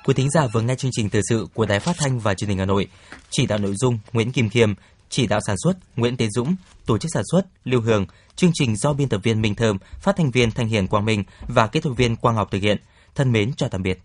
Quý 0.05 0.13
thính 0.13 0.29
giả 0.29 0.47
vừa 0.53 0.61
nghe 0.61 0.75
chương 0.75 0.91
trình 0.93 1.09
thời 1.09 1.21
sự 1.29 1.47
của 1.53 1.65
Đài 1.65 1.79
Phát 1.79 1.95
thanh 1.99 2.19
và 2.19 2.33
Truyền 2.33 2.49
hình 2.49 2.59
Hà 2.59 2.65
Nội. 2.65 2.87
Chỉ 3.29 3.45
đạo 3.45 3.57
nội 3.57 3.73
dung 3.75 3.99
Nguyễn 4.13 4.31
Kim 4.31 4.49
Khiêm, 4.49 4.73
chỉ 5.09 5.27
đạo 5.27 5.39
sản 5.47 5.55
xuất 5.63 5.73
Nguyễn 5.95 6.17
Tiến 6.17 6.31
Dũng, 6.31 6.55
tổ 6.85 6.97
chức 6.97 7.11
sản 7.13 7.23
xuất 7.31 7.41
Lưu 7.63 7.81
hường 7.81 8.05
chương 8.35 8.51
trình 8.53 8.75
do 8.75 8.93
biên 8.93 9.09
tập 9.09 9.21
viên 9.23 9.41
Minh 9.41 9.55
Thơm, 9.55 9.77
phát 9.99 10.15
thanh 10.15 10.31
viên 10.31 10.51
Thanh 10.51 10.67
Hiền 10.67 10.87
Quang 10.87 11.05
Minh 11.05 11.23
và 11.47 11.67
kỹ 11.67 11.79
thuật 11.79 11.97
viên 11.97 12.15
Quang 12.15 12.35
Ngọc 12.35 12.51
thực 12.51 12.61
hiện. 12.61 12.77
Thân 13.15 13.31
mến 13.31 13.53
chào 13.53 13.69
tạm 13.69 13.83
biệt. 13.83 13.99